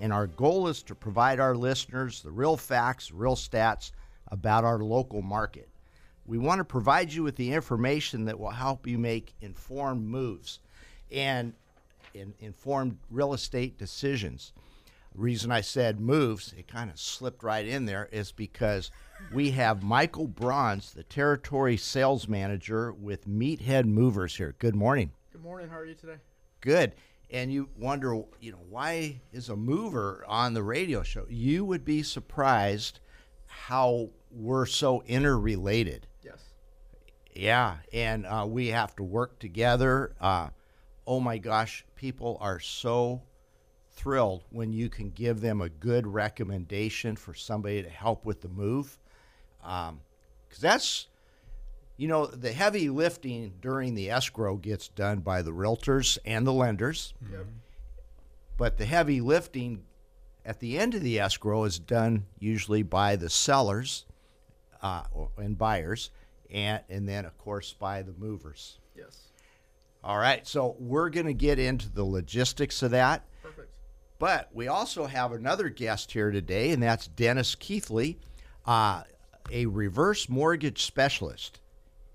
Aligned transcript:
and 0.00 0.12
our 0.12 0.26
goal 0.26 0.68
is 0.68 0.82
to 0.84 0.94
provide 0.94 1.40
our 1.40 1.54
listeners 1.54 2.22
the 2.22 2.30
real 2.30 2.56
facts, 2.56 3.12
real 3.12 3.36
stats 3.36 3.92
about 4.28 4.64
our 4.64 4.78
local 4.78 5.22
market. 5.22 5.68
We 6.26 6.38
want 6.38 6.58
to 6.58 6.64
provide 6.64 7.12
you 7.12 7.22
with 7.22 7.36
the 7.36 7.52
information 7.52 8.24
that 8.24 8.38
will 8.38 8.50
help 8.50 8.86
you 8.86 8.98
make 8.98 9.34
informed 9.40 10.06
moves 10.06 10.60
and 11.12 11.52
in, 12.14 12.34
informed 12.40 12.98
real 13.10 13.32
estate 13.34 13.78
decisions 13.78 14.52
reason 15.16 15.50
I 15.50 15.60
said 15.60 16.00
moves, 16.00 16.54
it 16.56 16.68
kind 16.68 16.90
of 16.90 16.98
slipped 16.98 17.42
right 17.42 17.66
in 17.66 17.86
there, 17.86 18.08
is 18.12 18.32
because 18.32 18.90
we 19.32 19.52
have 19.52 19.82
Michael 19.82 20.26
Bronze, 20.26 20.92
the 20.92 21.02
territory 21.02 21.76
sales 21.76 22.28
manager 22.28 22.92
with 22.92 23.26
Meathead 23.26 23.86
Movers 23.86 24.36
here. 24.36 24.54
Good 24.58 24.76
morning. 24.76 25.10
Good 25.32 25.42
morning. 25.42 25.68
How 25.68 25.78
are 25.78 25.86
you 25.86 25.94
today? 25.94 26.16
Good. 26.60 26.92
And 27.30 27.52
you 27.52 27.68
wonder, 27.76 28.22
you 28.40 28.52
know, 28.52 28.60
why 28.70 29.20
is 29.32 29.48
a 29.48 29.56
mover 29.56 30.24
on 30.28 30.54
the 30.54 30.62
radio 30.62 31.02
show? 31.02 31.26
You 31.28 31.64
would 31.64 31.84
be 31.84 32.02
surprised 32.02 33.00
how 33.46 34.10
we're 34.30 34.66
so 34.66 35.02
interrelated. 35.06 36.06
Yes. 36.22 36.40
Yeah, 37.34 37.76
and 37.92 38.26
uh, 38.26 38.46
we 38.48 38.68
have 38.68 38.94
to 38.96 39.02
work 39.02 39.38
together. 39.38 40.14
Uh, 40.20 40.50
oh 41.06 41.20
my 41.20 41.38
gosh, 41.38 41.84
people 41.96 42.38
are 42.40 42.60
so 42.60 43.22
thrilled 43.92 44.44
when 44.50 44.72
you 44.72 44.88
can 44.88 45.10
give 45.10 45.40
them 45.40 45.60
a 45.60 45.68
good 45.68 46.06
recommendation 46.06 47.16
for 47.16 47.34
somebody 47.34 47.82
to 47.82 47.90
help 47.90 48.24
with 48.24 48.40
the 48.40 48.48
move. 48.48 48.98
Because 49.60 49.88
um, 49.90 50.00
that's, 50.60 51.08
you 51.96 52.08
know, 52.08 52.26
the 52.26 52.52
heavy 52.52 52.90
lifting 52.90 53.54
during 53.60 53.94
the 53.94 54.10
escrow 54.10 54.56
gets 54.56 54.88
done 54.88 55.20
by 55.20 55.42
the 55.42 55.52
realtors 55.52 56.18
and 56.24 56.46
the 56.46 56.52
lenders. 56.52 57.14
Yep. 57.30 57.46
But 58.58 58.76
the 58.76 58.84
heavy 58.84 59.20
lifting 59.20 59.84
at 60.44 60.60
the 60.60 60.78
end 60.78 60.94
of 60.94 61.02
the 61.02 61.18
escrow 61.18 61.64
is 61.64 61.78
done 61.78 62.26
usually 62.38 62.82
by 62.82 63.16
the 63.16 63.30
sellers 63.30 64.06
uh, 64.82 65.04
and 65.38 65.56
buyers, 65.56 66.10
and, 66.50 66.82
and 66.88 67.08
then, 67.08 67.24
of 67.24 67.36
course, 67.38 67.74
by 67.78 68.02
the 68.02 68.12
movers. 68.12 68.78
Yes. 68.94 69.18
All 70.04 70.18
right, 70.18 70.46
so 70.46 70.76
we're 70.78 71.10
going 71.10 71.26
to 71.26 71.34
get 71.34 71.58
into 71.58 71.90
the 71.90 72.04
logistics 72.04 72.82
of 72.82 72.92
that. 72.92 73.24
Perfect. 73.42 73.74
But 74.18 74.48
we 74.52 74.68
also 74.68 75.06
have 75.06 75.32
another 75.32 75.68
guest 75.68 76.12
here 76.12 76.30
today, 76.30 76.70
and 76.70 76.82
that's 76.82 77.08
Dennis 77.08 77.54
Keithley, 77.54 78.18
uh, 78.64 79.02
a 79.50 79.66
reverse 79.66 80.28
mortgage 80.28 80.84
specialist. 80.84 81.60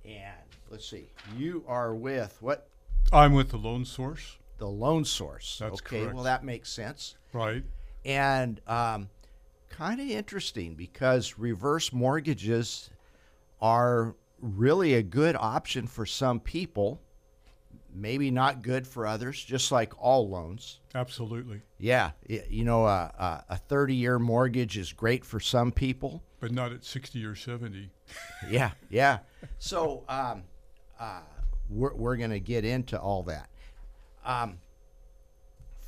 And 0.05 0.35
let's 0.69 0.87
see, 0.87 1.11
you 1.37 1.63
are 1.67 1.93
with 1.93 2.37
what? 2.39 2.67
I'm 3.13 3.33
with 3.33 3.49
the 3.49 3.57
Loan 3.57 3.85
Source. 3.85 4.37
The 4.57 4.67
Loan 4.67 5.05
Source. 5.05 5.57
That's 5.59 5.73
okay, 5.73 6.01
correct. 6.01 6.15
well, 6.15 6.23
that 6.23 6.43
makes 6.43 6.71
sense. 6.71 7.15
Right. 7.33 7.63
And 8.05 8.61
um, 8.67 9.09
kind 9.69 9.99
of 9.99 10.07
interesting 10.07 10.75
because 10.75 11.37
reverse 11.37 11.91
mortgages 11.91 12.89
are 13.61 14.15
really 14.39 14.95
a 14.95 15.03
good 15.03 15.35
option 15.35 15.87
for 15.87 16.05
some 16.05 16.39
people, 16.39 17.01
maybe 17.93 18.31
not 18.31 18.61
good 18.61 18.87
for 18.87 19.05
others, 19.05 19.43
just 19.43 19.71
like 19.71 19.93
all 19.99 20.27
loans. 20.27 20.79
Absolutely. 20.95 21.61
Yeah, 21.77 22.11
you 22.27 22.63
know, 22.63 22.85
a 22.85 23.59
30 23.67 23.95
year 23.95 24.19
mortgage 24.19 24.77
is 24.77 24.93
great 24.93 25.25
for 25.25 25.39
some 25.39 25.71
people. 25.71 26.23
But 26.41 26.51
not 26.51 26.73
at 26.73 26.83
60 26.83 27.23
or 27.23 27.35
70. 27.35 27.89
Yeah, 28.49 28.71
yeah. 28.89 29.19
So 29.59 30.03
um, 30.09 30.43
uh, 30.99 31.21
we're, 31.69 31.93
we're 31.93 32.17
going 32.17 32.31
to 32.31 32.39
get 32.39 32.65
into 32.65 32.99
all 32.99 33.23
that. 33.23 33.47
Um, 34.25 34.57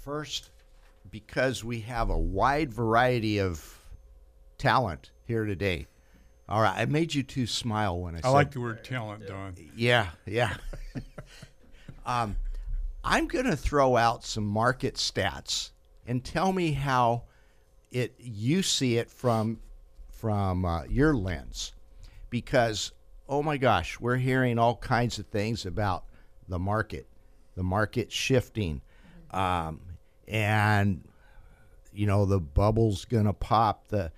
first, 0.04 0.52
because 1.10 1.64
we 1.64 1.82
have 1.82 2.10
a 2.10 2.18
wide 2.18 2.72
variety 2.72 3.40
of 3.40 3.82
talent 4.58 5.12
here 5.26 5.46
today. 5.46 5.88
All 6.48 6.62
right, 6.62 6.78
I 6.78 6.86
made 6.86 7.14
you 7.14 7.24
two 7.24 7.48
smile 7.48 8.00
when 8.00 8.16
I, 8.16 8.20
I 8.20 8.22
said 8.22 8.28
I 8.28 8.32
like 8.32 8.52
the 8.52 8.62
word 8.62 8.84
talent, 8.84 9.28
Don. 9.28 9.56
Yeah, 9.76 10.10
yeah. 10.26 10.56
um, 12.06 12.36
I'm 13.04 13.28
going 13.28 13.46
to 13.46 13.58
throw 13.58 13.98
out 13.98 14.24
some 14.24 14.46
market 14.46 14.96
stats 14.96 15.72
and 16.06 16.24
tell 16.24 16.54
me 16.54 16.74
how 16.74 17.24
it 17.92 18.16
you 18.20 18.62
see 18.62 18.98
it 18.98 19.10
from 19.10 19.60
from 20.24 20.64
uh, 20.64 20.86
your 20.86 21.14
lens, 21.14 21.74
because 22.30 22.94
oh 23.28 23.44
my 23.44 23.58
gosh, 23.58 24.00
we're 24.00 24.16
hearing 24.16 24.58
all 24.58 24.78
kinds 24.78 25.20
of 25.20 25.26
things 25.28 25.66
about 25.66 26.06
the 26.48 26.58
market, 26.58 27.06
the 27.58 27.64
market 27.64 28.10
shifting, 28.10 28.80
um, 29.32 29.82
and 30.30 31.04
you 31.94 32.08
know 32.08 32.24
the 32.24 32.40
bubble's 32.40 33.04
going 33.04 33.26
to 33.26 33.34
pop. 33.34 33.90
The 33.90 34.14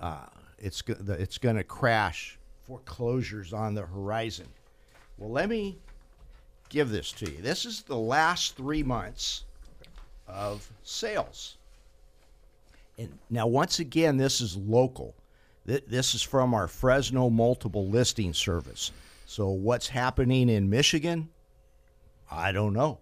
uh, 0.00 0.26
it's 0.58 0.82
the, 0.82 1.12
it's 1.12 1.38
going 1.38 1.54
to 1.54 1.62
crash. 1.62 2.36
Foreclosures 2.64 3.52
on 3.52 3.74
the 3.74 3.82
horizon. 3.82 4.48
Well, 5.18 5.30
let 5.30 5.48
me 5.48 5.78
give 6.68 6.88
this 6.88 7.12
to 7.12 7.30
you. 7.30 7.40
This 7.40 7.64
is 7.64 7.82
the 7.82 7.96
last 7.96 8.56
three 8.56 8.82
months 8.82 9.44
of 10.26 10.68
sales. 10.82 11.58
And 12.98 13.16
now, 13.30 13.46
once 13.46 13.78
again, 13.78 14.16
this 14.16 14.40
is 14.40 14.56
local. 14.56 15.14
Th- 15.66 15.84
This 15.86 16.14
is 16.14 16.22
from 16.22 16.54
our 16.54 16.68
Fresno 16.68 17.30
multiple 17.30 17.88
listing 17.88 18.32
service. 18.34 18.92
So, 19.26 19.48
what's 19.48 19.88
happening 19.88 20.48
in 20.48 20.68
Michigan? 20.68 21.28
I 22.30 22.52
don't 22.52 22.72
know. 22.72 22.98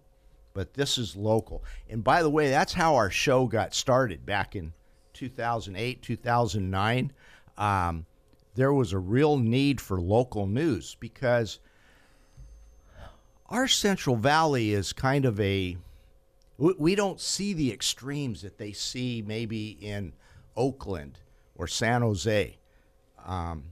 But 0.55 0.75
this 0.75 0.99
is 0.99 1.17
local. 1.17 1.65
And 1.89 2.05
by 2.05 2.23
the 2.23 2.31
way, 2.31 2.51
that's 2.51 2.75
how 2.75 2.95
our 2.95 3.11
show 3.11 3.47
got 3.47 3.75
started 3.75 4.27
back 4.27 4.55
in 4.55 4.73
2008, 5.15 6.03
2009. 6.03 7.13
Um, 7.57 8.07
there 8.55 8.73
was 8.73 8.93
a 8.93 8.99
real 8.99 9.39
need 9.39 9.81
for 9.81 10.01
local 10.01 10.47
news 10.47 10.97
because 11.01 11.59
our 13.49 13.67
Central 13.67 14.17
Valley 14.17 14.73
is 14.73 14.93
kind 14.93 15.25
of 15.25 15.41
a 15.41 15.77
we 16.59 16.95
don't 16.95 17.21
see 17.21 17.55
the 17.55 17.73
extremes 17.73 18.43
that 18.43 18.59
they 18.59 18.73
see 18.73 19.25
maybe 19.27 19.71
in 19.81 20.13
Oakland 20.57 21.19
or 21.63 21.69
San 21.69 22.03
Jose, 22.03 22.59
um, 23.25 23.63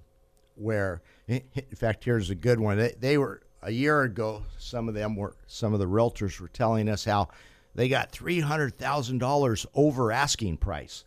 where 0.55 1.03
in 1.27 1.43
fact 1.75 2.05
here's 2.05 2.31
a 2.31 2.37
good 2.37 2.61
one. 2.61 2.79
They, 2.79 2.95
they 3.01 3.19
were 3.19 3.43
a 3.63 3.73
year 3.73 4.03
ago. 4.03 4.45
Some 4.59 4.89
of 4.89 4.95
them 4.95 5.17
were 5.17 5.35
some 5.49 5.75
of 5.75 5.81
the 5.81 5.89
realtors 5.89 6.39
were 6.39 6.47
telling 6.47 6.89
us 6.89 7.05
how 7.05 7.31
they 7.75 7.89
got 7.89 8.13
three 8.13 8.39
hundred 8.39 8.79
thousand 8.79 9.19
dollars 9.19 9.67
over 9.75 10.13
asking 10.13 10.59
price. 10.59 11.05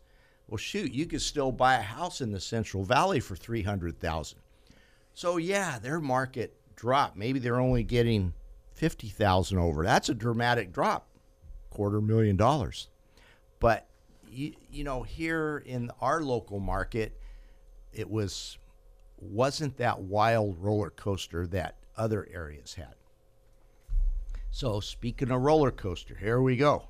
Well, 0.50 0.58
shoot, 0.58 0.92
you 0.92 1.06
could 1.06 1.22
still 1.22 1.54
buy 1.54 1.76
a 1.76 1.82
house 1.82 2.20
in 2.20 2.32
the 2.32 2.42
Central 2.42 2.84
Valley 2.84 3.22
for 3.22 3.38
three 3.38 3.64
hundred 3.64 3.98
thousand. 4.02 4.40
So 5.14 5.38
yeah, 5.38 5.80
their 5.80 6.02
market 6.02 6.54
dropped. 6.76 7.16
Maybe 7.16 7.40
they're 7.40 7.62
only 7.62 7.84
getting 7.84 8.34
fifty 8.74 9.08
thousand 9.08 9.58
over. 9.58 9.86
That's 9.86 10.10
a 10.10 10.14
dramatic 10.14 10.74
drop, 10.74 11.08
quarter 11.70 12.02
million 12.02 12.36
dollars. 12.36 12.90
But 13.62 13.88
you, 14.34 14.54
you 14.72 14.84
know, 14.84 15.04
here 15.04 15.64
in 15.66 15.92
our 16.02 16.22
local 16.22 16.60
market, 16.60 17.20
it 17.92 18.10
was 18.10 18.58
wasn't 19.20 19.78
that 19.78 20.02
wild 20.02 20.58
roller 20.60 20.90
coaster 20.90 21.48
that 21.48 21.78
other 21.96 22.28
areas 22.34 22.74
had. 22.74 22.96
So 24.52 24.80
speaking 24.80 25.32
of 25.32 25.42
roller 25.42 25.72
coaster, 25.72 26.16
here 26.16 26.42
we 26.42 26.58
go. 26.58 26.90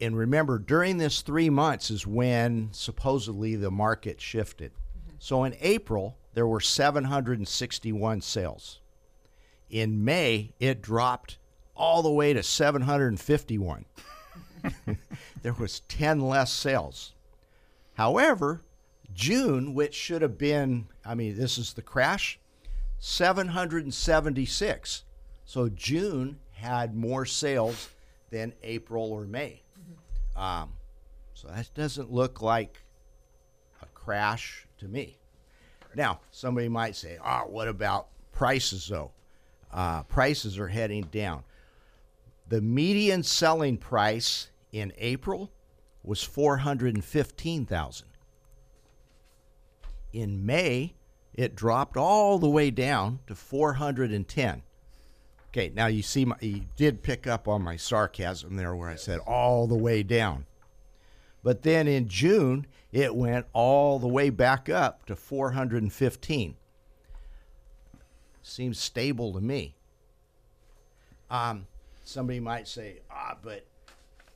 And 0.00 0.16
remember, 0.16 0.58
during 0.58 0.96
this 0.96 1.20
three 1.20 1.50
months 1.50 1.90
is 1.90 2.06
when 2.06 2.70
supposedly 2.72 3.54
the 3.54 3.70
market 3.70 4.20
shifted. 4.20 4.72
Mm-hmm. 4.72 5.16
So 5.18 5.44
in 5.44 5.54
April, 5.60 6.16
there 6.32 6.46
were 6.46 6.60
761 6.60 8.22
sales. 8.22 8.80
In 9.68 10.04
May, 10.04 10.54
it 10.58 10.80
dropped 10.80 11.38
all 11.76 12.02
the 12.02 12.10
way 12.10 12.32
to 12.32 12.42
751. 12.42 13.84
there 15.42 15.52
was 15.52 15.80
10 15.80 16.20
less 16.20 16.52
sales. 16.52 17.12
However, 17.94 18.62
June, 19.12 19.74
which 19.74 19.94
should 19.94 20.22
have 20.22 20.38
been, 20.38 20.88
I 21.04 21.14
mean, 21.14 21.36
this 21.36 21.58
is 21.58 21.74
the 21.74 21.82
crash, 21.82 22.38
776. 22.98 25.04
So 25.44 25.68
June 25.68 26.38
had 26.52 26.94
more 26.94 27.24
sales 27.24 27.90
than 28.30 28.52
April 28.62 29.10
or 29.10 29.24
May. 29.24 29.62
Um, 30.36 30.74
so 31.34 31.48
that 31.48 31.70
doesn't 31.74 32.12
look 32.12 32.40
like 32.40 32.82
a 33.82 33.86
crash 33.86 34.66
to 34.78 34.86
me. 34.86 35.18
Now, 35.94 36.20
somebody 36.30 36.68
might 36.68 36.94
say, 36.94 37.18
"Ah, 37.22 37.44
what 37.46 37.66
about 37.66 38.08
prices 38.32 38.86
though?" 38.86 39.10
Uh, 39.72 40.02
prices 40.04 40.58
are 40.58 40.68
heading 40.68 41.04
down. 41.04 41.42
The 42.48 42.60
median 42.60 43.22
selling 43.22 43.76
price 43.76 44.49
in 44.72 44.92
April 44.98 45.50
was 46.02 46.22
four 46.22 46.58
hundred 46.58 46.94
and 46.94 47.04
fifteen 47.04 47.66
thousand. 47.66 48.08
In 50.12 50.44
May, 50.44 50.94
it 51.34 51.54
dropped 51.54 51.96
all 51.96 52.38
the 52.38 52.48
way 52.48 52.70
down 52.70 53.20
to 53.26 53.34
four 53.34 53.74
hundred 53.74 54.12
and 54.12 54.26
ten. 54.26 54.62
Okay, 55.48 55.72
now 55.74 55.86
you 55.86 56.02
see, 56.02 56.24
my, 56.24 56.36
you 56.40 56.62
did 56.76 57.02
pick 57.02 57.26
up 57.26 57.48
on 57.48 57.62
my 57.62 57.76
sarcasm 57.76 58.56
there, 58.56 58.74
where 58.74 58.88
I 58.88 58.94
said 58.94 59.18
all 59.20 59.66
the 59.66 59.74
way 59.74 60.04
down. 60.04 60.46
But 61.42 61.62
then 61.62 61.88
in 61.88 62.06
June, 62.06 62.66
it 62.92 63.16
went 63.16 63.46
all 63.52 63.98
the 63.98 64.06
way 64.06 64.30
back 64.30 64.68
up 64.68 65.06
to 65.06 65.16
415. 65.16 66.54
Seems 68.42 68.78
stable 68.78 69.32
to 69.32 69.40
me. 69.40 69.74
Um, 71.30 71.66
somebody 72.04 72.40
might 72.40 72.68
say, 72.68 73.00
ah, 73.10 73.36
but 73.42 73.64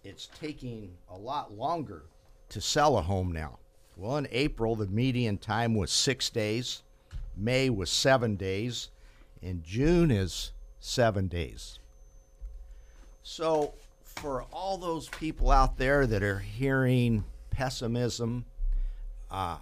it's 0.04 0.28
taking 0.38 0.90
a 1.10 1.16
lot 1.16 1.56
longer 1.56 2.02
to 2.50 2.60
sell 2.60 2.98
a 2.98 3.02
home 3.02 3.32
now. 3.32 3.58
Well, 3.96 4.16
in 4.16 4.28
April, 4.30 4.76
the 4.76 4.86
median 4.86 5.38
time 5.38 5.74
was 5.74 5.90
six 5.90 6.30
days, 6.30 6.82
May 7.36 7.70
was 7.70 7.90
seven 7.90 8.36
days, 8.36 8.90
and 9.42 9.62
June 9.64 10.10
is 10.10 10.52
seven 10.80 11.28
days. 11.28 11.78
So, 13.22 13.74
for 14.02 14.42
all 14.52 14.76
those 14.78 15.08
people 15.08 15.50
out 15.50 15.78
there 15.78 16.06
that 16.06 16.22
are 16.22 16.38
hearing 16.38 17.24
pessimism, 17.50 18.44
um, 19.30 19.60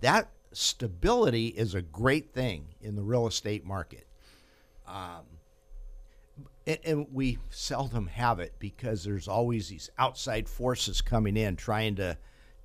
that 0.00 0.28
stability 0.52 1.48
is 1.48 1.74
a 1.74 1.82
great 1.82 2.32
thing 2.32 2.66
in 2.80 2.94
the 2.94 3.02
real 3.02 3.26
estate 3.26 3.64
market. 3.64 4.06
Um, 4.86 5.24
and, 6.66 6.78
and 6.84 7.06
we 7.12 7.38
seldom 7.50 8.06
have 8.06 8.40
it 8.40 8.54
because 8.58 9.04
there's 9.04 9.28
always 9.28 9.68
these 9.68 9.90
outside 9.98 10.48
forces 10.48 11.00
coming 11.00 11.36
in 11.36 11.56
trying 11.56 11.96
to 11.96 12.16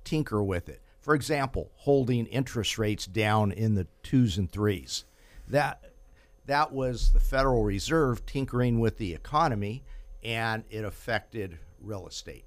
tinker 0.04 0.42
with 0.42 0.68
it. 0.68 0.80
For 1.00 1.14
example, 1.14 1.70
holding 1.76 2.26
interest 2.26 2.78
rates 2.78 3.06
down 3.06 3.52
in 3.52 3.74
the 3.74 3.86
twos 4.02 4.36
and 4.38 4.50
threes. 4.50 5.04
That 5.48 5.84
that 6.46 6.72
was 6.72 7.12
the 7.12 7.20
Federal 7.20 7.62
Reserve 7.62 8.26
tinkering 8.26 8.80
with 8.80 8.98
the 8.98 9.14
economy, 9.14 9.84
and 10.22 10.64
it 10.70 10.84
affected 10.84 11.58
real 11.80 12.08
estate. 12.08 12.44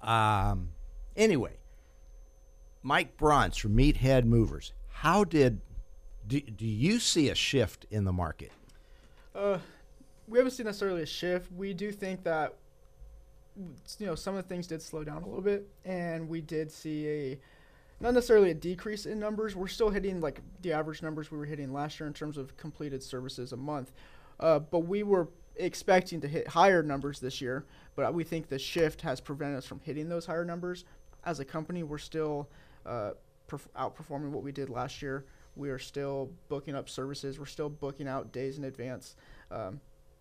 Um, 0.00 0.70
anyway, 1.16 1.56
Mike 2.82 3.16
Bronze 3.16 3.56
from 3.56 3.76
Meathead 3.76 4.24
Movers. 4.24 4.72
How 4.88 5.24
did 5.24 5.60
do, 6.26 6.40
do 6.40 6.66
you 6.66 6.98
see 6.98 7.28
a 7.28 7.34
shift 7.34 7.86
in 7.90 8.04
the 8.04 8.12
market? 8.12 8.52
Uh, 9.34 9.58
we 10.28 10.38
haven't 10.38 10.52
seen 10.52 10.66
necessarily 10.66 11.02
a 11.02 11.06
shift. 11.06 11.50
We 11.52 11.74
do 11.74 11.90
think 11.90 12.22
that 12.24 12.54
you 13.98 14.06
know 14.06 14.14
some 14.14 14.34
of 14.34 14.42
the 14.42 14.48
things 14.48 14.66
did 14.66 14.80
slow 14.80 15.04
down 15.04 15.22
a 15.22 15.26
little 15.26 15.42
bit, 15.42 15.68
and 15.84 16.28
we 16.28 16.40
did 16.40 16.70
see 16.70 17.08
a 17.08 17.38
not 18.00 18.14
necessarily 18.14 18.50
a 18.50 18.54
decrease 18.54 19.06
in 19.06 19.18
numbers. 19.18 19.54
We're 19.54 19.68
still 19.68 19.90
hitting 19.90 20.20
like 20.20 20.40
the 20.60 20.72
average 20.72 21.02
numbers 21.02 21.30
we 21.30 21.38
were 21.38 21.44
hitting 21.44 21.72
last 21.72 22.00
year 22.00 22.06
in 22.06 22.12
terms 22.12 22.36
of 22.36 22.56
completed 22.56 23.02
services 23.02 23.52
a 23.52 23.56
month, 23.56 23.92
uh, 24.40 24.58
but 24.58 24.80
we 24.80 25.02
were 25.02 25.28
expecting 25.56 26.20
to 26.20 26.28
hit 26.28 26.48
higher 26.48 26.82
numbers 26.82 27.20
this 27.20 27.40
year. 27.40 27.64
But 27.94 28.14
we 28.14 28.24
think 28.24 28.48
the 28.48 28.58
shift 28.58 29.02
has 29.02 29.20
prevented 29.20 29.58
us 29.58 29.66
from 29.66 29.80
hitting 29.80 30.08
those 30.08 30.26
higher 30.26 30.44
numbers. 30.44 30.84
As 31.24 31.40
a 31.40 31.44
company, 31.44 31.82
we're 31.82 31.98
still 31.98 32.48
uh, 32.84 33.12
perf- 33.48 33.68
outperforming 33.76 34.30
what 34.30 34.42
we 34.42 34.50
did 34.50 34.70
last 34.70 35.02
year. 35.02 35.24
We 35.56 35.70
are 35.70 35.78
still 35.78 36.30
booking 36.48 36.74
up 36.74 36.88
services. 36.88 37.38
We're 37.38 37.46
still 37.46 37.68
booking 37.68 38.08
out 38.08 38.32
days 38.32 38.58
in 38.58 38.64
advance. 38.64 39.16
Um, 39.50 39.80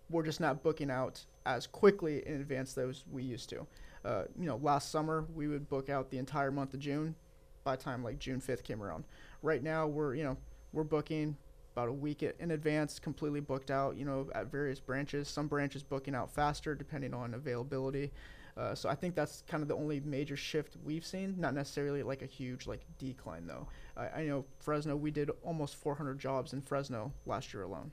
we're 0.09 0.23
just 0.23 0.39
not 0.41 0.61
booking 0.61 0.91
out 0.91 1.21
as 1.45 1.67
quickly 1.67 2.25
in 2.27 2.35
advance 2.35 2.77
as 2.77 3.03
we 3.11 3.23
used 3.23 3.49
to. 3.49 3.65
Uh, 4.03 4.23
you 4.37 4.45
know, 4.45 4.57
last 4.57 4.91
summer 4.91 5.25
we 5.33 5.47
would 5.47 5.69
book 5.69 5.89
out 5.89 6.09
the 6.09 6.17
entire 6.17 6.51
month 6.51 6.73
of 6.73 6.79
June. 6.79 7.15
By 7.63 7.75
time 7.75 8.03
like 8.03 8.17
June 8.17 8.41
5th 8.41 8.63
came 8.63 8.81
around, 8.81 9.03
right 9.43 9.61
now 9.61 9.85
we're 9.85 10.15
you 10.15 10.23
know 10.23 10.35
we're 10.73 10.83
booking 10.83 11.37
about 11.73 11.89
a 11.89 11.93
week 11.93 12.23
in 12.23 12.51
advance, 12.51 12.99
completely 12.99 13.39
booked 13.39 13.69
out. 13.71 13.95
You 13.97 14.05
know, 14.05 14.29
at 14.33 14.51
various 14.51 14.79
branches. 14.79 15.27
Some 15.27 15.47
branches 15.47 15.83
booking 15.83 16.15
out 16.15 16.31
faster 16.31 16.75
depending 16.75 17.13
on 17.13 17.33
availability. 17.33 18.11
Uh, 18.57 18.75
so 18.75 18.89
I 18.89 18.95
think 18.95 19.15
that's 19.15 19.43
kind 19.47 19.61
of 19.61 19.69
the 19.69 19.75
only 19.75 19.99
major 20.01 20.35
shift 20.35 20.77
we've 20.83 21.05
seen. 21.05 21.35
Not 21.37 21.53
necessarily 21.53 22.03
like 22.03 22.21
a 22.21 22.25
huge 22.25 22.67
like 22.67 22.81
decline 22.97 23.47
though. 23.47 23.67
I, 23.95 24.21
I 24.21 24.25
know 24.25 24.45
Fresno. 24.59 24.95
We 24.95 25.11
did 25.11 25.31
almost 25.43 25.75
400 25.75 26.19
jobs 26.19 26.53
in 26.53 26.61
Fresno 26.61 27.13
last 27.25 27.53
year 27.53 27.63
alone. 27.63 27.91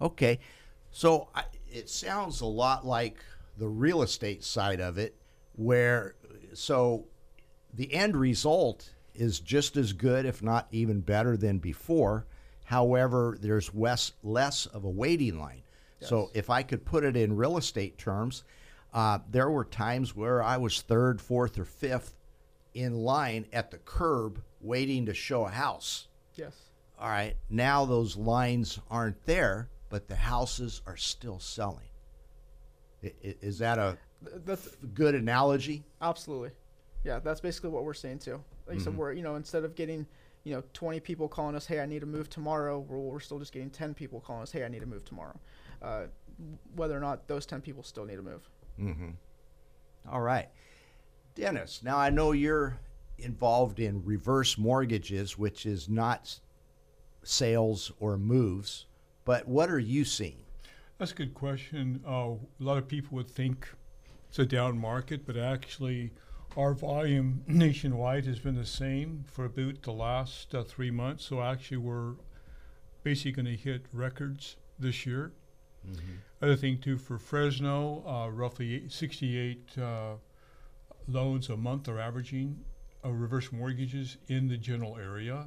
Okay, 0.00 0.40
so 0.90 1.28
I, 1.34 1.44
it 1.70 1.88
sounds 1.88 2.40
a 2.40 2.46
lot 2.46 2.84
like 2.84 3.18
the 3.56 3.68
real 3.68 4.02
estate 4.02 4.42
side 4.42 4.80
of 4.80 4.98
it, 4.98 5.14
where 5.54 6.14
so 6.52 7.06
the 7.72 7.92
end 7.92 8.16
result 8.16 8.90
is 9.14 9.38
just 9.38 9.76
as 9.76 9.92
good, 9.92 10.26
if 10.26 10.42
not 10.42 10.66
even 10.72 11.00
better 11.00 11.36
than 11.36 11.58
before. 11.58 12.26
However, 12.64 13.36
there's 13.40 13.72
less 13.74 14.12
less 14.22 14.66
of 14.66 14.84
a 14.84 14.90
waiting 14.90 15.38
line. 15.38 15.62
So 16.00 16.30
if 16.34 16.50
I 16.50 16.62
could 16.62 16.84
put 16.84 17.02
it 17.02 17.16
in 17.16 17.34
real 17.34 17.56
estate 17.56 17.96
terms, 17.96 18.44
uh, 18.94 19.18
there 19.28 19.50
were 19.50 19.64
times 19.64 20.14
where 20.14 20.42
I 20.42 20.56
was 20.56 20.80
third, 20.80 21.20
fourth, 21.20 21.58
or 21.58 21.64
fifth 21.64 22.14
in 22.72 22.94
line 22.94 23.46
at 23.52 23.70
the 23.70 23.78
curb 23.78 24.40
waiting 24.60 25.06
to 25.06 25.14
show 25.14 25.44
a 25.44 25.50
house. 25.50 26.06
Yes. 26.36 26.54
All 26.98 27.08
right, 27.08 27.36
now 27.50 27.84
those 27.84 28.16
lines 28.16 28.78
aren't 28.90 29.26
there, 29.26 29.68
but 29.90 30.08
the 30.08 30.14
houses 30.16 30.80
are 30.86 30.96
still 30.96 31.40
selling. 31.40 31.88
Is 33.02 33.58
that 33.58 33.78
a 33.78 33.98
Th- 34.24 34.36
That's 34.46 34.68
good 34.94 35.14
analogy? 35.14 35.84
Absolutely. 36.00 36.50
Yeah, 37.02 37.18
that's 37.18 37.40
basically 37.40 37.70
what 37.70 37.84
we're 37.84 37.92
saying 37.94 38.20
too. 38.20 38.42
Like 38.66 38.78
I 38.78 38.80
said, 38.80 38.96
we're 38.96 39.12
you 39.12 39.22
know 39.22 39.34
instead 39.34 39.64
of 39.64 39.74
getting 39.74 40.06
you 40.44 40.54
know 40.54 40.62
20 40.72 41.00
people 41.00 41.28
calling 41.28 41.54
us, 41.54 41.66
hey, 41.66 41.80
I 41.80 41.86
need 41.86 42.00
to 42.00 42.06
move 42.06 42.30
tomorrow, 42.30 42.78
we're, 42.78 42.96
we're 42.96 43.20
still 43.20 43.38
just 43.38 43.52
getting 43.52 43.70
10 43.70 43.92
people 43.92 44.20
calling 44.20 44.42
us, 44.42 44.52
hey, 44.52 44.64
I 44.64 44.68
need 44.68 44.80
to 44.80 44.86
move 44.86 45.04
tomorrow. 45.04 45.38
Uh, 45.82 46.04
whether 46.74 46.96
or 46.96 47.00
not 47.00 47.28
those 47.28 47.44
10 47.44 47.60
people 47.60 47.82
still 47.82 48.04
need 48.06 48.16
to 48.16 48.22
move. 48.22 48.48
All 50.10 50.20
right. 50.20 50.48
Dennis, 51.34 51.80
now 51.82 51.96
I 51.96 52.10
know 52.10 52.32
you're 52.32 52.78
involved 53.18 53.80
in 53.80 54.04
reverse 54.04 54.58
mortgages, 54.58 55.38
which 55.38 55.66
is 55.66 55.88
not 55.88 56.38
sales 57.22 57.90
or 57.98 58.16
moves, 58.18 58.86
but 59.24 59.48
what 59.48 59.70
are 59.70 59.78
you 59.78 60.04
seeing? 60.04 60.44
That's 60.98 61.12
a 61.12 61.14
good 61.14 61.34
question. 61.34 62.02
Uh, 62.06 62.10
a 62.10 62.38
lot 62.60 62.78
of 62.78 62.86
people 62.86 63.16
would 63.16 63.28
think 63.30 63.68
it's 64.28 64.38
a 64.38 64.46
down 64.46 64.78
market, 64.78 65.26
but 65.26 65.36
actually, 65.36 66.12
our 66.56 66.74
volume 66.74 67.42
nationwide 67.48 68.26
has 68.26 68.38
been 68.38 68.54
the 68.54 68.66
same 68.66 69.24
for 69.26 69.44
about 69.46 69.82
the 69.82 69.92
last 69.92 70.54
uh, 70.54 70.62
three 70.62 70.90
months. 70.90 71.24
So 71.24 71.42
actually, 71.42 71.78
we're 71.78 72.14
basically 73.02 73.32
going 73.32 73.46
to 73.46 73.56
hit 73.56 73.86
records 73.92 74.56
this 74.78 75.04
year. 75.06 75.32
Other 76.44 76.56
thing 76.56 76.76
too 76.76 76.98
for 76.98 77.16
Fresno, 77.16 78.04
uh, 78.06 78.30
roughly 78.30 78.86
68 78.90 79.78
uh, 79.78 80.16
loans 81.08 81.48
a 81.48 81.56
month 81.56 81.88
are 81.88 81.98
averaging 81.98 82.58
uh, 83.02 83.12
reverse 83.12 83.50
mortgages 83.50 84.18
in 84.28 84.48
the 84.48 84.58
general 84.58 84.98
area 84.98 85.46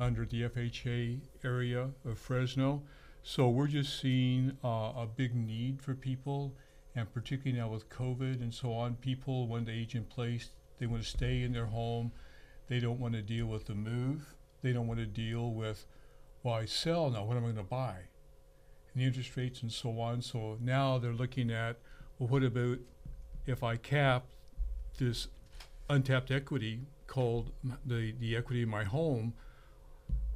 under 0.00 0.26
the 0.26 0.42
FHA 0.48 1.20
area 1.44 1.90
of 2.04 2.18
Fresno. 2.18 2.82
So 3.22 3.50
we're 3.50 3.68
just 3.68 4.00
seeing 4.00 4.58
uh, 4.64 4.92
a 4.96 5.06
big 5.06 5.32
need 5.32 5.80
for 5.80 5.94
people, 5.94 6.56
and 6.96 7.14
particularly 7.14 7.56
now 7.56 7.68
with 7.68 7.88
COVID 7.88 8.42
and 8.42 8.52
so 8.52 8.72
on, 8.72 8.96
people 8.96 9.46
when 9.46 9.64
they 9.64 9.74
age 9.74 9.94
in 9.94 10.06
place, 10.06 10.48
they 10.80 10.86
want 10.86 11.04
to 11.04 11.08
stay 11.08 11.44
in 11.44 11.52
their 11.52 11.66
home. 11.66 12.10
They 12.66 12.80
don't 12.80 12.98
want 12.98 13.14
to 13.14 13.22
deal 13.22 13.46
with 13.46 13.66
the 13.66 13.76
move. 13.76 14.34
They 14.60 14.72
don't 14.72 14.88
want 14.88 14.98
to 14.98 15.06
deal 15.06 15.52
with, 15.52 15.86
well, 16.42 16.54
I 16.54 16.64
sell 16.64 17.10
now. 17.10 17.22
What 17.22 17.36
am 17.36 17.44
I 17.44 17.52
going 17.52 17.56
to 17.58 17.62
buy? 17.62 17.98
And 18.94 19.02
the 19.02 19.06
interest 19.06 19.36
rates 19.36 19.62
and 19.62 19.72
so 19.72 20.00
on. 20.00 20.22
So 20.22 20.58
now 20.60 20.98
they're 20.98 21.12
looking 21.12 21.50
at, 21.50 21.78
well, 22.18 22.28
what 22.28 22.42
about 22.42 22.78
if 23.46 23.62
I 23.62 23.76
cap 23.76 24.26
this 24.98 25.28
untapped 25.88 26.30
equity 26.30 26.80
called 27.06 27.52
the 27.84 28.12
the 28.12 28.36
equity 28.36 28.62
in 28.62 28.68
my 28.68 28.84
home? 28.84 29.34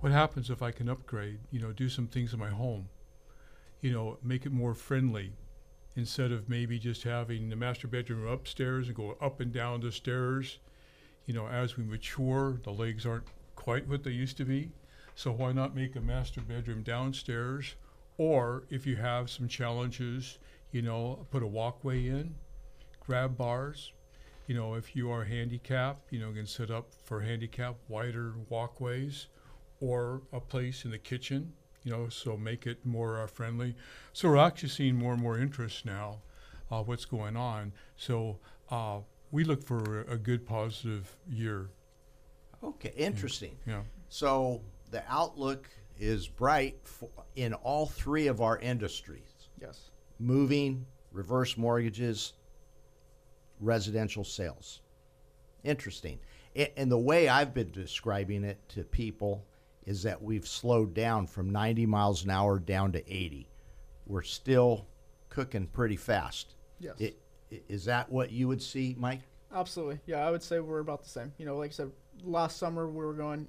What 0.01 0.13
happens 0.13 0.51
if 0.51 0.63
I 0.63 0.71
can 0.71 0.89
upgrade? 0.89 1.39
You 1.51 1.61
know, 1.61 1.73
do 1.73 1.89
some 1.89 2.07
things 2.07 2.33
in 2.33 2.39
my 2.39 2.51
home. 2.51 2.89
You 3.81 3.93
know, 3.93 4.19
make 4.23 4.47
it 4.47 4.53
more 4.53 4.75
friendly 4.75 5.33
instead 5.97 6.31
of 6.33 6.49
maybe 6.49 6.79
just 6.79 7.03
having 7.03 7.49
the 7.49 7.57
master 7.57 7.89
bedroom 7.89 8.27
upstairs 8.27 8.87
and 8.89 8.97
go 8.97 9.17
up 9.21 9.41
and 9.41 9.53
down 9.53 9.81
the 9.81 9.91
stairs. 9.91 10.59
You 11.25 11.35
know, 11.35 11.49
as 11.49 11.77
we 11.77 11.85
mature, 11.85 12.61
the 12.63 12.71
legs 12.71 13.07
aren't 13.07 13.27
quite 13.55 13.89
what 13.89 14.05
they 14.05 14.11
used 14.11 14.37
to 14.37 14.45
be. 14.45 14.73
So 15.15 15.33
why 15.33 15.53
not 15.53 15.75
make 15.75 15.97
a 15.97 16.01
master 16.01 16.41
bedroom 16.41 16.83
downstairs? 16.83 17.75
Or 18.19 18.65
if 18.71 18.87
you 18.87 18.97
have 18.97 19.31
some 19.31 19.49
challenges, 19.49 20.39
you 20.71 20.83
know, 20.83 21.27
put 21.31 21.43
a 21.43 21.47
walkway 21.47 22.07
in, 22.07 22.35
grab 23.01 23.37
bars, 23.37 23.93
You 24.47 24.55
know, 24.55 24.75
if 24.75 24.95
you 24.95 25.11
are 25.11 25.25
handicapped, 25.25 26.13
you 26.13 26.21
know, 26.21 26.29
you 26.29 26.35
can 26.37 26.47
set 26.47 26.71
up 26.71 26.93
for 27.05 27.21
handicap 27.21 27.77
wider 27.89 28.35
walkways 28.49 29.27
or 29.81 30.23
a 30.33 30.41
place 30.41 30.85
in 30.85 30.93
the 30.93 30.99
kitchen, 30.99 31.53
you 31.83 31.91
know, 31.91 32.09
so 32.09 32.37
make 32.37 32.67
it 32.67 32.85
more 32.87 33.21
uh, 33.21 33.27
friendly. 33.27 33.75
So 34.13 34.29
we're 34.29 34.37
actually 34.37 34.69
seeing 34.69 34.95
more 34.95 35.13
and 35.15 35.23
more 35.23 35.39
interest 35.39 35.85
now, 35.85 36.23
uh, 36.71 36.83
what's 36.83 37.05
going 37.05 37.37
on. 37.37 37.73
So 37.97 38.39
uh, 38.71 39.01
we 39.33 39.43
look 39.45 39.65
for 39.65 40.03
a, 40.03 40.15
a 40.15 40.17
good 40.17 40.47
positive 40.47 41.17
year. 41.29 41.71
Okay, 42.63 42.93
interesting. 42.97 43.57
Yeah. 43.67 43.83
So 44.09 44.63
the 44.91 45.03
outlook 45.09 45.69
is 45.99 46.29
bright 46.29 46.79
for, 46.85 47.09
in 47.35 47.55
all 47.55 47.87
three 47.87 48.27
of 48.27 48.41
our 48.41 48.59
industries 48.59 49.49
Yes. 49.61 49.91
moving, 50.19 50.87
reverse 51.13 51.57
mortgages, 51.57 52.35
residential 53.61 54.25
sales. 54.25 54.81
Interesting. 55.65 56.19
And 56.77 56.91
the 56.91 56.99
way 56.99 57.29
I've 57.29 57.53
been 57.53 57.71
describing 57.71 58.45
it 58.45 58.59
to 58.71 58.85
people 58.85 59.45
is 59.85 60.03
that 60.05 60.23
we've 60.23 60.47
slowed 60.47 60.95
down 60.95 61.27
from 61.27 61.51
90 61.51 61.87
miles 61.87 62.25
an 62.25 62.31
hour 62.31 62.59
down 62.59 62.93
to 62.93 63.13
80. 63.13 63.49
We're 64.07 64.23
still 64.23 64.87
cooking 65.29 65.67
pretty 65.67 65.97
fast. 65.97 66.55
Yes. 66.81 66.95
It, 66.99 67.19
is 67.69 67.85
that 67.85 68.11
what 68.11 68.31
you 68.33 68.49
would 68.49 68.63
see, 68.63 68.95
Mike? 68.99 69.21
Absolutely. 69.55 70.01
Yeah, 70.07 70.27
I 70.27 70.31
would 70.31 70.43
say 70.43 70.61
we're 70.61 70.81
about 70.81 71.03
the 71.03 71.09
same. 71.09 71.33
You 71.39 71.47
know, 71.47 71.57
like 71.57 71.71
I 71.71 71.75
said, 71.75 71.93
last 72.25 72.59
summer 72.59 72.89
we 72.89 73.05
were 73.05 73.13
going, 73.15 73.47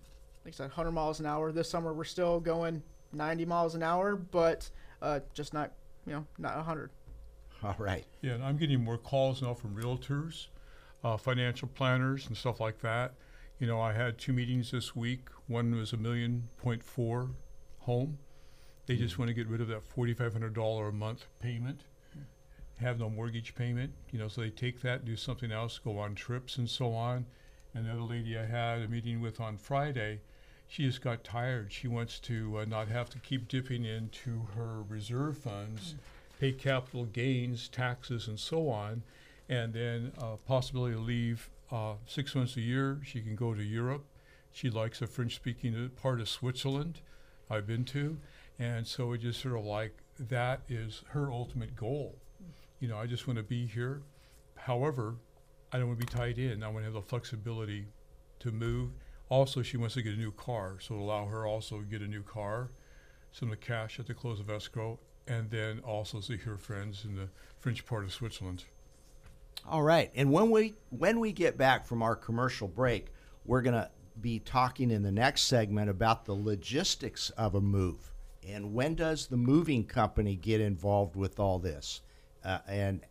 like 0.47 0.53
I 0.53 0.57
said, 0.57 0.63
100 0.67 0.91
miles 0.91 1.19
an 1.19 1.25
hour. 1.25 1.51
This 1.51 1.69
summer 1.69 1.93
we're 1.93 2.05
still 2.05 2.39
going 2.39 2.81
90 3.11 3.43
miles 3.43 3.75
an 3.75 3.83
hour, 3.83 4.15
but 4.15 4.69
uh, 5.01 5.19
just 5.33 5.53
not, 5.53 5.73
you 6.05 6.13
know, 6.13 6.25
not 6.37 6.55
100. 6.55 6.89
All 7.63 7.75
right. 7.77 8.05
Yeah, 8.21 8.31
and 8.31 8.43
I'm 8.45 8.55
getting 8.55 8.81
more 8.81 8.97
calls 8.97 9.41
now 9.41 9.53
from 9.53 9.75
realtors, 9.75 10.47
uh, 11.03 11.17
financial 11.17 11.67
planners, 11.67 12.27
and 12.27 12.37
stuff 12.37 12.61
like 12.61 12.79
that. 12.79 13.15
You 13.59 13.67
know, 13.67 13.81
I 13.81 13.91
had 13.91 14.17
two 14.17 14.31
meetings 14.31 14.71
this 14.71 14.95
week. 14.95 15.27
One 15.47 15.75
was 15.75 15.91
a 15.91 15.97
million 15.97 16.47
point 16.55 16.81
four 16.81 17.31
home. 17.79 18.17
They 18.85 18.95
just 18.95 19.19
want 19.19 19.27
to 19.27 19.33
get 19.33 19.47
rid 19.47 19.59
of 19.59 19.67
that 19.67 19.83
forty 19.83 20.13
five 20.13 20.31
hundred 20.31 20.53
dollar 20.53 20.87
a 20.87 20.93
month 20.93 21.25
payment, 21.41 21.81
have 22.79 22.99
no 22.99 23.09
mortgage 23.09 23.53
payment. 23.53 23.91
You 24.11 24.19
know, 24.19 24.29
so 24.29 24.39
they 24.39 24.49
take 24.49 24.81
that, 24.83 25.03
do 25.03 25.17
something 25.17 25.51
else, 25.51 25.77
go 25.77 25.99
on 25.99 26.15
trips 26.15 26.57
and 26.57 26.69
so 26.69 26.93
on. 26.93 27.25
And 27.73 27.85
the 27.85 27.91
other 27.91 28.01
lady 28.01 28.37
I 28.37 28.45
had 28.45 28.81
a 28.81 28.87
meeting 28.87 29.19
with 29.19 29.41
on 29.41 29.57
Friday, 29.57 30.21
she 30.67 30.83
just 30.83 31.01
got 31.01 31.23
tired. 31.23 31.71
She 31.71 31.87
wants 31.87 32.19
to 32.21 32.59
uh, 32.59 32.65
not 32.65 32.89
have 32.89 33.09
to 33.11 33.19
keep 33.19 33.47
dipping 33.47 33.85
into 33.85 34.47
her 34.55 34.83
reserve 34.87 35.37
funds, 35.37 35.95
pay 36.39 36.51
capital 36.51 37.05
gains, 37.05 37.67
taxes, 37.69 38.27
and 38.27 38.39
so 38.39 38.69
on, 38.69 39.03
and 39.47 39.73
then 39.73 40.11
uh, 40.21 40.35
possibility 40.45 40.95
to 40.95 41.01
leave 41.01 41.49
uh, 41.71 41.93
six 42.05 42.35
months 42.35 42.57
a 42.57 42.61
year. 42.61 42.99
She 43.03 43.21
can 43.21 43.35
go 43.35 43.53
to 43.53 43.63
Europe. 43.63 44.05
She 44.51 44.69
likes 44.69 45.01
a 45.01 45.07
French-speaking 45.07 45.91
part 46.01 46.19
of 46.19 46.27
Switzerland 46.27 47.01
I've 47.49 47.67
been 47.67 47.85
to, 47.85 48.17
and 48.59 48.85
so 48.85 49.13
it 49.13 49.19
just 49.19 49.41
sort 49.41 49.57
of 49.57 49.63
like 49.63 49.97
that 50.19 50.61
is 50.67 51.03
her 51.09 51.31
ultimate 51.31 51.75
goal. 51.75 52.15
You 52.79 52.87
know, 52.87 52.97
I 52.97 53.05
just 53.05 53.27
want 53.27 53.37
to 53.37 53.43
be 53.43 53.65
here. 53.65 54.01
However, 54.55 55.15
I 55.71 55.77
don't 55.77 55.87
want 55.87 55.99
to 55.99 56.05
be 56.05 56.11
tied 56.11 56.37
in. 56.37 56.63
I 56.63 56.67
want 56.67 56.79
to 56.79 56.83
have 56.85 56.93
the 56.93 57.01
flexibility 57.01 57.85
to 58.39 58.51
move. 58.51 58.91
Also, 59.29 59.61
she 59.61 59.77
wants 59.77 59.95
to 59.95 60.01
get 60.01 60.13
a 60.13 60.17
new 60.17 60.31
car, 60.31 60.77
so 60.79 60.95
allow 60.95 61.25
her 61.25 61.45
also 61.45 61.79
get 61.81 62.01
a 62.01 62.07
new 62.07 62.23
car, 62.23 62.71
some 63.31 63.51
of 63.51 63.59
the 63.59 63.65
cash 63.65 63.99
at 63.99 64.07
the 64.07 64.13
close 64.13 64.39
of 64.39 64.49
escrow, 64.49 64.99
and 65.27 65.49
then 65.51 65.79
also 65.79 66.21
see 66.21 66.37
her 66.37 66.57
friends 66.57 67.03
in 67.03 67.15
the 67.15 67.27
French 67.59 67.85
part 67.85 68.05
of 68.05 68.13
Switzerland. 68.13 68.63
All 69.65 69.83
right. 69.83 70.11
And 70.15 70.31
when 70.31 70.49
we 70.49 70.75
when 70.91 71.19
we 71.19 71.33
get 71.33 71.57
back 71.57 71.85
from 71.85 72.01
our 72.01 72.15
commercial 72.15 72.67
break, 72.67 73.07
we're 73.45 73.61
going 73.61 73.73
to 73.73 73.89
be 74.21 74.39
talking 74.39 74.91
in 74.91 75.03
the 75.03 75.11
next 75.11 75.43
segment 75.43 75.89
about 75.89 76.25
the 76.25 76.33
logistics 76.33 77.29
of 77.31 77.55
a 77.55 77.61
move. 77.61 78.13
And 78.47 78.73
when 78.73 78.95
does 78.95 79.27
the 79.27 79.37
moving 79.37 79.83
company 79.83 80.35
get 80.35 80.61
involved 80.61 81.15
with 81.17 81.39
all 81.39 81.59
this? 81.59 82.01
Uh, 82.45 82.59
and 82.67 83.01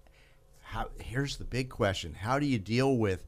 how 0.62 0.88
here's 0.98 1.36
the 1.36 1.44
big 1.44 1.68
question. 1.68 2.14
How 2.14 2.38
do 2.38 2.46
you 2.46 2.58
deal 2.58 2.96
with 2.96 3.26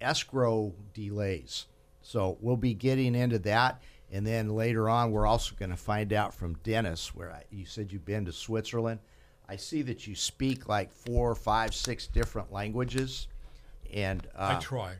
escrow 0.00 0.74
delays? 0.92 1.66
So 2.04 2.36
we'll 2.40 2.56
be 2.56 2.74
getting 2.74 3.14
into 3.14 3.38
that 3.40 3.82
and 4.12 4.24
then 4.24 4.50
later 4.50 4.88
on 4.88 5.10
we're 5.10 5.26
also 5.26 5.56
going 5.56 5.70
to 5.70 5.76
find 5.76 6.12
out 6.12 6.32
from 6.32 6.54
Dennis 6.62 7.14
where 7.14 7.32
I, 7.32 7.42
you 7.50 7.64
said 7.64 7.92
you've 7.92 8.04
been 8.04 8.24
to 8.26 8.32
Switzerland. 8.32 9.00
I 9.48 9.56
see 9.56 9.82
that 9.82 10.06
you 10.06 10.14
speak 10.14 10.68
like 10.68 10.92
four, 10.92 11.34
five, 11.34 11.74
six 11.74 12.06
different 12.06 12.52
languages, 12.52 13.26
and 13.92 14.26
I 14.38 14.54
uh, 14.54 14.60
try. 14.60 14.94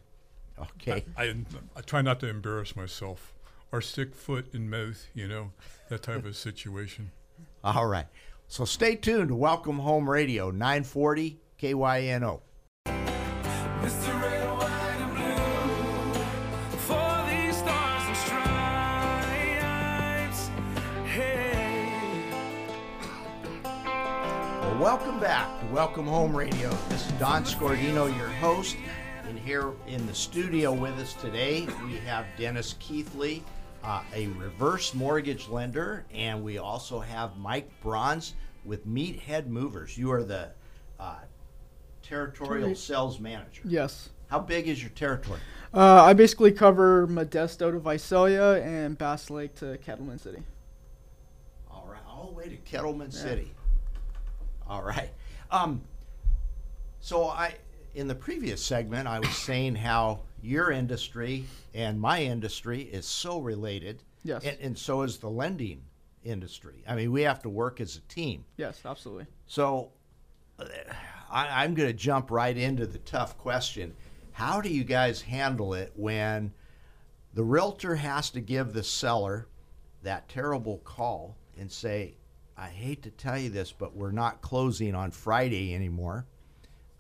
okay, 0.58 1.04
I, 1.16 1.22
I, 1.22 1.34
I 1.76 1.80
try 1.80 2.02
not 2.02 2.20
to 2.20 2.28
embarrass 2.28 2.74
myself 2.74 3.32
or 3.70 3.80
stick 3.80 4.14
foot 4.14 4.52
in 4.52 4.68
mouth, 4.68 5.06
you 5.14 5.28
know, 5.28 5.52
that 5.88 6.02
type 6.02 6.26
of 6.26 6.36
situation. 6.36 7.10
all 7.62 7.86
right. 7.86 8.06
So 8.48 8.64
stay 8.64 8.96
tuned 8.96 9.28
to 9.28 9.34
Welcome 9.36 9.78
Home 9.78 10.10
Radio, 10.10 10.50
940 10.50 11.38
KYNO. 11.58 12.40
Welcome 25.74 26.06
Home 26.06 26.36
Radio. 26.36 26.70
This 26.88 27.04
is 27.04 27.12
Don 27.14 27.42
Scordino, 27.42 28.06
your 28.16 28.28
host. 28.28 28.76
And 29.28 29.36
here 29.36 29.72
in 29.88 30.06
the 30.06 30.14
studio 30.14 30.72
with 30.72 30.96
us 31.00 31.14
today, 31.14 31.66
we 31.84 31.96
have 31.96 32.26
Dennis 32.38 32.76
Keithley, 32.78 33.42
uh, 33.82 34.04
a 34.14 34.28
reverse 34.28 34.94
mortgage 34.94 35.48
lender, 35.48 36.04
and 36.14 36.44
we 36.44 36.58
also 36.58 37.00
have 37.00 37.36
Mike 37.38 37.68
Bronze 37.82 38.34
with 38.64 38.86
Meathead 38.86 39.48
Movers. 39.48 39.98
You 39.98 40.12
are 40.12 40.22
the 40.22 40.50
uh, 41.00 41.16
territorial 42.04 42.68
Terri- 42.68 42.76
sales 42.76 43.18
manager. 43.18 43.62
Yes. 43.64 44.10
How 44.28 44.38
big 44.38 44.68
is 44.68 44.80
your 44.80 44.90
territory? 44.90 45.40
Uh, 45.74 46.04
I 46.04 46.12
basically 46.12 46.52
cover 46.52 47.08
Modesto 47.08 47.72
to 47.72 47.80
Visalia 47.80 48.62
and 48.62 48.96
Bass 48.96 49.28
Lake 49.28 49.56
to 49.56 49.76
Kettleman 49.84 50.20
City. 50.20 50.44
All 51.68 51.88
right, 51.90 52.02
all 52.08 52.28
the 52.28 52.32
way 52.32 52.44
to 52.44 52.56
Kettleman 52.58 53.12
City. 53.12 53.52
All 54.68 54.84
right. 54.84 55.10
Um, 55.54 55.82
so 56.98 57.28
I, 57.28 57.54
in 57.94 58.08
the 58.08 58.14
previous 58.14 58.64
segment, 58.64 59.06
I 59.06 59.20
was 59.20 59.36
saying 59.36 59.76
how 59.76 60.20
your 60.42 60.72
industry 60.72 61.44
and 61.74 62.00
my 62.00 62.22
industry 62.22 62.82
is 62.82 63.06
so 63.06 63.38
related. 63.38 64.02
Yes. 64.24 64.44
And, 64.44 64.58
and 64.60 64.78
so 64.78 65.02
is 65.02 65.18
the 65.18 65.30
lending 65.30 65.82
industry. 66.24 66.82
I 66.88 66.96
mean, 66.96 67.12
we 67.12 67.22
have 67.22 67.40
to 67.42 67.48
work 67.48 67.80
as 67.80 67.96
a 67.96 68.00
team. 68.12 68.44
Yes, 68.56 68.80
absolutely. 68.84 69.26
So 69.46 69.92
uh, 70.58 70.64
I, 71.30 71.62
I'm 71.62 71.74
going 71.74 71.88
to 71.88 71.94
jump 71.94 72.32
right 72.32 72.56
into 72.56 72.86
the 72.86 72.98
tough 72.98 73.38
question. 73.38 73.94
How 74.32 74.60
do 74.60 74.68
you 74.68 74.82
guys 74.82 75.20
handle 75.22 75.74
it 75.74 75.92
when 75.94 76.52
the 77.34 77.44
realtor 77.44 77.94
has 77.94 78.30
to 78.30 78.40
give 78.40 78.72
the 78.72 78.82
seller 78.82 79.46
that 80.02 80.28
terrible 80.28 80.78
call 80.78 81.36
and 81.58 81.70
say, 81.70 82.16
I 82.56 82.68
hate 82.68 83.02
to 83.02 83.10
tell 83.10 83.38
you 83.38 83.50
this, 83.50 83.72
but 83.72 83.96
we're 83.96 84.12
not 84.12 84.40
closing 84.40 84.94
on 84.94 85.10
Friday 85.10 85.74
anymore. 85.74 86.26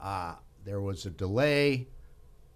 Uh, 0.00 0.34
there 0.64 0.80
was 0.80 1.06
a 1.06 1.10
delay. 1.10 1.86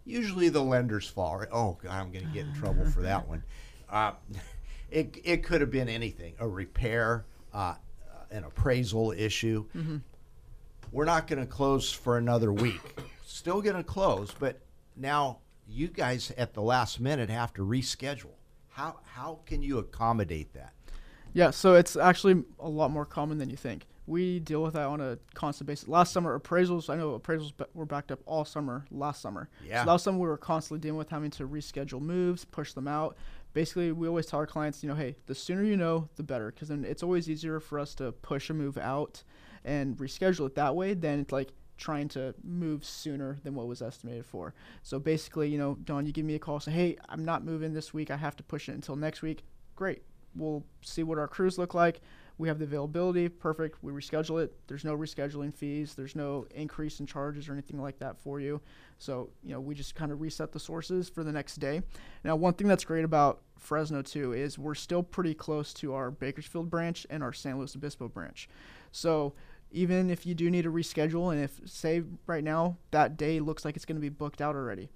Usually 0.05 0.49
the 0.49 0.63
lender's 0.63 1.07
fault. 1.07 1.47
Oh, 1.53 1.79
God, 1.83 1.93
I'm 1.93 2.11
going 2.11 2.27
to 2.27 2.33
get 2.33 2.47
in 2.47 2.55
trouble 2.55 2.87
for 2.91 3.03
that 3.03 3.29
one. 3.29 3.43
Uh, 3.91 4.13
it, 4.91 5.17
it 5.25 5.43
could 5.43 5.63
have 5.63 5.71
been 5.71 5.89
anything 5.89 6.35
a 6.41 6.47
repair, 6.47 7.25
uh, 7.55 7.75
an 8.31 8.45
appraisal 8.45 9.13
issue. 9.13 9.65
We're 10.93 11.07
not 11.07 11.27
going 11.27 11.41
to 11.41 11.47
close 11.47 11.91
for 11.91 12.19
another 12.19 12.53
week. 12.53 12.81
Still 13.25 13.63
going 13.63 13.77
to 13.77 13.83
close, 13.83 14.35
but 14.39 14.61
now 14.95 15.39
you 15.67 15.89
guys 15.89 16.33
at 16.37 16.53
the 16.53 16.61
last 16.61 17.01
minute 17.01 17.31
have 17.31 17.55
to 17.55 17.63
reschedule. 17.63 18.35
How, 18.69 18.99
how 19.05 19.41
can 19.47 19.63
you 19.63 19.79
accommodate 19.79 20.53
that? 20.53 20.75
Yeah, 21.39 21.51
so 21.53 21.75
it's 21.75 21.95
actually 21.95 22.43
a 22.59 22.69
lot 22.69 22.91
more 22.91 23.05
common 23.05 23.39
than 23.39 23.49
you 23.49 23.57
think. 23.57 23.87
We 24.09 24.41
deal 24.41 24.61
with 24.61 24.75
that 24.75 24.87
on 24.87 25.01
a 25.01 25.19
constant 25.35 25.69
basis. 25.69 25.87
Last 25.87 26.13
summer, 26.13 26.37
appraisals, 26.37 26.91
I 26.91 26.97
know 26.97 27.17
appraisals 27.17 27.53
were 27.75 27.87
backed 27.87 28.11
up 28.11 28.19
all 28.27 28.45
summer 28.45 28.87
last 28.91 29.23
summer. 29.23 29.49
Yeah. 29.65 29.85
So 29.85 29.91
last 29.93 30.03
summer, 30.03 30.19
we 30.19 30.27
were 30.27 30.37
constantly 30.37 30.81
dealing 30.81 30.99
with 30.99 31.11
having 31.11 31.31
to 31.31 31.47
reschedule 31.47 32.01
moves, 32.01 32.45
push 32.45 32.73
them 32.73 32.89
out. 32.89 33.17
Basically, 33.53 33.93
we 33.93 34.09
always 34.09 34.27
tell 34.27 34.41
our 34.41 34.49
clients, 34.49 34.83
you 34.83 34.89
know, 34.89 34.97
hey, 34.97 35.15
the 35.27 35.35
sooner 35.35 35.63
you 35.63 35.77
know, 35.77 36.09
the 36.17 36.25
better, 36.25 36.51
because 36.51 36.71
then 36.71 36.85
it's 36.85 37.05
always 37.05 37.31
easier 37.31 37.61
for 37.61 37.79
us 37.79 37.95
to 37.95 38.11
push 38.11 38.51
a 38.51 38.55
move 38.55 38.77
out 38.77 39.23
and 39.65 39.97
reschedule 39.99 40.49
it 40.49 40.57
that 40.57 40.75
way 40.75 40.93
than 40.93 41.21
it's 41.21 41.31
like 41.31 41.53
trying 41.77 42.09
to 42.09 42.35
move 42.43 42.85
sooner 42.85 43.39
than 43.45 43.55
what 43.55 43.69
was 43.69 43.81
estimated 43.81 44.27
for. 44.27 44.55
So 44.83 44.99
basically, 44.99 45.51
you 45.51 45.59
know, 45.59 45.77
Don, 45.85 46.05
you 46.05 46.13
give 46.13 46.25
me 46.25 46.35
a 46.35 46.41
call, 46.41 46.59
say, 46.59 46.73
hey, 46.73 46.97
I'm 47.09 47.25
not 47.25 47.45
moving 47.45 47.75
this 47.75 47.95
week. 47.95 48.11
I 48.11 48.17
have 48.17 48.35
to 48.39 48.43
push 48.43 48.69
it 48.69 48.73
until 48.73 48.97
next 48.97 49.23
week. 49.23 49.45
Great. 49.77 50.03
We'll 50.39 50.65
see 50.83 51.03
what 51.03 51.19
our 51.19 51.29
crews 51.29 51.59
look 51.59 51.75
like. 51.75 52.01
we 52.39 52.47
have 52.47 52.59
the 52.61 52.65
availability, 52.65 53.29
perfect. 53.29 53.83
We 53.83 53.93
reschedule 53.93 54.43
it. 54.43 54.55
There's 54.69 54.85
no 54.85 54.97
rescheduling 54.97 55.53
fees. 55.53 55.95
There's 55.95 56.15
no 56.15 56.47
increase 56.55 57.01
in 57.01 57.07
charges 57.07 57.49
or 57.49 57.53
anything 57.53 57.83
like 57.83 57.99
that 57.99 58.17
for 58.17 58.39
you. 58.41 58.61
So 58.99 59.31
you 59.43 59.53
know, 59.53 59.61
we 59.61 59.75
just 59.75 59.97
kind 59.97 60.13
of 60.13 60.21
reset 60.21 60.53
the 60.53 60.61
sources 60.61 61.09
for 61.09 61.25
the 61.25 61.33
next 61.33 61.57
day. 61.57 61.83
Now, 62.23 62.37
one 62.37 62.55
thing 62.55 62.69
that's 62.69 62.85
great 62.85 63.05
about 63.05 63.43
Fresno 63.59 64.03
too 64.03 64.33
is 64.33 64.57
we're 64.57 64.77
still 64.77 65.03
pretty 65.03 65.35
close 65.35 65.75
to 65.75 65.95
our 65.95 66.13
Bakersfield 66.13 66.71
branch 66.71 67.07
and 67.11 67.23
our 67.23 67.33
San 67.33 67.59
Luis 67.59 67.75
Obispo 67.75 68.09
branch. 68.09 68.49
So 68.93 69.35
even 69.73 70.09
if 70.09 70.25
you 70.25 70.35
do 70.35 70.49
need 70.51 70.63
to 70.63 70.73
reschedule, 70.73 71.33
and 71.33 71.43
if 71.43 71.61
say 71.67 72.03
right 72.27 72.45
now 72.45 72.77
that 72.93 73.17
day 73.17 73.41
looks 73.41 73.65
like 73.65 73.75
it's 73.77 73.85
going 73.85 73.97
to 73.97 74.01
be 74.01 74.09
booked 74.09 74.41
out 74.41 74.55
already, 74.55 74.89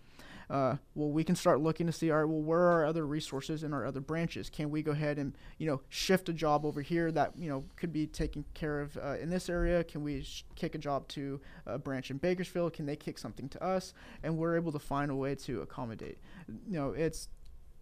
uh, 0.51 0.77
well, 0.95 1.11
we 1.11 1.25
can 1.25 1.35
start 1.35 1.61
looking 1.61 1.87
to 1.87 1.93
see, 1.93 2.11
all 2.11 2.19
right, 2.19 2.29
well, 2.29 2.43
where 2.43 2.61
are 2.61 2.73
our 2.73 2.87
other 2.87 3.07
resources 3.07 3.63
in 3.63 3.73
our 3.73 3.87
other 3.87 4.01
branches? 4.01 4.51
Can 4.51 4.71
we 4.71 4.83
go 4.83 4.93
ahead 4.93 5.19
and, 5.19 5.37
you 5.59 5.67
know, 5.67 5.81
shift 5.89 6.29
a 6.29 6.33
job 6.33 6.65
over 6.65 6.83
here 6.83 7.11
that, 7.13 7.33
you 7.37 7.49
know, 7.49 7.65
could 7.77 7.93
be 7.93 8.07
taken 8.07 8.45
care 8.55 8.81
of 8.81 8.97
uh, 8.97 9.17
in 9.21 9.31
this 9.31 9.49
area? 9.49 9.85
Can 9.85 10.03
we 10.03 10.23
sh- 10.23 10.45
kick 10.55 10.75
a 10.75 10.79
job 10.79 11.09
to 11.09 11.41
a 11.67 11.79
branch 11.79 12.11
in 12.11 12.19
Bakersfield? 12.19 12.73
Can 12.73 12.87
they 12.87 12.97
kick 12.97 13.19
something 13.19 13.49
to 13.51 13.63
us? 13.63 13.95
And 14.23 14.37
we're 14.37 14.57
able 14.57 14.73
to 14.73 14.79
find 14.79 15.11
a 15.11 15.17
way 15.17 15.35
to 15.37 15.63
accommodate. 15.63 16.19
You 16.49 16.79
know, 16.79 16.91
it's 16.91 17.29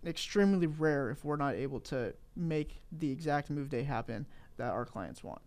extremely 0.07 0.67
rare 0.67 1.11
if 1.11 1.25
we're 1.25 1.37
not 1.37 1.55
able 1.55 1.81
to 1.81 2.15
make 2.37 2.83
the 2.93 3.11
exact 3.11 3.51
move 3.51 3.69
day 3.69 3.83
happen 3.83 4.27
that 4.57 4.73
our 4.73 4.85
clients 4.85 5.23
want. 5.23 5.43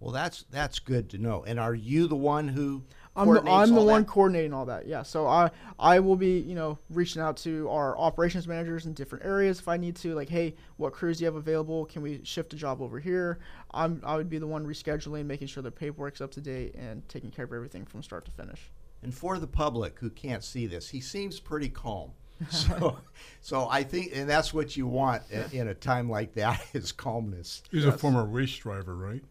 Well, 0.00 0.12
that's 0.12 0.44
that's 0.50 0.78
good 0.78 1.10
to 1.10 1.18
know. 1.18 1.44
And 1.44 1.58
are 1.58 1.74
you 1.74 2.06
the 2.06 2.16
one 2.16 2.48
who 2.48 2.82
I'm 3.16 3.32
the, 3.32 3.50
I'm 3.50 3.74
the 3.74 3.80
one 3.80 4.02
that? 4.02 4.08
coordinating 4.08 4.52
all 4.52 4.66
that. 4.66 4.86
Yeah. 4.86 5.02
So 5.02 5.26
I 5.26 5.50
I 5.78 6.00
will 6.00 6.16
be 6.16 6.38
you 6.40 6.54
know 6.54 6.78
reaching 6.90 7.22
out 7.22 7.38
to 7.38 7.68
our 7.70 7.96
operations 7.96 8.46
managers 8.46 8.84
in 8.84 8.92
different 8.92 9.24
areas 9.24 9.58
if 9.58 9.68
I 9.68 9.78
need 9.78 9.96
to. 9.96 10.14
Like, 10.14 10.28
hey, 10.28 10.54
what 10.76 10.92
crews 10.92 11.18
do 11.18 11.24
you 11.24 11.26
have 11.26 11.36
available? 11.36 11.86
Can 11.86 12.02
we 12.02 12.20
shift 12.24 12.52
a 12.52 12.56
job 12.56 12.82
over 12.82 13.00
here? 13.00 13.38
I'm 13.72 14.02
I 14.04 14.16
would 14.16 14.28
be 14.28 14.38
the 14.38 14.46
one 14.46 14.66
rescheduling, 14.66 15.24
making 15.24 15.48
sure 15.48 15.62
the 15.62 15.70
paperwork's 15.70 16.20
up 16.20 16.30
to 16.32 16.40
date, 16.40 16.74
and 16.74 17.08
taking 17.08 17.30
care 17.30 17.46
of 17.46 17.52
everything 17.52 17.86
from 17.86 18.02
start 18.02 18.26
to 18.26 18.30
finish. 18.30 18.70
And 19.02 19.14
for 19.14 19.38
the 19.38 19.46
public 19.46 19.98
who 19.98 20.10
can't 20.10 20.44
see 20.44 20.66
this, 20.66 20.90
he 20.90 21.00
seems 21.00 21.40
pretty 21.40 21.68
calm. 21.68 22.10
So, 22.50 22.98
so 23.40 23.66
I 23.70 23.82
think, 23.82 24.10
and 24.14 24.28
that's 24.28 24.52
what 24.52 24.76
you 24.76 24.86
want 24.86 25.22
in, 25.30 25.60
in 25.60 25.68
a 25.68 25.74
time 25.74 26.10
like 26.10 26.34
that 26.34 26.62
is 26.74 26.92
calmness. 26.92 27.62
He's 27.70 27.86
a 27.86 27.92
former 27.92 28.26
race 28.26 28.54
driver, 28.54 28.94
right? 28.94 29.24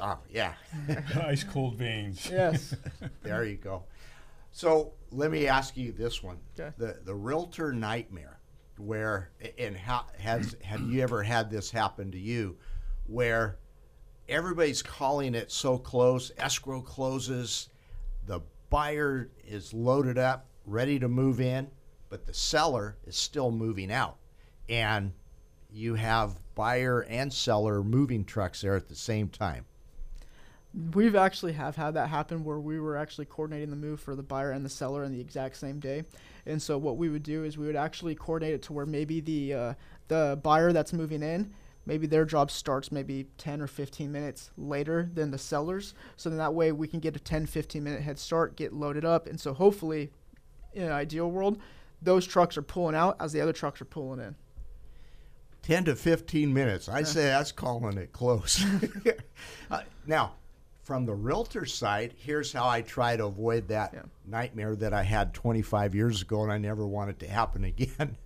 Ah, 0.00 0.18
yeah, 0.30 0.54
Ice 1.24 1.44
cold 1.44 1.76
veins. 1.76 2.28
Yes. 2.30 2.74
there 3.22 3.44
you 3.44 3.56
go. 3.56 3.84
So 4.52 4.92
let 5.10 5.30
me 5.30 5.46
ask 5.46 5.76
you 5.76 5.92
this 5.92 6.22
one: 6.22 6.38
Okay. 6.58 6.72
the 6.78 6.98
the 7.04 7.14
realtor 7.14 7.72
nightmare, 7.72 8.38
where 8.78 9.30
and 9.58 9.76
how 9.76 10.06
has 10.18 10.56
have 10.62 10.80
you 10.82 11.02
ever 11.02 11.22
had 11.22 11.50
this 11.50 11.70
happen 11.70 12.10
to 12.12 12.18
you, 12.18 12.56
where 13.06 13.58
everybody's 14.28 14.82
calling 14.82 15.34
it 15.34 15.50
so 15.50 15.78
close, 15.78 16.30
escrow 16.38 16.80
closes, 16.82 17.68
the 18.26 18.40
buyer 18.70 19.30
is 19.46 19.72
loaded 19.72 20.18
up, 20.18 20.46
ready 20.66 20.98
to 20.98 21.08
move 21.08 21.40
in, 21.40 21.68
but 22.10 22.26
the 22.26 22.34
seller 22.34 22.96
is 23.06 23.16
still 23.16 23.50
moving 23.50 23.90
out, 23.92 24.16
and 24.68 25.12
you 25.70 25.94
have 25.94 26.38
buyer 26.54 27.02
and 27.04 27.32
seller 27.32 27.82
moving 27.82 28.24
trucks 28.24 28.62
there 28.62 28.74
at 28.76 28.88
the 28.88 28.94
same 28.94 29.28
time. 29.28 29.64
We've 30.94 31.16
actually 31.16 31.52
have 31.54 31.76
had 31.76 31.94
that 31.94 32.08
happen 32.08 32.44
where 32.44 32.60
we 32.60 32.78
were 32.78 32.96
actually 32.96 33.24
coordinating 33.24 33.70
the 33.70 33.76
move 33.76 34.00
for 34.00 34.14
the 34.14 34.22
buyer 34.22 34.50
and 34.50 34.64
the 34.64 34.70
seller 34.70 35.02
in 35.02 35.12
the 35.12 35.20
exact 35.20 35.56
same 35.56 35.80
day. 35.80 36.04
And 36.46 36.60
so 36.60 36.76
what 36.76 36.96
we 36.96 37.08
would 37.08 37.22
do 37.22 37.44
is 37.44 37.56
we 37.56 37.66
would 37.66 37.76
actually 37.76 38.14
coordinate 38.14 38.54
it 38.54 38.62
to 38.62 38.72
where 38.72 38.86
maybe 38.86 39.20
the 39.20 39.54
uh, 39.54 39.74
the 40.08 40.38
buyer 40.42 40.72
that's 40.72 40.92
moving 40.92 41.22
in, 41.22 41.52
maybe 41.86 42.06
their 42.06 42.24
job 42.24 42.50
starts 42.50 42.92
maybe 42.92 43.26
10 43.38 43.60
or 43.60 43.66
15 43.66 44.12
minutes 44.12 44.50
later 44.56 45.10
than 45.14 45.30
the 45.30 45.38
sellers. 45.38 45.94
So 46.16 46.28
then 46.28 46.38
that 46.38 46.54
way 46.54 46.72
we 46.72 46.86
can 46.86 47.00
get 47.00 47.16
a 47.16 47.18
10 47.18 47.46
15 47.46 47.82
minute 47.82 48.02
head 48.02 48.18
start, 48.18 48.56
get 48.56 48.72
loaded 48.72 49.04
up, 49.04 49.26
and 49.26 49.40
so 49.40 49.54
hopefully 49.54 50.10
in 50.74 50.84
an 50.84 50.92
ideal 50.92 51.30
world, 51.30 51.58
those 52.02 52.26
trucks 52.26 52.56
are 52.56 52.62
pulling 52.62 52.94
out 52.94 53.16
as 53.20 53.32
the 53.32 53.40
other 53.40 53.52
trucks 53.52 53.80
are 53.80 53.86
pulling 53.86 54.20
in. 54.20 54.36
10 55.62 55.84
to 55.84 55.96
15 55.96 56.52
minutes. 56.52 56.88
I'd 56.88 57.06
say 57.06 57.24
that's 57.24 57.52
calling 57.52 57.98
it 57.98 58.12
close. 58.12 58.64
uh, 59.70 59.82
now, 60.06 60.32
from 60.88 61.04
the 61.04 61.14
realtor 61.14 61.66
side, 61.66 62.14
here's 62.16 62.50
how 62.50 62.66
I 62.66 62.80
try 62.80 63.14
to 63.14 63.26
avoid 63.26 63.68
that 63.68 63.92
Yeah. 63.92 64.04
nightmare 64.24 64.74
that 64.76 64.94
I 64.94 65.02
had 65.02 65.34
25 65.34 65.94
years 65.94 66.22
ago 66.22 66.42
and 66.42 66.50
I 66.50 66.56
never 66.56 66.86
want 66.86 67.10
it 67.10 67.18
to 67.18 67.28
happen 67.28 67.62
again. 67.72 68.16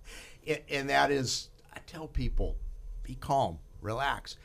And 0.69 0.89
that 0.89 1.11
is, 1.11 1.49
I 1.73 1.79
tell 1.85 2.07
people, 2.07 2.55
be 3.03 3.15
calm, 3.15 3.59
relax, 3.81 4.37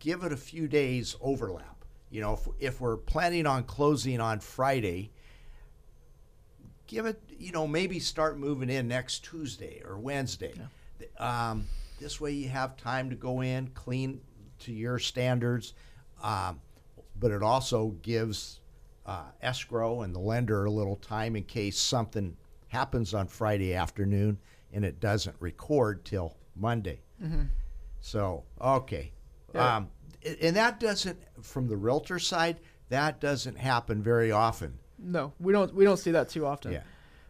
give 0.00 0.24
it 0.24 0.32
a 0.32 0.36
few 0.36 0.66
days 0.66 1.14
overlap. 1.20 1.84
You 2.10 2.20
know, 2.22 2.32
if, 2.32 2.48
if 2.58 2.80
we're 2.80 2.96
planning 2.96 3.46
on 3.46 3.62
closing 3.62 4.20
on 4.20 4.40
Friday, 4.40 5.12
give 6.88 7.06
it, 7.06 7.22
you 7.38 7.52
know, 7.52 7.68
maybe 7.68 8.00
start 8.00 8.40
moving 8.40 8.70
in 8.70 8.88
next 8.88 9.20
Tuesday 9.24 9.80
or 9.84 9.96
Wednesday. 9.98 10.54
Um, 11.18 11.68
this 12.00 12.20
way 12.20 12.32
you 12.32 12.48
have 12.48 12.76
time 12.76 13.08
to 13.10 13.14
go 13.16 13.40
in, 13.40 13.68
clean 13.68 14.20
to 14.58 14.72
your 14.72 14.98
standards, 14.98 15.74
um, 16.24 16.60
but 17.22 17.30
it 17.30 17.40
also 17.42 17.94
gives 18.02 18.58
uh, 19.06 19.26
escrow 19.40 20.02
and 20.02 20.12
the 20.12 20.18
lender 20.18 20.64
a 20.64 20.70
little 20.70 20.96
time 20.96 21.36
in 21.36 21.44
case 21.44 21.78
something 21.78 22.36
happens 22.66 23.14
on 23.14 23.28
Friday 23.28 23.74
afternoon 23.74 24.36
and 24.72 24.84
it 24.84 24.98
doesn't 24.98 25.36
record 25.38 26.04
till 26.04 26.36
Monday. 26.56 27.00
So, 28.00 28.42
okay. 28.60 29.12
Yeah. 29.54 29.76
Um, 29.76 29.88
and 30.40 30.56
that 30.56 30.80
doesn't, 30.80 31.16
from 31.42 31.68
the 31.68 31.76
realtor 31.76 32.18
side, 32.18 32.58
that 32.88 33.20
doesn't 33.20 33.56
happen 33.56 34.02
very 34.02 34.32
often. 34.32 34.76
No, 34.98 35.32
we 35.38 35.52
don't 35.52 35.72
we 35.74 35.84
don't 35.84 35.96
see 35.96 36.12
that 36.12 36.28
too 36.28 36.44
often. 36.44 36.72
Yeah. 36.72 36.82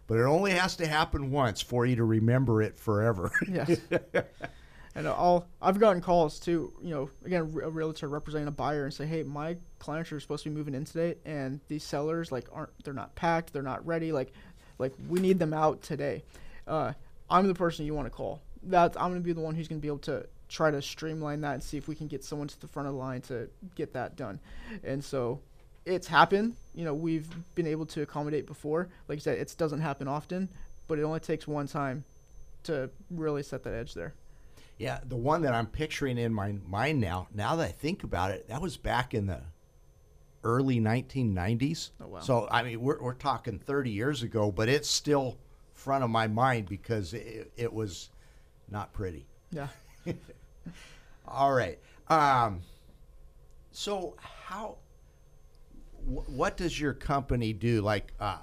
But 0.06 0.18
it 0.18 0.24
only 0.24 0.52
has 0.52 0.76
to 0.76 0.86
happen 0.86 1.30
once 1.30 1.60
for 1.60 1.86
you 1.86 1.96
to 1.96 2.04
remember 2.04 2.62
it 2.62 2.78
forever. 2.78 3.30
Yes. 3.50 3.78
and 4.94 5.06
I'll 5.06 5.46
I've 5.60 5.78
gotten 5.78 6.02
calls 6.02 6.38
too. 6.38 6.72
You 6.82 6.90
know, 6.90 7.10
again, 7.24 7.42
a 7.42 7.70
realtor 7.70 8.08
representing 8.08 8.48
a 8.48 8.52
buyer 8.52 8.84
and 8.84 8.92
say, 8.94 9.06
"Hey, 9.06 9.22
my 9.22 9.56
clients 9.78 10.12
are 10.12 10.20
supposed 10.20 10.44
to 10.44 10.50
be 10.50 10.56
moving 10.56 10.74
in 10.74 10.84
today, 10.84 11.16
and 11.24 11.60
these 11.68 11.84
sellers 11.84 12.30
like 12.30 12.48
aren't 12.52 12.70
they're 12.84 12.94
not 12.94 13.14
packed, 13.14 13.52
they're 13.52 13.62
not 13.62 13.86
ready. 13.86 14.12
Like, 14.12 14.32
like 14.78 14.92
we 15.08 15.20
need 15.20 15.38
them 15.38 15.52
out 15.52 15.82
today." 15.82 16.24
Uh, 16.66 16.92
I'm 17.30 17.46
the 17.46 17.54
person 17.54 17.86
you 17.86 17.94
want 17.94 18.06
to 18.06 18.10
call. 18.10 18.40
That 18.64 18.96
I'm 19.00 19.10
going 19.10 19.22
to 19.22 19.26
be 19.26 19.32
the 19.32 19.40
one 19.40 19.54
who's 19.54 19.68
going 19.68 19.80
to 19.80 19.82
be 19.82 19.88
able 19.88 19.98
to 20.00 20.26
try 20.48 20.70
to 20.70 20.82
streamline 20.82 21.40
that 21.40 21.54
and 21.54 21.62
see 21.62 21.78
if 21.78 21.88
we 21.88 21.94
can 21.94 22.06
get 22.06 22.22
someone 22.22 22.46
to 22.46 22.60
the 22.60 22.68
front 22.68 22.86
of 22.86 22.94
the 22.94 23.00
line 23.00 23.22
to 23.22 23.48
get 23.74 23.94
that 23.94 24.16
done. 24.16 24.38
And 24.84 25.02
so 25.02 25.40
it's 25.86 26.06
happened. 26.06 26.56
You 26.74 26.84
know, 26.84 26.94
we've 26.94 27.28
been 27.54 27.66
able 27.66 27.86
to 27.86 28.02
accommodate 28.02 28.46
before. 28.46 28.88
Like 29.08 29.16
I 29.16 29.20
said, 29.20 29.38
it 29.38 29.54
doesn't 29.56 29.80
happen 29.80 30.06
often, 30.06 30.50
but 30.88 30.98
it 30.98 31.02
only 31.02 31.20
takes 31.20 31.48
one 31.48 31.66
time 31.66 32.04
to 32.64 32.90
really 33.10 33.42
set 33.42 33.64
that 33.64 33.74
edge 33.74 33.94
there. 33.94 34.12
Yeah, 34.82 34.98
the 35.06 35.14
one 35.16 35.42
that 35.42 35.54
I'm 35.54 35.68
picturing 35.68 36.18
in 36.18 36.34
my 36.34 36.56
mind 36.66 37.00
now, 37.00 37.28
now 37.32 37.54
that 37.54 37.68
I 37.68 37.70
think 37.70 38.02
about 38.02 38.32
it, 38.32 38.48
that 38.48 38.60
was 38.60 38.76
back 38.76 39.14
in 39.14 39.26
the 39.28 39.40
early 40.42 40.80
1990s. 40.80 41.90
Oh, 42.00 42.08
wow. 42.08 42.18
So, 42.18 42.48
I 42.50 42.64
mean, 42.64 42.80
we're, 42.80 43.00
we're 43.00 43.14
talking 43.14 43.60
30 43.60 43.90
years 43.90 44.24
ago, 44.24 44.50
but 44.50 44.68
it's 44.68 44.88
still 44.88 45.38
front 45.72 46.02
of 46.02 46.10
my 46.10 46.26
mind 46.26 46.68
because 46.68 47.14
it, 47.14 47.52
it 47.56 47.72
was 47.72 48.10
not 48.68 48.92
pretty. 48.92 49.24
Yeah. 49.52 49.68
All 51.28 51.52
right. 51.52 51.78
Um, 52.08 52.62
so, 53.70 54.16
how, 54.18 54.78
wh- 56.04 56.28
what 56.28 56.56
does 56.56 56.80
your 56.80 56.92
company 56.92 57.52
do? 57.52 57.82
Like, 57.82 58.12
uh, 58.18 58.38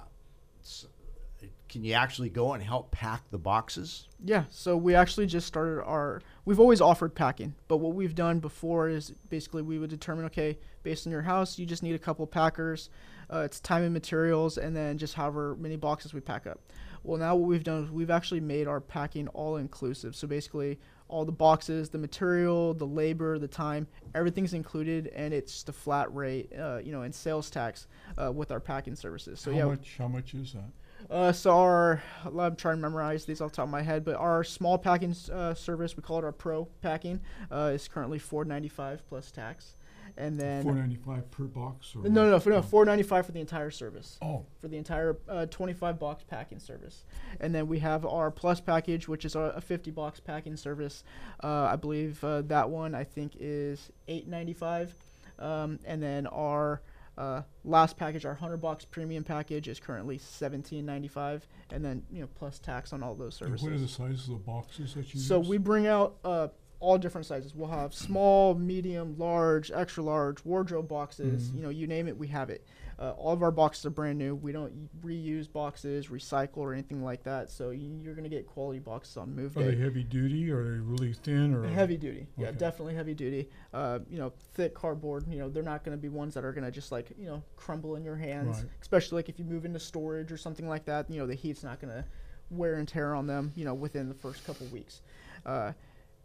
can 1.70 1.84
you 1.84 1.94
actually 1.94 2.28
go 2.28 2.52
and 2.52 2.62
help 2.62 2.90
pack 2.90 3.30
the 3.30 3.38
boxes? 3.38 4.08
Yeah, 4.22 4.44
so 4.50 4.76
we 4.76 4.96
actually 4.96 5.26
just 5.26 5.46
started 5.46 5.82
our. 5.84 6.20
We've 6.44 6.58
always 6.58 6.80
offered 6.80 7.14
packing, 7.14 7.54
but 7.68 7.76
what 7.76 7.94
we've 7.94 8.14
done 8.14 8.40
before 8.40 8.88
is 8.88 9.12
basically 9.28 9.62
we 9.62 9.78
would 9.78 9.88
determine 9.88 10.24
okay, 10.26 10.58
based 10.82 11.06
on 11.06 11.12
your 11.12 11.22
house, 11.22 11.58
you 11.58 11.66
just 11.66 11.84
need 11.84 11.94
a 11.94 11.98
couple 11.98 12.26
packers. 12.26 12.90
Uh, 13.32 13.38
it's 13.38 13.60
time 13.60 13.84
and 13.84 13.94
materials, 13.94 14.58
and 14.58 14.74
then 14.74 14.98
just 14.98 15.14
however 15.14 15.56
many 15.60 15.76
boxes 15.76 16.12
we 16.12 16.20
pack 16.20 16.44
up. 16.44 16.58
Well, 17.04 17.18
now 17.18 17.36
what 17.36 17.48
we've 17.48 17.62
done 17.62 17.84
is 17.84 17.90
we've 17.90 18.10
actually 18.10 18.40
made 18.40 18.66
our 18.66 18.80
packing 18.80 19.28
all 19.28 19.56
inclusive. 19.56 20.16
So 20.16 20.26
basically, 20.26 20.80
all 21.06 21.24
the 21.24 21.32
boxes, 21.32 21.88
the 21.88 21.98
material, 21.98 22.74
the 22.74 22.86
labor, 22.86 23.38
the 23.38 23.48
time, 23.48 23.86
everything's 24.14 24.54
included, 24.54 25.06
and 25.14 25.32
it's 25.32 25.52
just 25.52 25.68
a 25.68 25.72
flat 25.72 26.12
rate, 26.12 26.52
uh, 26.58 26.78
you 26.78 26.90
know, 26.90 27.02
and 27.02 27.14
sales 27.14 27.48
tax 27.48 27.86
uh, 28.20 28.32
with 28.32 28.50
our 28.50 28.60
packing 28.60 28.96
services. 28.96 29.40
So 29.40 29.52
how 29.52 29.56
yeah, 29.56 29.64
much? 29.66 29.94
How 29.96 30.08
much 30.08 30.34
is 30.34 30.52
that? 30.54 30.70
Uh, 31.08 31.32
so 31.32 31.56
our, 31.56 32.02
I'm 32.24 32.56
trying 32.56 32.76
to 32.76 32.82
memorize 32.82 33.24
these 33.24 33.40
off 33.40 33.52
the 33.52 33.56
top 33.56 33.64
of 33.66 33.70
my 33.70 33.82
head, 33.82 34.04
but 34.04 34.16
our 34.16 34.44
small 34.44 34.78
packing 34.78 35.14
uh, 35.32 35.54
service, 35.54 35.96
we 35.96 36.02
call 36.02 36.18
it 36.18 36.24
our 36.24 36.32
pro 36.32 36.66
packing, 36.82 37.20
uh, 37.50 37.72
is 37.74 37.88
currently 37.88 38.18
4.95 38.18 38.98
plus 39.08 39.30
tax, 39.30 39.76
and 40.16 40.38
then 40.38 40.64
Four 40.64 40.74
ninety 40.74 40.96
five 40.96 41.30
per 41.30 41.44
box. 41.44 41.94
Or 41.94 42.02
no, 42.02 42.24
no, 42.24 42.30
no, 42.32 42.40
for, 42.40 42.50
no, 42.50 42.60
four 42.62 42.84
ninety 42.84 43.04
five 43.04 43.24
for 43.24 43.32
the 43.32 43.40
entire 43.40 43.70
service 43.70 44.18
Oh, 44.20 44.44
for 44.60 44.68
the 44.68 44.76
entire 44.76 45.16
uh, 45.28 45.46
25 45.46 45.98
box 45.98 46.24
packing 46.28 46.58
service. 46.58 47.04
And 47.40 47.54
then 47.54 47.68
we 47.68 47.78
have 47.78 48.04
our 48.04 48.30
plus 48.30 48.60
package, 48.60 49.08
which 49.08 49.24
is 49.24 49.34
a, 49.34 49.52
a 49.56 49.60
50 49.60 49.90
box 49.92 50.20
packing 50.20 50.56
service. 50.56 51.04
Uh, 51.42 51.68
I 51.72 51.76
believe 51.76 52.22
uh, 52.24 52.42
that 52.42 52.68
one 52.68 52.94
I 52.94 53.04
think 53.04 53.32
is 53.38 53.90
8.95. 54.08 54.90
Um, 55.38 55.78
and 55.86 56.02
then 56.02 56.26
our 56.26 56.82
uh, 57.20 57.42
last 57.64 57.96
package, 57.98 58.24
our 58.24 58.32
100 58.32 58.56
box 58.56 58.84
premium 58.86 59.22
package, 59.22 59.68
is 59.68 59.78
currently 59.78 60.18
17.95. 60.18 61.42
And 61.72 61.84
then 61.84 62.02
you 62.10 62.22
know 62.22 62.28
plus 62.34 62.58
tax 62.58 62.92
on 62.92 63.02
all 63.02 63.14
those 63.14 63.40
and 63.40 63.48
services. 63.50 63.62
what 63.62 63.72
are 63.74 63.78
the 63.78 63.88
sizes 63.88 64.22
of 64.28 64.34
the 64.34 64.44
boxes 64.44 64.94
that 64.94 65.12
you 65.14 65.20
So 65.20 65.38
use? 65.38 65.48
we 65.48 65.58
bring 65.58 65.86
out 65.86 66.16
uh, 66.24 66.48
all 66.80 66.96
different 66.98 67.26
sizes. 67.26 67.54
We'll 67.54 67.68
have 67.68 67.92
small, 67.94 68.54
medium, 68.54 69.16
large, 69.18 69.70
extra 69.70 70.02
large, 70.02 70.44
wardrobe 70.44 70.88
boxes. 70.88 71.50
Mhm. 71.50 71.56
You 71.56 71.62
know, 71.62 71.68
you 71.68 71.86
name 71.86 72.08
it, 72.08 72.16
we 72.16 72.28
have 72.28 72.48
it. 72.48 72.64
Uh, 73.00 73.12
all 73.16 73.32
of 73.32 73.42
our 73.42 73.50
boxes 73.50 73.86
are 73.86 73.90
brand 73.90 74.18
new. 74.18 74.34
We 74.34 74.52
don't 74.52 74.90
reuse 75.02 75.50
boxes, 75.50 76.08
recycle, 76.08 76.58
or 76.58 76.74
anything 76.74 77.02
like 77.02 77.22
that. 77.22 77.48
So 77.48 77.70
you're 77.70 78.14
gonna 78.14 78.28
get 78.28 78.46
quality 78.46 78.78
boxes 78.78 79.16
on 79.16 79.34
move 79.34 79.54
day. 79.54 79.62
Are 79.62 79.70
they 79.70 79.76
heavy 79.76 80.04
duty 80.04 80.50
or 80.52 80.60
are 80.60 80.64
they 80.64 80.78
really 80.80 81.14
thin 81.14 81.54
or 81.54 81.66
Heavy 81.66 81.96
duty, 81.96 82.26
yeah, 82.36 82.50
definitely 82.50 82.94
heavy 82.94 83.14
duty. 83.14 83.48
Uh, 83.72 84.00
you 84.10 84.18
know, 84.18 84.34
thick 84.52 84.74
cardboard. 84.74 85.24
You 85.30 85.38
know, 85.38 85.48
they're 85.48 85.62
not 85.62 85.82
going 85.82 85.96
to 85.96 86.00
be 86.00 86.10
ones 86.10 86.34
that 86.34 86.44
are 86.44 86.52
going 86.52 86.64
to 86.64 86.70
just 86.70 86.92
like 86.92 87.10
you 87.18 87.26
know 87.26 87.42
crumble 87.56 87.96
in 87.96 88.04
your 88.04 88.16
hands. 88.16 88.58
Right. 88.58 88.70
Especially 88.82 89.16
like 89.16 89.30
if 89.30 89.38
you 89.38 89.46
move 89.46 89.64
into 89.64 89.80
storage 89.80 90.30
or 90.30 90.36
something 90.36 90.68
like 90.68 90.84
that. 90.84 91.10
You 91.10 91.20
know, 91.20 91.26
the 91.26 91.34
heat's 91.34 91.62
not 91.62 91.80
going 91.80 91.94
to 91.94 92.04
wear 92.50 92.74
and 92.74 92.86
tear 92.86 93.14
on 93.14 93.26
them. 93.26 93.52
You 93.56 93.64
know, 93.64 93.72
within 93.72 94.08
the 94.08 94.14
first 94.14 94.44
couple 94.44 94.66
weeks. 94.66 95.00
Uh, 95.46 95.72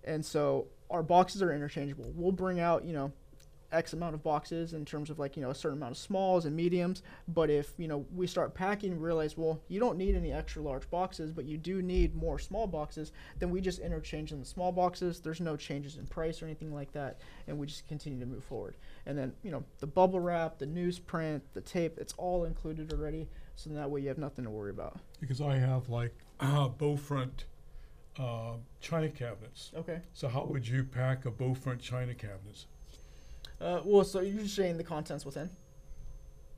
and 0.04 0.26
so 0.26 0.68
our 0.90 1.04
boxes 1.04 1.42
are 1.42 1.54
interchangeable. 1.54 2.12
We'll 2.16 2.32
bring 2.32 2.60
out 2.60 2.84
you 2.84 2.94
know 2.94 3.14
X 3.76 3.94
amount 3.94 4.16
of 4.16 4.24
boxes 4.24 4.74
in 4.74 4.86
terms 4.86 5.10
of 5.10 5.20
like 5.20 5.36
you 5.36 5.44
know 5.44 5.50
a 5.50 5.56
certain 5.56 5.78
amount 5.78 5.92
of 5.92 5.98
smalls 5.98 6.46
and 6.46 6.56
mediums. 6.56 7.04
But 7.28 7.50
if 7.50 7.74
you 7.78 7.88
know 7.88 8.06
we 8.16 8.28
start 8.28 8.54
packing, 8.54 8.94
and 8.94 9.02
realize 9.02 9.38
well 9.38 9.62
you 9.68 9.80
don't 9.80 9.98
need 9.98 10.16
any 10.16 10.32
extra 10.32 10.62
large 10.62 10.90
boxes, 10.90 11.32
but 11.32 11.46
you 11.46 11.58
do 11.58 11.82
need 11.82 12.16
more 12.16 12.40
small 12.40 12.68
boxes, 12.68 13.12
then 13.40 13.50
we 13.50 13.62
just 13.62 13.80
interchange 13.80 14.32
in 14.32 14.40
the 14.40 14.46
small 14.46 14.72
boxes. 14.72 15.20
There's 15.20 15.42
no 15.42 15.56
changes 15.56 15.98
in 15.98 16.06
price 16.08 16.42
or 16.42 16.46
anything 16.46 16.74
like 16.74 16.92
that, 16.94 17.20
and 17.48 17.58
we 17.58 17.68
just 17.68 17.88
continue 17.88 18.20
to 18.20 18.26
move 18.26 18.44
forward. 18.44 18.76
And 19.06 19.18
then 19.18 19.34
you 19.44 19.52
know 19.52 19.64
the 19.80 19.88
bubble 19.88 20.20
wrap, 20.20 20.58
the 20.58 20.68
newsprint, 20.68 21.42
the 21.54 21.62
tape, 21.62 21.98
it's 21.98 22.14
all 22.18 22.46
included 22.46 22.92
already. 22.94 23.28
So 23.56 23.70
that 23.70 23.90
way 23.90 24.02
you 24.02 24.10
have 24.10 24.18
nothing 24.18 24.44
to 24.46 24.52
worry 24.52 24.72
about. 24.72 24.98
because 25.22 25.40
I 25.40 25.58
have 25.58 25.88
like 25.90 26.14
uh, 26.40 26.68
bow 26.68 26.98
front 26.98 27.46
uh, 28.20 28.54
china 28.82 29.10
cabinets. 29.10 29.72
Okay. 29.76 30.02
So 30.14 30.28
how 30.28 30.46
would 30.46 30.68
you 30.68 30.84
pack 30.84 31.26
a 31.26 31.32
bow 31.32 31.54
front 31.54 31.82
china 31.82 32.14
cabinets? 32.14 32.68
Uh, 33.60 33.82
well, 33.84 34.04
so 34.04 34.20
you're 34.20 34.42
just 34.42 34.56
saying 34.56 34.78
the 34.78 34.84
contents 34.84 35.26
within. 35.26 35.50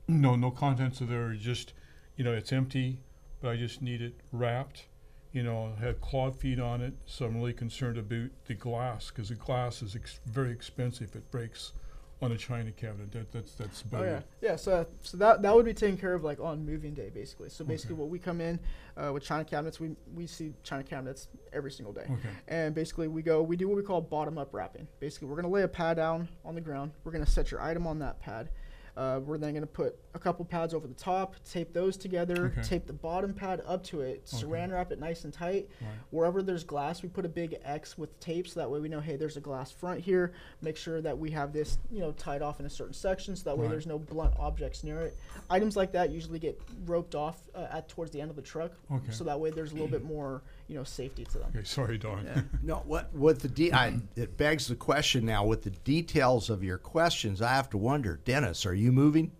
No, 0.08 0.36
no 0.36 0.50
contents 0.50 1.00
of 1.00 1.08
there. 1.08 1.32
Just 1.34 1.74
you 2.16 2.24
know, 2.24 2.32
it's 2.32 2.52
empty, 2.52 3.00
but 3.40 3.50
I 3.50 3.56
just 3.56 3.82
need 3.82 4.02
it 4.02 4.14
wrapped. 4.32 4.86
You 5.32 5.42
know, 5.42 5.74
had 5.78 6.00
clawed 6.00 6.36
feet 6.36 6.58
on 6.58 6.80
it, 6.80 6.94
so 7.04 7.26
I'm 7.26 7.36
really 7.36 7.52
concerned 7.52 7.98
about 7.98 8.30
the 8.46 8.54
glass 8.54 9.10
because 9.10 9.28
the 9.28 9.34
glass 9.34 9.82
is 9.82 9.94
ex- 9.94 10.20
very 10.26 10.50
expensive. 10.50 11.14
It 11.14 11.30
breaks 11.30 11.72
on 12.20 12.32
a 12.32 12.36
china 12.36 12.72
cabinet. 12.72 13.12
That, 13.12 13.30
that's 13.30 13.54
that's 13.54 13.84
Oh 13.92 14.02
yeah, 14.02 14.20
yeah. 14.40 14.56
So 14.56 14.86
so 15.02 15.16
that 15.18 15.42
that 15.42 15.54
would 15.54 15.64
be 15.64 15.74
taken 15.74 15.96
care 15.96 16.14
of 16.14 16.24
like 16.24 16.40
on 16.40 16.64
moving 16.66 16.94
day, 16.94 17.10
basically. 17.10 17.48
So 17.48 17.64
basically, 17.64 17.94
Okay. 17.94 18.00
what 18.00 18.08
we 18.10 18.18
come 18.18 18.40
in 18.40 18.58
uh, 18.96 19.12
with 19.12 19.22
China 19.22 19.44
cabinets, 19.44 19.78
we 19.78 19.94
we 20.14 20.26
see 20.26 20.52
China 20.62 20.82
cabinets 20.82 21.28
every 21.52 21.70
single 21.70 21.92
day, 21.92 22.06
Okay. 22.10 22.28
and 22.48 22.74
basically 22.74 23.08
we 23.08 23.22
go 23.22 23.42
we 23.42 23.56
do 23.56 23.68
what 23.68 23.76
we 23.76 23.82
call 23.82 24.00
bottom 24.00 24.36
up 24.38 24.52
wrapping. 24.52 24.88
Basically, 25.00 25.28
we're 25.28 25.36
gonna 25.36 25.48
lay 25.48 25.62
a 25.62 25.68
pad 25.68 25.96
down 25.96 26.28
on 26.44 26.54
the 26.54 26.60
ground. 26.60 26.92
We're 27.04 27.12
gonna 27.12 27.26
set 27.26 27.50
your 27.50 27.60
item 27.60 27.86
on 27.86 27.98
that 28.00 28.20
pad. 28.20 28.50
Uh, 28.98 29.20
we're 29.20 29.38
then 29.38 29.54
gonna 29.54 29.64
put 29.64 29.96
a 30.14 30.18
couple 30.18 30.44
pads 30.44 30.74
over 30.74 30.88
the 30.88 30.94
top, 30.94 31.36
tape 31.44 31.72
those 31.72 31.96
together, 31.96 32.46
Okay. 32.58 32.62
tape 32.68 32.86
the 32.88 32.92
bottom 32.92 33.32
pad 33.32 33.62
up 33.64 33.84
to 33.84 34.00
it, 34.00 34.24
saran 34.26 34.72
wrap 34.72 34.90
it 34.90 34.98
nice 34.98 35.22
and 35.22 35.32
tight. 35.32 35.68
Right. 35.80 35.90
Wherever 36.10 36.42
there's 36.42 36.64
glass, 36.64 37.00
we 37.00 37.08
put 37.08 37.24
a 37.24 37.28
big 37.28 37.56
X 37.62 37.96
with 37.96 38.18
tape 38.18 38.48
so 38.48 38.58
that 38.58 38.68
way 38.68 38.80
we 38.80 38.88
know, 38.88 38.98
hey, 39.00 39.14
there's 39.14 39.36
a 39.36 39.40
glass 39.40 39.70
front 39.70 40.00
here. 40.00 40.32
Make 40.62 40.76
sure 40.76 41.00
that 41.00 41.16
we 41.16 41.30
have 41.30 41.52
this, 41.52 41.78
you 41.92 42.00
know, 42.00 42.10
tied 42.10 42.42
off 42.42 42.58
in 42.58 42.66
a 42.66 42.70
certain 42.70 42.92
section 42.92 43.36
so 43.36 43.44
that 43.44 43.56
way 43.56 43.68
there's 43.68 43.86
no 43.86 44.00
blunt 44.00 44.34
objects 44.36 44.82
near 44.82 45.00
it. 45.02 45.16
Items 45.48 45.76
like 45.76 45.92
that 45.92 46.10
usually 46.10 46.40
get 46.40 46.60
roped 46.84 47.14
off 47.14 47.40
uh, 47.54 47.68
at 47.70 47.88
towards 47.88 48.10
the 48.10 48.20
end 48.20 48.30
of 48.30 48.36
the 48.36 48.42
truck, 48.42 48.72
Okay. 48.90 49.12
so 49.12 49.22
that 49.22 49.38
way 49.38 49.50
there's 49.50 49.70
a 49.70 49.74
little 49.74 49.86
bit 49.86 50.02
more, 50.02 50.42
you 50.68 50.76
know, 50.76 50.84
safety 50.84 51.24
to 51.24 51.38
them. 51.38 51.50
Okay. 51.54 51.64
Sorry, 51.64 51.98
Don. 51.98 52.24
Yeah. 52.24 52.42
No, 52.62 52.76
what 52.86 53.12
what 53.14 53.40
the 53.40 53.48
de- 53.48 53.72
I, 53.72 53.98
it 54.16 54.36
begs 54.36 54.66
the 54.66 54.76
question 54.76 55.24
now 55.24 55.44
with 55.44 55.62
the 55.62 55.70
details 55.70 56.50
of 56.50 56.62
your 56.62 56.78
questions. 56.78 57.40
I 57.40 57.48
have 57.54 57.70
to 57.70 57.78
wonder, 57.78 58.20
Dennis, 58.24 58.66
are 58.66 58.74
you 58.74 58.92
moving? 58.92 59.32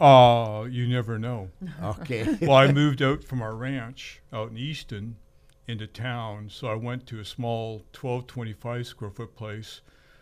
Uh, 0.00 0.66
you 0.70 0.86
never 0.86 1.18
know. 1.18 1.50
Okay. 1.82 2.36
well, 2.42 2.56
I 2.56 2.72
moved 2.72 3.02
out 3.02 3.24
from 3.24 3.42
our 3.42 3.54
ranch 3.54 4.20
out 4.32 4.50
in 4.50 4.56
Easton 4.58 5.16
into 5.66 5.86
town, 5.86 6.48
so 6.50 6.68
I 6.68 6.74
went 6.74 7.06
to 7.08 7.20
a 7.20 7.24
small 7.24 7.78
1225 7.98 8.86
square 8.86 9.10
foot 9.10 9.36
place. 9.36 9.80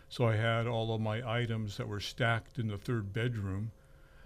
So 0.09 0.25
I 0.27 0.35
had 0.35 0.67
all 0.67 0.93
of 0.93 1.01
my 1.01 1.21
items 1.27 1.77
that 1.77 1.87
were 1.87 1.99
stacked 1.99 2.59
in 2.59 2.67
the 2.67 2.77
third 2.77 3.11
bedroom. 3.13 3.71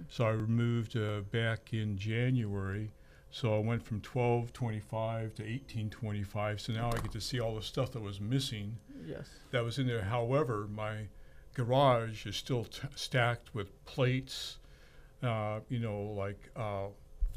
So 0.09 0.25
I 0.25 0.35
moved 0.35 0.95
uh, 0.97 1.21
back 1.31 1.73
in 1.73 1.97
January. 1.97 2.91
So 3.33 3.55
I 3.55 3.59
went 3.59 3.83
from 3.83 3.97
1225 4.01 5.35
to 5.35 5.43
1825. 5.43 6.61
So 6.61 6.73
now 6.73 6.89
I 6.89 6.99
get 6.99 7.11
to 7.13 7.21
see 7.21 7.39
all 7.39 7.55
the 7.55 7.61
stuff 7.61 7.91
that 7.93 8.01
was 8.01 8.19
missing 8.19 8.77
Yes. 9.05 9.29
that 9.51 9.63
was 9.63 9.79
in 9.79 9.87
there. 9.87 10.01
However, 10.03 10.67
my 10.69 11.07
garage 11.53 12.25
is 12.25 12.35
still 12.35 12.65
t- 12.65 12.87
stacked 12.95 13.53
with 13.55 13.83
plates, 13.85 14.57
uh, 15.23 15.59
you 15.69 15.79
know, 15.79 16.01
like 16.17 16.49
uh, 16.55 16.87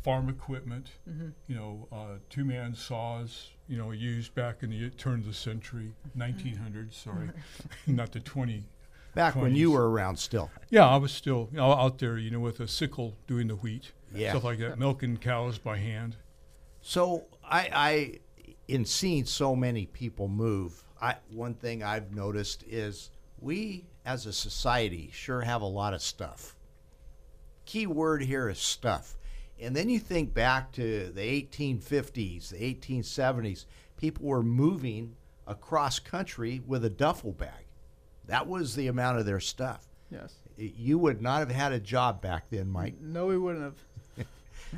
farm 0.02 0.28
equipment, 0.28 0.90
Mm-hmm. 1.08 1.28
you 1.46 1.54
know, 1.54 1.88
uh, 1.92 2.18
two 2.28 2.44
man 2.44 2.74
saws, 2.74 3.50
you 3.68 3.78
know, 3.78 3.92
used 3.92 4.34
back 4.34 4.62
in 4.62 4.70
the 4.70 4.90
turn 4.90 5.20
of 5.20 5.26
the 5.26 5.32
century, 5.32 5.92
1900s, 6.16 6.94
sorry, 6.94 7.30
not 7.86 8.12
the 8.12 8.20
20. 8.20 8.64
Back 9.14 9.36
when 9.36 9.54
you 9.54 9.70
20s. 9.70 9.74
were 9.74 9.90
around 9.90 10.16
still. 10.18 10.50
Yeah, 10.70 10.88
I 10.88 10.96
was 10.96 11.12
still 11.12 11.48
you 11.52 11.58
know, 11.58 11.72
out 11.72 11.98
there, 11.98 12.18
you 12.18 12.30
know, 12.32 12.40
with 12.40 12.58
a 12.58 12.66
sickle 12.66 13.16
doing 13.28 13.46
the 13.46 13.54
wheat, 13.54 13.92
Yeah. 14.14 14.30
stuff 14.30 14.44
like 14.44 14.58
that, 14.58 14.78
milking 14.78 15.16
cows 15.16 15.58
by 15.58 15.76
hand. 15.78 16.16
So 16.80 17.24
I, 17.42 17.68
I, 17.72 18.20
in 18.68 18.84
seeing 18.84 19.24
so 19.24 19.56
many 19.56 19.86
people 19.86 20.28
move, 20.28 20.82
I 21.00 21.16
one 21.30 21.54
thing 21.54 21.82
I've 21.82 22.14
noticed 22.14 22.64
is 22.66 23.10
we 23.38 23.86
as 24.04 24.26
a 24.26 24.32
society 24.32 25.10
sure 25.12 25.40
have 25.40 25.62
a 25.62 25.66
lot 25.66 25.94
of 25.94 26.02
stuff. 26.02 26.56
Key 27.64 27.86
word 27.86 28.22
here 28.22 28.48
is 28.48 28.58
stuff. 28.58 29.16
And 29.60 29.74
then 29.74 29.88
you 29.88 29.98
think 29.98 30.34
back 30.34 30.72
to 30.72 31.10
the 31.14 31.42
1850s, 31.42 32.50
the 32.50 32.74
1870s, 32.74 33.64
people 33.96 34.26
were 34.26 34.42
moving 34.42 35.16
across 35.46 35.98
country 35.98 36.60
with 36.66 36.84
a 36.84 36.90
duffel 36.90 37.32
bag. 37.32 37.66
That 38.26 38.46
was 38.46 38.74
the 38.74 38.88
amount 38.88 39.18
of 39.18 39.26
their 39.26 39.40
stuff. 39.40 39.86
Yes. 40.10 40.34
You 40.56 40.98
would 40.98 41.20
not 41.20 41.40
have 41.40 41.50
had 41.50 41.72
a 41.72 41.80
job 41.80 42.20
back 42.22 42.48
then, 42.50 42.68
Mike, 42.70 43.00
No, 43.00 43.26
we 43.26 43.38
wouldn't 43.38 43.64
have. 43.64 43.74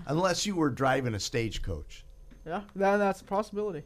Unless 0.07 0.47
you 0.47 0.55
were 0.57 0.71
driving 0.71 1.15
a 1.15 1.21
stagecoach. 1.21 2.05
Yeah, 2.47 2.63
that, 2.77 2.99
that's 2.99 3.21
a 3.21 3.25
possibility. 3.25 3.83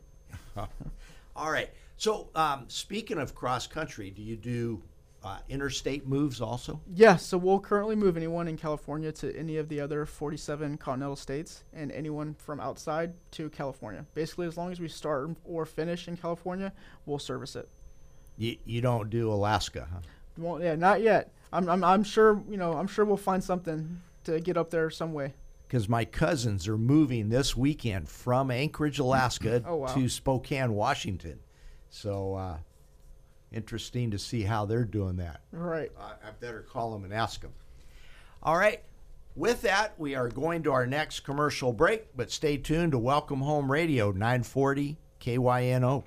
All 1.37 1.51
right. 1.51 1.71
So, 1.97 2.29
um, 2.35 2.65
speaking 2.69 3.19
of 3.19 3.35
cross 3.35 3.67
country, 3.67 4.11
do 4.11 4.23
you 4.23 4.37
do 4.37 4.83
uh, 5.23 5.39
interstate 5.49 6.07
moves 6.07 6.41
also? 6.41 6.81
Yeah, 6.95 7.17
so 7.17 7.37
we'll 7.37 7.61
currently 7.61 7.97
move 7.97 8.17
anyone 8.17 8.49
in 8.49 8.57
California 8.57 9.13
to 9.13 9.37
any 9.37 9.57
of 9.57 9.69
the 9.69 9.81
other 9.81 10.07
47 10.07 10.79
continental 10.79 11.17
states 11.17 11.65
and 11.73 11.93
anyone 11.93 12.35
from 12.35 12.61
outside 12.61 13.13
to 13.33 13.51
California. 13.51 14.07
Basically, 14.15 14.47
as 14.47 14.57
long 14.57 14.73
as 14.73 14.81
we 14.81 14.89
start 14.89 15.31
or 15.45 15.67
finish 15.67 16.09
in 16.09 16.17
California, 16.17 16.73
we'll 17.07 17.19
service 17.19 17.57
it. 17.57 17.69
You, 18.39 18.57
you 18.65 18.81
don't 18.81 19.11
do 19.11 19.31
Alaska, 19.31 19.87
huh? 19.93 20.01
We 20.37 20.45
won't, 20.45 20.63
yeah, 20.63 20.75
not 20.75 21.03
yet. 21.03 21.33
I'm, 21.53 21.69
I'm, 21.69 21.85
I'm 21.85 22.05
sure, 22.05 22.43
you 22.49 22.57
know, 22.57 22.73
I'm 22.73 22.87
sure 22.87 23.05
we'll 23.05 23.17
find 23.17 23.45
something 23.45 24.01
to 24.25 24.41
get 24.41 24.57
up 24.57 24.71
there 24.71 24.89
some 24.91 25.13
way. 25.13 25.35
Because 25.71 25.89
my 25.89 26.05
cousins 26.05 26.67
are 26.67 26.77
moving 26.77 27.29
this 27.29 27.57
weekend 27.57 28.09
from 28.09 28.51
Anchorage, 28.51 28.99
Alaska 28.99 29.63
Oh, 29.65 29.77
wow. 29.77 29.95
to 29.95 30.09
Spokane, 30.09 30.73
Washington. 30.75 31.39
So, 31.91 32.35
uh, 32.35 32.57
interesting 33.53 34.11
to 34.11 34.19
see 34.19 34.43
how 34.43 34.65
they're 34.67 34.85
doing 34.85 35.19
that. 35.19 35.43
Right. 35.53 35.93
I, 35.97 36.15
I 36.27 36.31
better 36.41 36.63
call 36.63 36.91
them 36.93 37.05
and 37.05 37.13
ask 37.13 37.41
them. 37.41 37.53
All 38.43 38.57
right. 38.57 38.83
With 39.37 39.63
that, 39.63 39.95
we 39.97 40.17
are 40.17 40.27
going 40.29 40.65
to 40.65 40.73
our 40.73 40.89
next 40.89 41.21
commercial 41.21 41.73
break, 41.73 42.17
but 42.17 42.33
stay 42.33 42.57
tuned 42.57 42.91
to 42.91 42.99
Welcome 42.99 43.39
Home 43.43 43.71
Radio 43.71 44.11
940 44.11 44.99
KYNO. 45.21 46.03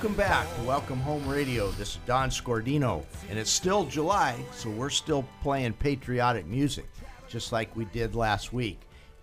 Welcome 0.00 0.14
back 0.16 0.46
to 0.54 0.62
Welcome 0.62 1.00
Home 1.00 1.26
Radio. 1.26 1.72
This 1.72 1.96
is 1.96 1.98
Don 2.06 2.30
Scordino, 2.30 3.04
and 3.28 3.36
it's 3.36 3.50
still 3.50 3.84
July, 3.84 4.36
so 4.52 4.70
we're 4.70 4.90
still 4.90 5.24
playing 5.42 5.72
patriotic 5.72 6.46
music, 6.46 6.86
just 7.26 7.50
like 7.50 7.74
we 7.74 7.84
did 7.86 8.14
last 8.14 8.52
week. 8.52 8.78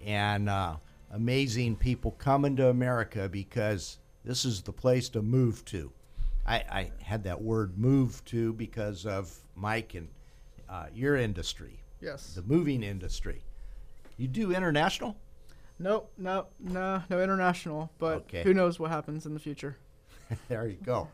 And 0.06 0.50
uh, 0.50 0.76
amazing 1.14 1.78
people 1.78 2.12
coming 2.12 2.58
to 2.58 2.68
America 2.68 3.30
because 3.30 4.00
this 4.26 4.44
is 4.44 4.62
the 4.64 4.74
place 4.74 5.08
to 5.10 5.22
move 5.22 5.64
to. 5.66 5.94
I, 6.46 6.56
I 6.70 6.92
had 7.02 7.24
that 7.24 7.42
word 7.42 7.78
move 7.78 8.22
to 8.26 8.52
because 8.52 9.06
of 9.06 9.34
Mike 9.56 9.94
and 9.94 10.10
uh, 10.68 10.88
your 10.94 11.16
industry, 11.16 11.80
Yes. 12.02 12.34
the 12.34 12.42
moving 12.42 12.84
industry. 12.84 13.44
You 14.18 14.28
do 14.28 14.52
international? 14.52 15.16
Nope, 15.80 16.12
no, 16.18 16.48
no, 16.60 17.02
no 17.10 17.24
international. 17.24 17.94
But 17.98 18.16
Okay. 18.24 18.44
who 18.44 18.54
knows 18.54 18.78
what 18.78 18.92
happens 18.92 19.26
in 19.26 19.34
the 19.34 19.40
future? 19.40 19.78
there 20.48 20.68
you 20.68 20.78
go. 20.84 21.08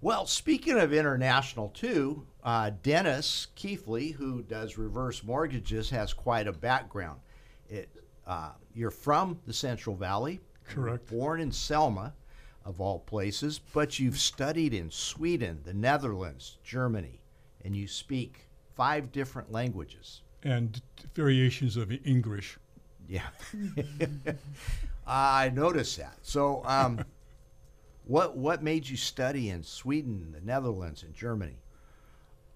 Well, 0.00 0.26
speaking 0.26 0.78
of 0.78 0.92
international, 0.92 1.70
too, 1.70 2.24
uh, 2.44 2.70
Dennis 2.82 3.48
Keithley, 3.56 4.12
who 4.12 4.42
does 4.42 4.78
reverse 4.78 5.24
mortgages, 5.24 5.90
has 5.90 6.12
quite 6.12 6.46
a 6.46 6.52
background. 6.52 7.20
It, 7.68 7.88
uh, 8.26 8.50
you're 8.74 8.92
from 8.92 9.40
the 9.46 9.52
Central 9.52 9.96
Valley, 9.96 10.40
Correct. 10.68 11.10
born 11.10 11.40
in 11.40 11.50
Selma, 11.50 12.14
of 12.64 12.80
all 12.80 13.00
places, 13.00 13.58
but 13.72 13.98
you've 13.98 14.18
studied 14.18 14.72
in 14.74 14.90
Sweden, 14.90 15.60
the 15.64 15.74
Netherlands, 15.74 16.58
Germany, 16.62 17.20
and 17.64 17.74
you 17.74 17.88
speak 17.88 18.46
five 18.76 19.10
different 19.10 19.50
languages. 19.50 20.22
and 20.44 20.80
variations 21.14 21.76
of 21.76 21.90
English. 22.06 22.56
Yeah. 23.08 23.22
I 25.06 25.50
noticed 25.54 25.96
that. 25.96 26.18
So, 26.22 26.62
um, 26.66 27.04
what 28.08 28.36
what 28.36 28.62
made 28.62 28.88
you 28.88 28.96
study 28.96 29.50
in 29.50 29.62
Sweden, 29.62 30.32
the 30.32 30.40
Netherlands, 30.40 31.04
and 31.04 31.14
Germany? 31.14 31.58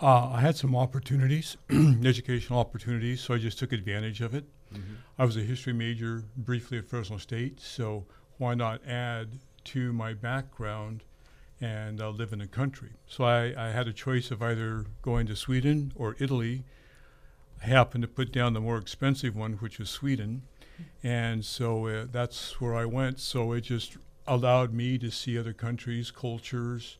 Uh, 0.00 0.30
I 0.30 0.40
had 0.40 0.56
some 0.56 0.74
opportunities, 0.74 1.56
educational 2.04 2.58
opportunities, 2.58 3.20
so 3.20 3.34
I 3.34 3.38
just 3.38 3.60
took 3.60 3.72
advantage 3.72 4.20
of 4.20 4.34
it. 4.34 4.44
I 5.18 5.24
was 5.24 5.36
a 5.36 5.42
history 5.42 5.72
major 5.72 6.24
briefly 6.36 6.78
at 6.78 6.86
Fresno 6.86 7.18
State, 7.18 7.60
so 7.60 8.06
why 8.38 8.54
not 8.54 8.84
add 8.86 9.38
to 9.64 9.92
my 9.92 10.14
background 10.14 11.04
and 11.60 12.00
uh, 12.00 12.08
live 12.08 12.32
in 12.32 12.40
the 12.40 12.48
country? 12.48 12.90
So 13.06 13.24
I, 13.24 13.54
I 13.56 13.70
had 13.70 13.86
a 13.86 13.92
choice 13.92 14.30
of 14.30 14.42
either 14.42 14.86
going 15.02 15.26
to 15.26 15.36
Sweden 15.36 15.92
or 15.94 16.16
Italy. 16.18 16.64
I 17.62 17.66
happened 17.66 18.02
to 18.02 18.08
put 18.08 18.32
down 18.32 18.54
the 18.54 18.60
more 18.60 18.78
expensive 18.78 19.36
one, 19.36 19.52
which 19.54 19.78
was 19.78 19.90
Sweden, 19.90 20.42
and 21.02 21.44
so 21.44 21.86
uh, 21.86 22.06
that's 22.10 22.60
where 22.60 22.74
I 22.74 22.86
went. 22.86 23.20
So 23.20 23.52
it 23.52 23.60
just 23.60 23.98
allowed 24.26 24.72
me 24.72 24.98
to 24.98 25.10
see 25.10 25.38
other 25.38 25.52
countries, 25.52 26.10
cultures, 26.10 26.98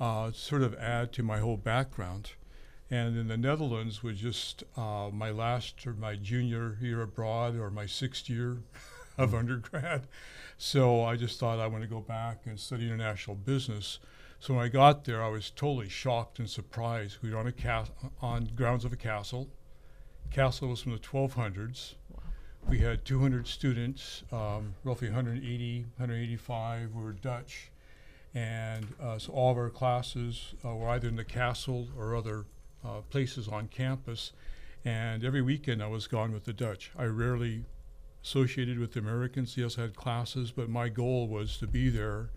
uh, 0.00 0.32
sort 0.32 0.62
of 0.62 0.74
add 0.74 1.12
to 1.12 1.22
my 1.22 1.38
whole 1.38 1.56
background. 1.56 2.32
And 2.90 3.16
in 3.16 3.28
the 3.28 3.36
Netherlands 3.36 4.02
was 4.02 4.18
just 4.18 4.62
uh, 4.76 5.10
my 5.12 5.30
last 5.30 5.86
or 5.86 5.94
my 5.94 6.16
junior 6.16 6.76
year 6.80 7.02
abroad 7.02 7.56
or 7.56 7.70
my 7.70 7.86
sixth 7.86 8.28
year 8.28 8.58
of 9.18 9.34
undergrad. 9.34 10.06
So 10.58 11.02
I 11.02 11.16
just 11.16 11.40
thought 11.40 11.58
I 11.58 11.66
want 11.66 11.82
to 11.82 11.88
go 11.88 12.00
back 12.00 12.42
and 12.46 12.58
study 12.58 12.86
international 12.86 13.36
business. 13.36 13.98
So 14.38 14.54
when 14.54 14.64
I 14.64 14.68
got 14.68 15.04
there, 15.04 15.22
I 15.22 15.28
was 15.28 15.50
totally 15.50 15.88
shocked 15.88 16.38
and 16.38 16.48
surprised. 16.48 17.18
We 17.22 17.32
were 17.32 17.38
on 17.38 17.46
a 17.46 17.52
cas- 17.52 17.90
on 18.20 18.50
grounds 18.54 18.84
of 18.84 18.92
a 18.92 18.96
castle. 18.96 19.48
Castle 20.30 20.68
was 20.68 20.82
from 20.82 20.92
the 20.92 20.98
1200s. 20.98 21.94
We 22.68 22.78
had 22.78 23.04
200 23.04 23.46
students, 23.46 24.22
um, 24.32 24.74
roughly 24.84 25.08
180, 25.08 25.80
185 25.96 26.94
were 26.94 27.12
Dutch. 27.12 27.70
And 28.34 28.86
uh, 29.00 29.18
so 29.18 29.32
all 29.32 29.52
of 29.52 29.58
our 29.58 29.70
classes 29.70 30.54
uh, 30.64 30.74
were 30.74 30.88
either 30.88 31.08
in 31.08 31.16
the 31.16 31.24
castle 31.24 31.88
or 31.96 32.16
other 32.16 32.46
uh, 32.84 33.02
places 33.10 33.48
on 33.48 33.68
campus. 33.68 34.32
And 34.84 35.24
every 35.24 35.42
weekend 35.42 35.82
I 35.82 35.86
was 35.88 36.06
gone 36.06 36.32
with 36.32 36.44
the 36.44 36.52
Dutch. 36.52 36.90
I 36.96 37.04
rarely 37.04 37.64
associated 38.24 38.78
with 38.78 38.94
the 38.94 39.00
Americans. 39.00 39.56
Yes, 39.56 39.78
I 39.78 39.82
had 39.82 39.94
classes, 39.94 40.50
but 40.50 40.68
my 40.68 40.88
goal 40.88 41.28
was 41.28 41.58
to 41.58 41.66
be 41.66 41.90
there, 41.90 42.30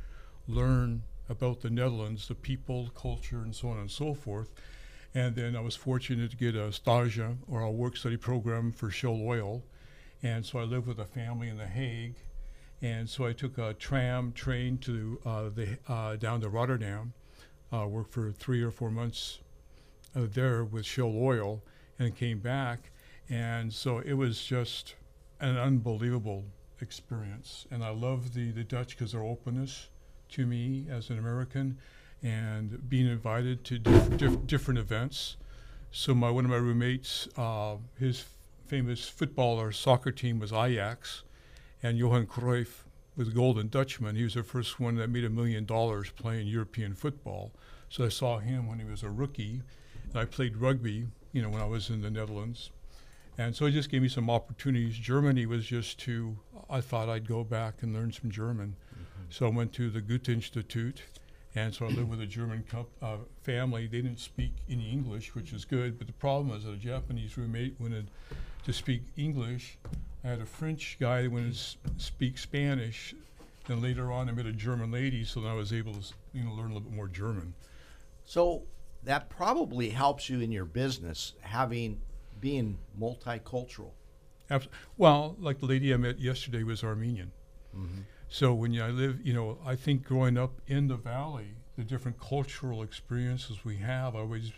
learn 0.48 1.04
about 1.30 1.62
the 1.62 1.70
Netherlands, 1.70 2.28
the 2.28 2.36
people, 2.36 2.90
culture, 2.96 3.42
and 3.42 3.56
so 3.56 3.70
on 3.70 3.78
and 3.78 3.90
so 3.90 4.13
forth. 4.13 4.52
And 5.16 5.36
then 5.36 5.56
I 5.56 5.62
was 5.62 5.76
fortunate 5.76 6.32
to 6.32 6.38
get 6.38 6.56
a 6.56 6.72
stage 6.72 7.20
or 7.48 7.62
a 7.62 7.72
work 7.72 7.98
study 7.98 8.18
program 8.18 8.72
for 8.72 8.90
Shell 8.90 9.22
Oil. 9.24 9.63
And 10.24 10.46
so 10.46 10.60
I 10.60 10.64
lived 10.64 10.88
with 10.88 11.00
a 11.00 11.06
family 11.06 11.50
in 11.50 11.58
The 11.58 11.68
Hague. 11.68 12.16
And 12.82 13.10
so 13.10 13.26
I 13.26 13.34
took 13.34 13.58
a 13.58 13.74
tram 13.74 14.32
train 14.34 14.78
to 14.80 15.20
uh, 15.26 15.50
the 15.50 15.78
uh, 15.88 16.16
down 16.16 16.42
to 16.42 16.50
Rotterdam, 16.50 17.14
uh, 17.74 17.88
worked 17.88 18.14
for 18.14 18.32
three 18.32 18.62
or 18.62 18.72
four 18.72 18.92
months 18.92 19.40
uh, 20.16 20.22
there 20.32 20.64
with 20.64 20.86
Shell 20.86 21.14
Oil, 21.16 21.64
and 21.98 22.16
came 22.16 22.40
back. 22.40 22.92
And 23.30 23.74
so 23.74 24.00
it 24.00 24.14
was 24.14 24.44
just 24.44 24.96
an 25.40 25.58
unbelievable 25.58 26.46
experience. 26.82 27.66
And 27.72 27.84
I 27.84 27.90
love 27.90 28.34
the, 28.34 28.52
the 28.52 28.64
Dutch 28.64 28.90
because 28.90 29.12
their 29.12 29.24
openness 29.24 29.90
to 30.30 30.46
me 30.46 30.86
as 30.90 31.10
an 31.10 31.18
American 31.18 31.78
and 32.24 32.90
being 32.90 33.08
invited 33.08 33.64
to 33.66 33.80
diff- 33.80 34.18
diff- 34.18 34.48
different 34.48 34.80
events. 34.80 35.38
So 35.92 36.14
my 36.14 36.30
one 36.30 36.46
of 36.46 36.52
my 36.52 36.58
roommates, 36.58 37.28
uh, 37.38 37.78
his 38.00 38.26
famous 38.68 39.08
football 39.08 39.60
or 39.60 39.72
soccer 39.72 40.12
team 40.12 40.40
was 40.40 40.52
Ajax, 40.52 41.24
and 41.82 41.98
Johan 41.98 42.28
Cruyff 42.28 42.84
was 43.16 43.30
the 43.30 43.34
Golden 43.34 43.70
Dutchman. 43.70 44.16
He 44.16 44.24
was 44.24 44.34
the 44.34 44.44
first 44.44 44.80
one 44.80 44.96
that 44.96 45.10
made 45.10 45.24
a 45.24 45.30
million 45.30 45.66
dollars 45.66 46.12
playing 46.12 46.48
European 46.48 46.94
football. 46.94 47.54
So 47.90 48.06
I 48.06 48.10
saw 48.10 48.40
him 48.40 48.68
when 48.68 48.80
he 48.80 48.86
was 48.86 49.04
a 49.04 49.10
rookie, 49.10 49.62
and 50.10 50.18
I 50.20 50.26
played 50.26 50.58
rugby, 50.58 51.08
you 51.32 51.42
know, 51.42 51.50
when 51.50 51.62
I 51.62 51.66
was 51.66 51.90
in 51.90 52.02
the 52.02 52.12
Netherlands. 52.12 52.72
And 53.38 53.56
so 53.56 53.66
it 53.66 53.72
just 53.72 53.90
gave 53.90 54.02
me 54.02 54.10
some 54.10 54.30
opportunities. 54.30 54.98
Germany 54.98 55.46
was 55.46 55.66
just 55.66 56.00
too, 56.00 56.38
I 56.70 56.82
thought 56.82 57.08
I'd 57.08 57.28
go 57.28 57.44
back 57.44 57.84
and 57.84 57.94
learn 57.94 58.12
some 58.12 58.30
German. 58.32 58.76
So 59.30 59.46
I 59.46 59.50
went 59.50 59.74
to 59.74 59.90
the 59.90 60.02
Goethe 60.02 60.30
Institute, 60.30 61.04
and 61.56 61.74
so 61.74 61.86
I 61.86 61.90
lived 61.90 62.10
with 62.10 62.22
a 62.22 62.26
German 62.26 62.66
co- 62.70 62.88
uh, 63.02 63.18
family. 63.44 63.88
They 63.88 64.02
didn't 64.02 64.20
speak 64.20 64.54
any 64.70 64.90
English, 64.90 65.36
which 65.36 65.54
is 65.54 65.66
good, 65.66 65.98
but 65.98 66.08
the 66.08 66.14
problem 66.14 66.50
was 66.50 66.66
that 66.66 66.72
a 66.72 66.78
Japanese 66.78 67.38
roommate 67.38 67.80
wanted 67.80 68.10
to 68.68 68.74
speak 68.74 69.02
English. 69.16 69.78
I 70.26 70.28
had 70.28 70.42
a 70.42 70.46
French 70.46 70.98
guy 71.00 71.22
that 71.22 71.32
wanted 71.32 71.54
to 71.54 71.78
speak 71.96 72.38
Spanish. 72.38 73.16
Then 73.66 73.82
later 73.82 74.12
on, 74.12 74.28
I 74.28 74.34
met 74.34 74.46
a 74.46 74.52
German 74.52 74.92
lady, 74.92 75.24
so 75.24 75.40
then 75.40 75.50
I 75.50 75.54
was 75.54 75.72
able 75.72 75.94
to 75.94 76.14
you 76.34 76.44
know, 76.44 76.52
learn 76.52 76.72
a 76.72 76.74
little 76.74 76.82
bit 76.82 76.94
more 76.94 77.08
German. 77.08 77.54
So 78.26 78.64
that 79.06 79.30
probably 79.30 79.90
helps 79.90 80.30
you 80.30 80.42
in 80.42 80.52
your 80.52 80.66
business, 80.66 81.34
having 81.40 82.02
being 82.42 82.78
multicultural. 83.00 83.92
Well, 84.98 85.38
like 85.40 85.60
the 85.60 85.66
lady 85.66 85.94
I 85.94 85.98
met 85.98 86.20
yesterday 86.20 86.64
was 86.64 86.84
Armenian. 86.84 87.32
Mm-hmm. 87.74 88.02
So 88.28 88.54
when 88.54 88.74
you, 88.74 88.84
I 88.84 88.90
live, 88.90 89.26
you 89.26 89.34
know, 89.34 89.60
I 89.66 89.78
think 89.78 90.04
growing 90.04 90.38
up 90.38 90.60
in 90.68 90.90
the 90.90 90.98
valley, 90.98 91.52
the 91.78 91.86
different 91.86 92.20
cultural 92.20 92.84
experiences 92.84 93.64
we 93.64 93.78
have, 93.78 94.14
I 94.14 94.20
always, 94.20 94.52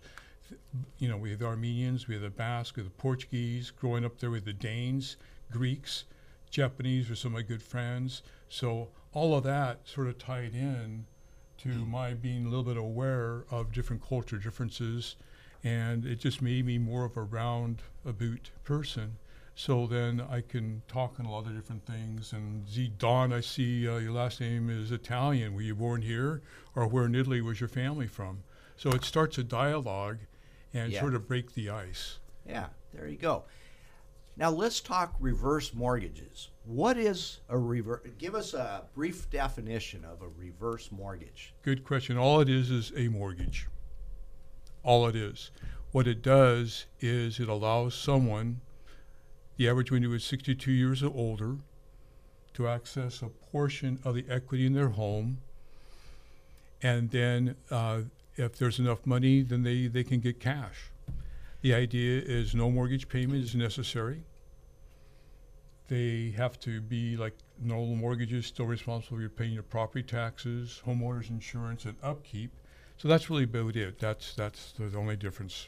you 0.98 1.08
know, 1.08 1.18
we 1.18 1.32
have 1.32 1.40
the 1.40 1.46
Armenians, 1.46 2.08
we 2.08 2.16
have 2.16 2.24
the 2.24 2.30
Basque, 2.30 2.76
we 2.76 2.84
have 2.84 2.92
the 2.92 3.02
Portuguese. 3.02 3.72
Growing 3.72 4.06
up 4.06 4.20
there 4.20 4.32
with 4.32 4.46
the 4.46 4.54
Danes, 4.54 5.18
Greeks, 5.52 6.06
Japanese 6.50 7.10
were 7.10 7.16
some 7.16 7.34
of 7.34 7.36
my 7.36 7.42
good 7.42 7.62
friends. 7.62 8.22
So 8.48 8.90
all 9.14 9.36
of 9.36 9.44
that 9.44 9.88
sort 9.88 10.08
of 10.08 10.18
tied 10.18 10.54
in 10.54 11.06
to 11.60 11.70
my 11.70 12.14
being 12.14 12.46
a 12.46 12.50
little 12.50 12.64
bit 12.64 12.78
aware 12.78 13.44
of 13.52 13.72
different 13.72 14.08
culture 14.08 14.38
differences, 14.38 15.16
and 15.64 16.06
it 16.06 16.20
just 16.20 16.42
made 16.42 16.66
me 16.66 16.78
more 16.78 17.04
of 17.04 17.18
a 17.18 17.22
round 17.22 17.82
about 18.06 18.50
person. 18.64 19.18
So 19.56 19.88
then 19.88 20.22
I 20.22 20.40
can 20.40 20.82
talk 20.88 21.20
on 21.20 21.26
a 21.26 21.32
lot 21.32 21.46
of 21.46 21.54
different 21.54 21.86
things. 21.86 22.32
And 22.32 22.66
Z 22.70 22.94
Don, 22.98 23.34
I 23.34 23.42
see 23.42 23.90
uh, 23.90 23.98
your 23.98 24.14
last 24.14 24.40
name 24.40 24.70
is 24.70 24.94
Italian. 24.94 25.54
Were 25.54 25.62
you 25.62 25.76
born 25.76 26.02
here, 26.02 26.42
or 26.76 26.88
where 26.88 27.06
in 27.06 27.14
Italy 27.14 27.42
was 27.42 27.60
your 27.60 27.68
family 27.68 28.08
from? 28.08 28.44
So 28.78 28.92
it 28.92 29.04
starts 29.04 29.38
a 29.38 29.44
dialogue, 29.44 30.20
and 30.74 30.92
Yeah. 30.92 31.00
sort 31.00 31.16
of 31.16 31.28
break 31.28 31.54
the 31.54 31.70
ice. 31.70 32.20
Yeah, 32.48 32.70
there 32.94 33.08
you 33.08 33.18
go. 33.18 33.46
Now 34.38 34.52
let's 34.52 34.80
talk 34.80 35.16
reverse 35.20 35.74
mortgages. 35.74 36.50
What 36.64 36.98
is 36.98 37.40
a 37.50 37.58
reverse? 37.58 38.08
Give 38.18 38.36
us 38.36 38.54
a 38.54 38.86
brief 38.94 39.30
definition 39.30 40.06
of 40.06 40.22
a 40.22 40.30
reverse 40.30 40.92
mortgage. 40.92 41.54
Good 41.62 41.84
question. 41.84 42.18
All 42.18 42.40
it 42.40 42.48
is 42.50 42.72
is 42.72 42.94
a 42.96 43.10
mortgage. 43.10 43.68
All 44.84 45.08
it 45.08 45.16
is. 45.16 45.52
What 45.92 46.08
it 46.08 46.22
does 46.22 46.86
is 47.02 47.40
it 47.40 47.50
allows 47.50 47.96
someone, 47.96 48.62
the 49.58 49.68
average 49.68 49.92
window 49.92 50.14
is 50.14 50.24
62 50.24 50.72
years 50.72 51.04
or 51.04 51.14
older, 51.14 51.58
to 52.54 52.68
access 52.68 53.22
a 53.22 53.28
portion 53.28 54.00
of 54.04 54.16
the 54.16 54.26
equity 54.30 54.66
in 54.66 54.74
their 54.74 54.90
home. 54.90 55.40
And 56.82 57.12
then, 57.12 57.56
uh, 57.70 58.04
if 58.40 58.58
there's 58.58 58.80
enough 58.80 59.06
money, 59.06 59.42
then 59.42 59.64
they, 59.64 59.88
they 59.88 60.04
can 60.04 60.20
get 60.20 60.40
cash. 60.40 60.92
The 61.62 61.74
idea 61.74 62.22
is 62.22 62.56
no 62.56 62.72
mortgage 62.72 63.10
payment 63.10 63.44
is 63.44 63.54
necessary. 63.54 64.24
They 65.88 66.34
have 66.38 66.60
to 66.62 66.82
be 66.82 67.18
like 67.18 67.34
normal 67.62 67.96
mortgages, 67.96 68.46
still 68.46 68.66
responsible. 68.68 69.20
You're 69.20 69.30
paying 69.30 69.54
your 69.54 69.64
property 69.64 70.04
taxes, 70.04 70.82
homeowners 70.86 71.30
insurance, 71.30 71.86
and 71.86 71.96
upkeep. 72.02 72.52
So 72.98 73.08
that's 73.08 73.30
really 73.30 73.44
about 73.44 73.76
it. 73.76 74.00
That's 74.00 74.36
that's 74.36 74.74
the 74.74 74.96
only 74.98 75.16
difference. 75.16 75.68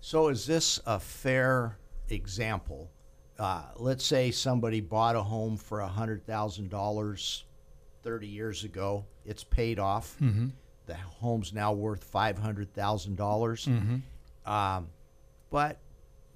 So 0.00 0.28
is 0.28 0.46
this 0.46 0.80
a 0.86 0.98
fair 0.98 1.76
example? 2.08 2.90
Uh, 3.38 3.64
let's 3.76 4.04
say 4.04 4.30
somebody 4.30 4.80
bought 4.80 5.14
a 5.14 5.22
home 5.22 5.56
for 5.56 5.80
hundred 5.80 6.26
thousand 6.26 6.70
dollars 6.70 7.44
thirty 8.02 8.26
years 8.28 8.64
ago. 8.64 9.04
It's 9.26 9.44
paid 9.44 9.78
off. 9.78 10.16
Mm-hmm. 10.20 10.48
The 10.90 10.96
home's 10.96 11.52
now 11.52 11.72
worth 11.72 12.02
five 12.02 12.36
hundred 12.36 12.74
thousand 12.74 13.16
dollars. 13.16 13.66
Mm-hmm. 13.66 14.50
Um, 14.50 14.88
but 15.48 15.78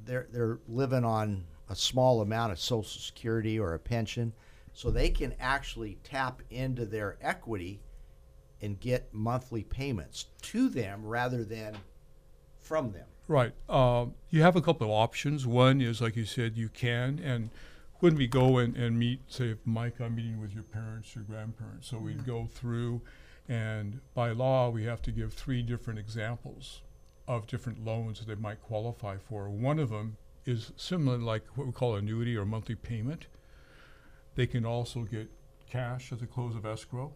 they're 0.05 0.29
they're 0.31 0.61
living 0.69 1.05
on 1.05 1.45
a 1.69 1.75
small 1.75 2.21
amount 2.21 2.53
of 2.53 2.61
Social 2.61 2.85
Security 2.85 3.59
or 3.59 3.75
a 3.75 3.79
pension, 3.81 4.33
so 4.73 4.93
they 4.93 5.11
can 5.11 5.35
actually 5.41 5.99
tap 6.05 6.41
into 6.51 6.87
their 6.87 7.17
equity 7.21 7.81
and 8.63 8.79
get 8.79 9.13
monthly 9.13 9.65
payments 9.65 10.27
to 10.43 10.69
them 10.69 11.05
rather 11.05 11.43
than 11.43 11.77
from 12.61 12.93
them. 12.93 13.07
Right. 13.27 13.53
Um, 13.69 14.15
you 14.31 14.43
have 14.43 14.55
a 14.55 14.63
couple 14.63 14.87
of 14.87 14.93
options. 14.93 15.47
One 15.47 15.81
is, 15.81 16.01
like 16.01 16.15
you 16.15 16.27
said, 16.27 16.57
you 16.57 16.69
can. 16.69 17.19
And 17.19 17.51
when 18.01 18.15
we 18.15 18.27
go 18.27 18.59
and, 18.59 18.77
and 18.77 18.99
meet, 18.99 19.21
say, 19.29 19.51
if 19.51 19.59
Mike, 19.65 20.01
I'm 20.01 20.15
meeting 20.15 20.41
with 20.41 20.55
your 20.55 20.63
parents 20.63 21.15
your 21.15 21.25
grandparents, 21.25 21.89
so 21.89 21.99
we'd 21.99 22.25
go 22.25 22.49
through, 22.53 23.01
and 23.49 24.01
by 24.15 24.31
law, 24.31 24.71
we 24.71 24.85
have 24.85 25.03
to 25.03 25.13
give 25.13 25.33
three 25.33 25.63
different 25.63 25.99
examples 25.99 26.83
of 27.29 27.47
different 27.47 27.85
loans 27.85 28.19
that 28.19 28.29
they 28.29 28.41
might 28.41 28.63
qualify 28.63 29.17
for. 29.19 29.49
One 29.49 29.79
of 29.79 29.91
them 29.91 30.17
is 30.47 30.73
similar, 30.77 31.19
like 31.19 31.45
what 31.55 31.67
we 31.67 31.73
call 31.73 31.97
annuity 31.97 32.37
or 32.37 32.45
monthly 32.45 32.75
payment. 32.75 33.27
They 34.35 34.47
can 34.47 34.65
also 34.65 35.03
get 35.03 35.31
cash 35.69 36.13
at 36.13 36.21
the 36.21 36.27
close 36.27 36.55
of 36.55 36.67
escrow. 36.67 37.13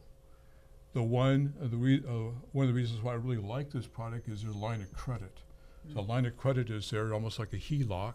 The 0.93 1.03
one, 1.03 1.55
uh, 1.63 1.69
the 1.69 1.77
re- 1.77 2.05
uh, 2.07 2.33
one 2.53 2.67
of 2.67 2.69
the 2.69 2.81
reasons 2.81 3.03
why 3.03 3.13
I 3.13 3.17
really 3.17 3.37
like 3.37 3.71
this 3.71 3.87
product 3.87 4.29
is 4.29 4.45
a 4.45 4.53
line 4.53 4.81
of 4.81 4.93
credit. 4.93 5.43
So 5.93 6.01
a 6.01 6.03
line 6.03 6.27
of 6.27 6.37
credit 6.37 6.71
is 6.71 6.91
there 6.91 7.15
almost 7.15 7.39
like 7.39 7.53
a 7.53 7.57
HELOC. 7.57 8.15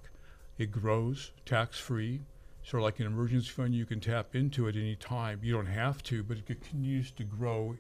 It 0.58 0.72
grows 0.72 1.32
tax 1.46 1.80
free. 1.80 2.22
Sort 2.64 2.82
of 2.82 2.86
like 2.86 3.00
an 3.00 3.08
emergency 3.08 3.50
fund, 3.50 3.74
you 3.74 3.86
can 3.86 4.00
tap 4.00 4.36
into 4.36 4.68
it 4.68 4.76
any 4.76 4.96
time. 4.96 5.40
You 5.44 5.54
don't 5.54 5.66
have 5.66 6.02
to, 6.04 6.24
but 6.24 6.38
it 6.38 6.46
continues 6.46 7.12
to 7.12 7.24
grow 7.24 7.76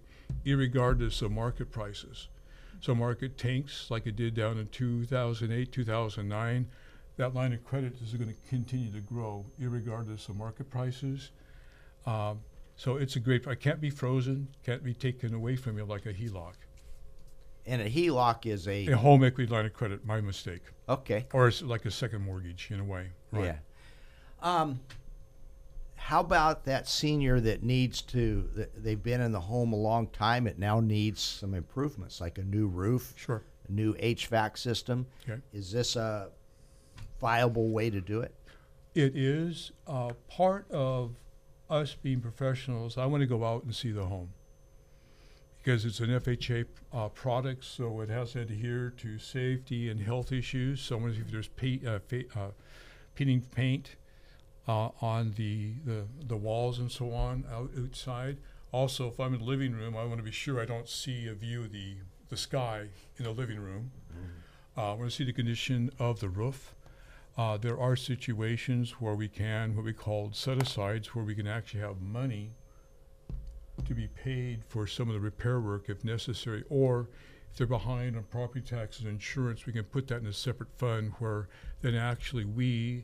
irregardless 0.45 1.21
of 1.21 1.31
market 1.31 1.71
prices. 1.71 2.27
So 2.81 2.93
market 2.93 3.37
tanks 3.37 3.89
like 3.89 4.05
it 4.07 4.15
did 4.15 4.33
down 4.33 4.57
in 4.57 4.67
2008, 4.67 5.71
2009. 5.71 6.67
That 7.15 7.33
line 7.33 7.53
of 7.53 7.63
credit 7.63 7.93
is 8.01 8.13
going 8.13 8.29
to 8.29 8.49
continue 8.49 8.91
to 8.91 8.99
grow 8.99 9.45
irregardless 9.61 10.27
of 10.29 10.35
market 10.35 10.69
prices. 10.69 11.31
Um, 12.05 12.39
so 12.75 12.97
it's 12.97 13.15
a 13.15 13.19
great. 13.19 13.47
I 13.47 13.55
can't 13.55 13.79
be 13.79 13.89
frozen, 13.89 14.47
can't 14.65 14.83
be 14.83 14.93
taken 14.93 15.33
away 15.33 15.55
from 15.55 15.77
you 15.77 15.85
like 15.85 16.05
a 16.07 16.13
HELOC. 16.13 16.53
And 17.65 17.81
a 17.81 17.89
HELOC 17.89 18.45
is 18.47 18.67
a, 18.67 18.87
A 18.87 18.97
home 18.97 19.23
equity 19.23 19.49
line 19.49 19.65
of 19.65 19.73
credit, 19.73 20.05
my 20.05 20.19
mistake. 20.19 20.63
okay. 20.89 21.27
Or 21.31 21.47
it's 21.47 21.61
like 21.61 21.85
a 21.85 21.91
second 21.91 22.23
mortgage 22.23 22.67
in 22.71 22.79
a 22.79 22.83
way. 22.83 23.11
Right. 23.31 23.45
Yeah. 23.45 23.55
Um, 24.41 24.81
how 26.03 26.19
about 26.19 26.65
that 26.65 26.87
senior 26.87 27.39
that 27.39 27.63
needs 27.63 28.01
to? 28.01 28.49
that 28.55 28.83
They've 28.83 29.01
been 29.01 29.21
in 29.21 29.31
the 29.31 29.39
home 29.39 29.71
a 29.71 29.77
long 29.77 30.07
time. 30.07 30.47
It 30.47 30.59
now 30.59 30.79
needs 30.81 31.21
some 31.21 31.53
improvements, 31.53 32.19
like 32.19 32.37
a 32.37 32.43
new 32.43 32.67
roof, 32.67 33.13
Sure. 33.15 33.41
a 33.69 33.71
new 33.71 33.93
HVAC 33.95 34.57
system. 34.57 35.05
Okay. 35.27 35.41
Is 35.53 35.71
this 35.71 35.95
a 35.95 36.29
viable 37.21 37.69
way 37.69 37.89
to 37.89 38.01
do 38.01 38.19
it? 38.19 38.35
It 38.95 39.15
is 39.15 39.71
uh, 39.87 40.11
part 40.27 40.69
of 40.71 41.15
us 41.69 41.95
being 41.95 42.19
professionals. 42.19 42.97
I 42.97 43.05
want 43.05 43.21
to 43.21 43.27
go 43.27 43.45
out 43.45 43.63
and 43.63 43.73
see 43.73 43.91
the 43.91 44.05
home 44.05 44.29
because 45.59 45.85
it's 45.85 46.01
an 46.01 46.09
FHA 46.09 46.65
uh, 46.91 47.07
product, 47.09 47.63
so 47.63 48.01
it 48.01 48.09
has 48.09 48.33
to 48.33 48.41
adhere 48.41 48.93
to 48.97 49.17
safety 49.17 49.89
and 49.89 50.01
health 50.01 50.33
issues. 50.33 50.81
So 50.81 51.07
if 51.07 51.31
there's 51.31 51.47
paint, 51.47 51.87
uh, 51.87 51.99
fa- 52.05 52.25
uh, 52.35 52.49
peeling 53.15 53.39
paint 53.55 53.95
uh, 54.67 54.89
on 55.01 55.33
the, 55.35 55.73
the 55.85 56.05
the 56.25 56.37
walls 56.37 56.79
and 56.79 56.91
so 56.91 57.11
on 57.11 57.45
out, 57.51 57.71
outside. 57.77 58.37
Also, 58.71 59.07
if 59.07 59.19
I'm 59.19 59.33
in 59.33 59.39
the 59.39 59.45
living 59.45 59.73
room, 59.73 59.95
I 59.95 60.03
want 60.05 60.17
to 60.17 60.23
be 60.23 60.31
sure 60.31 60.59
I 60.59 60.65
don't 60.65 60.89
see 60.89 61.27
a 61.27 61.33
view 61.33 61.63
of 61.63 61.71
the 61.71 61.97
the 62.29 62.37
sky 62.37 62.87
in 63.17 63.25
the 63.25 63.31
living 63.31 63.59
room. 63.59 63.91
Uh, 64.75 64.91
I 64.91 64.93
want 64.95 65.11
to 65.11 65.15
see 65.15 65.23
the 65.23 65.33
condition 65.33 65.91
of 65.99 66.19
the 66.19 66.29
roof. 66.29 66.73
Uh, 67.37 67.57
there 67.57 67.79
are 67.79 67.95
situations 67.95 68.99
where 68.99 69.15
we 69.15 69.27
can, 69.27 69.75
what 69.75 69.85
we 69.85 69.93
call 69.93 70.31
set 70.33 70.61
asides, 70.61 71.13
where 71.13 71.25
we 71.25 71.35
can 71.35 71.47
actually 71.47 71.81
have 71.81 72.01
money 72.01 72.51
to 73.85 73.93
be 73.93 74.07
paid 74.07 74.63
for 74.67 74.85
some 74.85 75.09
of 75.09 75.13
the 75.13 75.19
repair 75.19 75.59
work 75.59 75.89
if 75.89 76.03
necessary, 76.03 76.63
or 76.69 77.09
if 77.51 77.57
they're 77.57 77.67
behind 77.67 78.15
on 78.15 78.23
property 78.23 78.61
taxes 78.61 79.01
and 79.03 79.11
insurance, 79.11 79.65
we 79.65 79.73
can 79.73 79.83
put 79.83 80.07
that 80.07 80.21
in 80.21 80.27
a 80.27 80.33
separate 80.33 80.69
fund 80.77 81.13
where 81.19 81.49
then 81.81 81.95
actually 81.95 82.45
we 82.45 83.03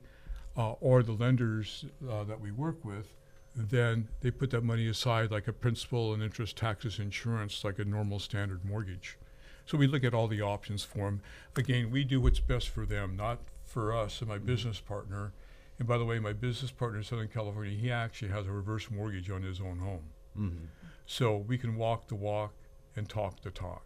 uh, 0.59 0.73
or 0.81 1.01
the 1.01 1.13
lenders 1.13 1.85
uh, 2.11 2.25
that 2.25 2.41
we 2.41 2.51
work 2.51 2.83
with, 2.83 3.15
then 3.55 4.09
they 4.19 4.29
put 4.29 4.51
that 4.51 4.63
money 4.63 4.87
aside 4.87 5.31
like 5.31 5.47
a 5.47 5.53
principal 5.53 6.13
and 6.13 6.21
interest 6.21 6.57
taxes 6.57 6.99
insurance, 6.99 7.63
like 7.63 7.79
a 7.79 7.85
normal 7.85 8.19
standard 8.19 8.63
mortgage. 8.65 9.17
So 9.65 9.77
we 9.77 9.87
look 9.87 10.03
at 10.03 10.13
all 10.13 10.27
the 10.27 10.41
options 10.41 10.83
for 10.83 11.05
them. 11.05 11.21
Again, 11.55 11.89
we 11.91 12.03
do 12.03 12.19
what's 12.19 12.41
best 12.41 12.67
for 12.69 12.85
them, 12.85 13.15
not 13.15 13.39
for 13.63 13.95
us 13.95 14.19
and 14.19 14.29
my 14.29 14.37
business 14.37 14.81
partner. 14.81 15.31
And 15.77 15.87
by 15.87 15.97
the 15.97 16.03
way, 16.03 16.19
my 16.19 16.33
business 16.33 16.71
partner 16.71 16.97
in 16.97 17.03
Southern 17.05 17.29
California, 17.29 17.77
he 17.77 17.89
actually 17.89 18.31
has 18.31 18.45
a 18.45 18.51
reverse 18.51 18.91
mortgage 18.91 19.29
on 19.29 19.43
his 19.43 19.61
own 19.61 19.79
home. 19.79 20.03
Mm-hmm. 20.37 20.65
So 21.05 21.37
we 21.37 21.57
can 21.57 21.77
walk 21.77 22.07
the 22.07 22.15
walk 22.15 22.53
and 22.97 23.07
talk 23.07 23.41
the 23.41 23.51
talk. 23.51 23.85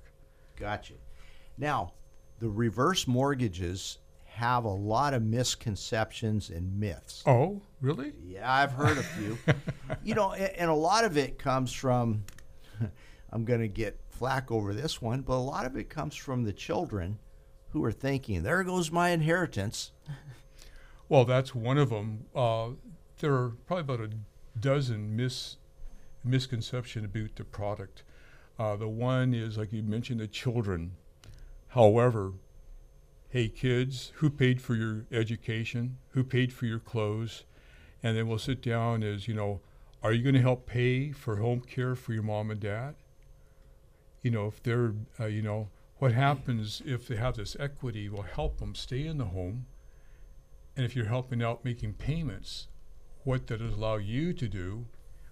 Gotcha. 0.55 0.95
Now, 1.57 1.93
the 2.39 2.49
reverse 2.49 3.07
mortgages 3.07 3.99
have 4.33 4.65
a 4.65 4.69
lot 4.69 5.13
of 5.13 5.21
misconceptions 5.21 6.49
and 6.49 6.79
myths. 6.79 7.23
Oh, 7.27 7.61
really? 7.81 8.13
Yeah, 8.25 8.51
I've 8.51 8.71
heard 8.71 8.97
a 8.97 9.03
few. 9.03 9.37
you 10.03 10.15
know, 10.15 10.33
and 10.33 10.71
a 10.71 10.75
lot 10.75 11.05
of 11.05 11.17
it 11.17 11.37
comes 11.37 11.71
from, 11.71 12.23
I'm 13.31 13.45
going 13.45 13.59
to 13.59 13.67
get 13.67 13.99
flack 14.09 14.51
over 14.51 14.73
this 14.73 14.99
one, 14.99 15.21
but 15.21 15.35
a 15.35 15.37
lot 15.37 15.67
of 15.67 15.77
it 15.77 15.87
comes 15.87 16.15
from 16.15 16.43
the 16.43 16.53
children 16.53 17.19
who 17.69 17.83
are 17.83 17.91
thinking, 17.91 18.41
there 18.41 18.63
goes 18.63 18.91
my 18.91 19.09
inheritance. 19.09 19.91
Well, 21.09 21.25
that's 21.25 21.53
one 21.53 21.77
of 21.77 21.91
them. 21.91 22.25
Uh, 22.35 22.69
there 23.19 23.33
are 23.33 23.49
probably 23.67 23.81
about 23.81 24.11
a 24.11 24.59
dozen 24.59 25.15
mis- 25.15 25.57
misconceptions 26.23 27.05
about 27.05 27.35
the 27.35 27.43
product. 27.43 28.03
Uh, 28.57 28.75
the 28.75 28.87
one 28.87 29.33
is, 29.35 29.59
like 29.59 29.71
you 29.71 29.83
mentioned, 29.83 30.19
the 30.19 30.27
children. 30.27 30.93
However, 31.69 32.33
hey, 33.33 33.47
kids, 33.47 34.11
who 34.17 34.29
paid 34.29 34.61
for 34.61 34.75
your 34.75 35.07
education? 35.11 35.97
Who 36.09 36.23
paid 36.23 36.53
for 36.53 36.67
your 36.67 36.77
clothes? 36.77 37.45
And 38.03 38.15
then 38.15 38.27
we'll 38.27 38.37
sit 38.37 38.61
down 38.61 39.01
as, 39.01 39.27
you 39.27 39.33
know, 39.33 39.59
are 40.03 40.13
you 40.13 40.21
going 40.21 40.35
to 40.35 40.41
help 40.41 40.67
pay 40.67 41.11
for 41.11 41.37
home 41.37 41.61
care 41.61 41.95
for 41.95 42.13
your 42.13 42.21
mom 42.21 42.51
and 42.51 42.59
dad? 42.59 42.93
You 44.21 44.29
know, 44.29 44.45
if 44.45 44.61
they're, 44.61 44.93
uh, 45.19 45.25
you 45.25 45.41
know, 45.41 45.69
what 45.97 46.11
happens 46.11 46.83
if 46.85 47.07
they 47.07 47.15
have 47.15 47.37
this 47.37 47.57
equity 47.59 48.07
will 48.07 48.21
help 48.21 48.59
them 48.59 48.75
stay 48.75 49.07
in 49.07 49.17
the 49.17 49.25
home 49.25 49.65
and 50.77 50.85
if 50.85 50.95
you're 50.95 51.07
helping 51.07 51.41
out 51.41 51.65
making 51.65 51.93
payments, 51.93 52.67
what 53.23 53.47
does 53.47 53.61
it 53.61 53.73
allow 53.73 53.95
you 53.95 54.33
to 54.33 54.47
do? 54.47 54.85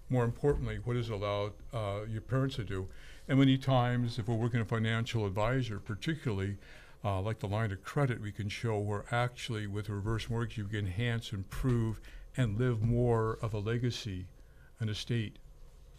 More 0.08 0.24
importantly, 0.24 0.80
what 0.82 0.94
does 0.94 1.08
it 1.08 1.12
allow 1.12 1.52
uh, 1.72 2.00
your 2.08 2.20
parents 2.20 2.56
to 2.56 2.64
do? 2.64 2.88
And 3.28 3.38
many 3.38 3.58
times, 3.58 4.18
if 4.18 4.26
we're 4.26 4.34
working 4.34 4.60
a 4.60 4.64
financial 4.64 5.24
advisor, 5.24 5.78
particularly 5.78 6.56
uh, 7.04 7.20
like 7.20 7.40
the 7.40 7.48
line 7.48 7.72
of 7.72 7.82
credit, 7.82 8.20
we 8.20 8.32
can 8.32 8.48
show 8.48 8.78
where 8.78 9.04
actually 9.10 9.66
with 9.66 9.88
reverse 9.88 10.30
mortgage 10.30 10.58
you 10.58 10.64
can 10.64 10.80
enhance, 10.80 11.32
improve, 11.32 12.00
and 12.36 12.58
live 12.58 12.82
more 12.82 13.38
of 13.42 13.52
a 13.54 13.58
legacy, 13.58 14.26
an 14.80 14.88
estate 14.88 15.38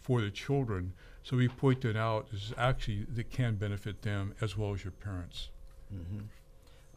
for 0.02 0.20
the 0.20 0.30
children. 0.30 0.92
So 1.22 1.36
we 1.36 1.48
point 1.48 1.80
that 1.82 1.96
out 1.96 2.28
as 2.32 2.52
actually 2.56 3.06
that 3.14 3.30
can 3.30 3.54
benefit 3.56 4.02
them 4.02 4.34
as 4.40 4.56
well 4.56 4.74
as 4.74 4.84
your 4.84 4.92
parents. 4.92 5.50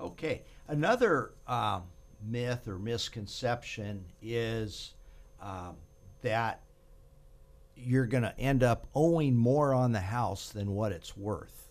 Okay. 0.01 0.41
Another 0.67 1.31
um, 1.47 1.83
myth 2.25 2.67
or 2.67 2.77
misconception 2.77 4.03
is 4.21 4.93
um, 5.41 5.75
that 6.21 6.61
you're 7.75 8.07
going 8.07 8.23
to 8.23 8.37
end 8.39 8.63
up 8.63 8.87
owing 8.95 9.35
more 9.35 9.73
on 9.73 9.91
the 9.91 9.99
house 9.99 10.49
than 10.49 10.71
what 10.71 10.91
it's 10.91 11.15
worth. 11.15 11.66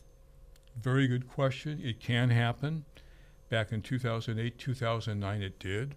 Very 0.81 1.07
good 1.07 1.29
question. 1.29 1.81
It 1.83 2.01
can 2.01 2.31
happen. 2.31 2.85
Back 3.49 3.73
in 3.73 3.81
2008, 3.83 4.59
2009, 4.59 5.43
it 5.43 5.59
did. 5.59 5.95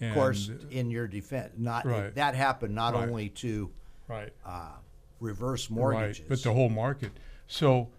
Of 0.00 0.14
course, 0.14 0.50
in 0.70 0.90
your 0.90 1.08
defense, 1.08 1.54
not 1.56 1.84
Right. 1.84 2.14
that 2.14 2.36
happened 2.36 2.72
not 2.74 2.94
Right. 2.94 3.08
only 3.08 3.28
to 3.30 3.70
right, 4.06 4.32
uh, 4.44 4.76
reverse 5.18 5.68
mortgages, 5.68 6.20
right, 6.20 6.28
but 6.28 6.42
the 6.44 6.52
whole 6.54 6.68
market. 6.68 7.10
So 7.48 7.90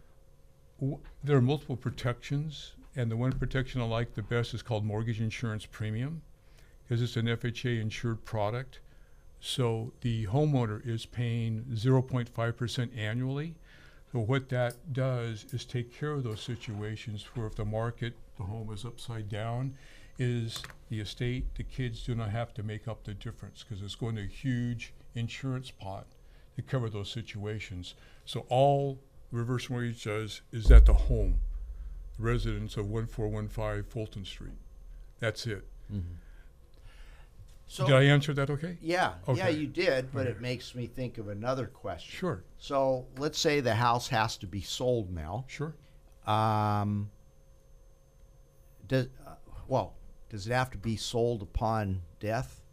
w- 0.80 1.00
there 1.24 1.36
are 1.38 1.42
multiple 1.42 1.76
protections, 1.76 2.74
and 2.96 3.12
the 3.12 3.18
one 3.18 3.34
protection 3.34 3.82
I 3.82 3.84
like 3.84 4.14
the 4.14 4.24
best 4.24 4.54
is 4.54 4.62
called 4.62 4.86
mortgage 4.86 5.20
insurance 5.20 5.66
premium, 5.66 6.22
because 6.84 7.02
it's 7.02 7.18
an 7.18 7.28
FHA 7.28 7.80
insured 7.82 8.24
product. 8.24 8.80
So 9.42 9.92
the 10.00 10.26
homeowner 10.28 10.84
is 10.88 11.06
paying 11.06 11.66
0.5% 11.76 12.96
annually. 12.98 13.56
So 14.12 14.20
what 14.20 14.50
that 14.50 14.92
does 14.92 15.46
is 15.52 15.66
take 15.66 15.98
care 15.98 16.12
of 16.12 16.24
those 16.24 16.42
situations 16.42 17.26
where 17.34 17.48
if 17.48 17.56
the 17.56 17.66
market, 17.66 18.16
the 18.38 18.44
home 18.44 18.72
is 18.74 18.84
upside 18.84 19.30
down, 19.30 19.76
is 20.18 20.64
the 20.90 21.00
estate, 21.00 21.46
the 21.56 21.64
kids 21.64 22.04
do 22.04 22.16
not 22.16 22.32
have 22.32 22.54
to 22.56 22.64
make 22.64 22.88
up 22.88 23.04
the 23.04 23.14
difference 23.14 23.64
because 23.64 23.84
it's 23.84 23.96
going 23.96 24.16
to 24.16 24.24
a 24.24 24.28
huge 24.28 24.94
insurance 25.16 25.72
pot 25.72 26.08
to 26.56 26.62
cover 26.62 26.90
those 26.90 27.12
situations. 27.12 27.94
So 28.26 28.46
all 28.50 29.00
reverse 29.32 29.70
mortgage 29.70 30.04
does 30.04 30.42
is 30.52 30.72
at 30.72 30.86
the 30.86 30.94
home, 30.94 31.40
the 32.18 32.24
residence 32.24 32.78
of 32.78 32.90
1415 32.90 33.84
Fulton 33.92 34.26
Street. 34.26 34.58
That's 35.20 35.46
it. 35.46 35.68
Mm-hmm. 35.94 36.16
So 37.72 37.86
Did 37.86 37.96
I 37.96 38.04
answer 38.06 38.34
that 38.34 38.50
okay? 38.50 38.80
yeah, 38.82 39.14
yeah, 39.36 39.48
you 39.48 39.68
did, 39.68 40.12
but 40.12 40.26
it 40.26 40.42
makes 40.42 40.74
me 40.74 40.88
think 40.88 41.20
of 41.20 41.28
another 41.28 41.68
question. 41.68 42.18
Sure, 42.18 42.44
So 42.58 43.06
let's 43.20 43.38
say 43.38 43.60
the 43.60 43.76
house 43.76 44.08
has 44.08 44.38
to 44.38 44.48
be 44.48 44.60
sold 44.62 45.14
now. 45.14 45.46
sure. 45.48 45.76
Um, 46.26 47.12
does 48.88 49.06
uh, 49.26 49.36
well, 49.68 49.94
does 50.30 50.48
it 50.48 50.52
have 50.52 50.72
to 50.72 50.80
be 50.80 50.96
sold 50.96 51.44
upon 51.44 52.02
death? 52.20 52.64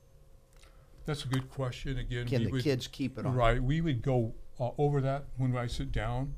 That's 1.05 1.27
a 1.27 1.29
good 1.29 1.51
question. 1.51 1.99
Again, 1.99 2.27
Can 2.27 2.45
the 2.45 2.51
would- 2.51 2.65
kids 2.65 2.87
keep 2.89 3.19
it 3.19 3.27
on? 3.27 3.35
Right. 3.35 3.63
We 3.63 3.83
would 3.83 4.01
go 4.01 4.35
uh, 4.59 4.71
over 4.79 5.03
that 5.03 5.27
when 5.37 5.55
I 5.55 5.67
sit 5.67 5.93
down, 5.93 6.35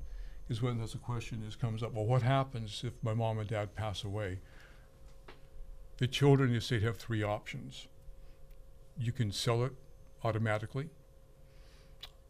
is 0.48 0.60
when 0.60 0.78
there's 0.78 0.96
a 0.96 0.98
question 0.98 1.44
is 1.46 1.54
comes 1.54 1.80
up. 1.84 1.92
Well, 1.94 2.06
what 2.06 2.22
happens 2.22 2.82
if 2.84 2.94
my 3.04 3.14
mom 3.14 3.38
and 3.38 3.48
dad 3.48 3.76
pass 3.76 4.02
away? 4.02 4.40
The 5.98 6.08
children 6.08 6.50
the 6.50 6.56
estate 6.58 6.82
have 6.82 6.96
three 6.96 7.22
options. 7.22 7.86
You 8.98 9.12
can 9.12 9.32
sell 9.32 9.64
it 9.64 9.72
automatically. 10.24 10.88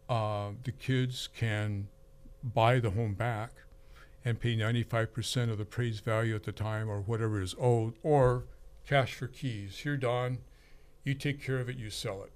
Uh, 0.08 0.50
the 0.64 0.72
kids 0.72 1.28
can 1.36 1.88
buy 2.42 2.78
the 2.78 2.90
home 2.90 3.14
back 3.14 3.50
and 4.24 4.40
pay 4.40 4.56
95% 4.56 5.50
of 5.50 5.58
the 5.58 5.62
appraised 5.62 6.04
value 6.04 6.34
at 6.34 6.44
the 6.44 6.52
time 6.52 6.88
or 6.88 7.00
whatever 7.00 7.40
is 7.40 7.54
owed, 7.58 7.94
or 8.02 8.44
cash 8.86 9.14
for 9.14 9.26
keys. 9.26 9.78
Here, 9.78 9.96
Don, 9.96 10.38
you 11.04 11.14
take 11.14 11.42
care 11.42 11.58
of 11.58 11.68
it, 11.68 11.76
you 11.76 11.90
sell 11.90 12.22
it. 12.22 12.32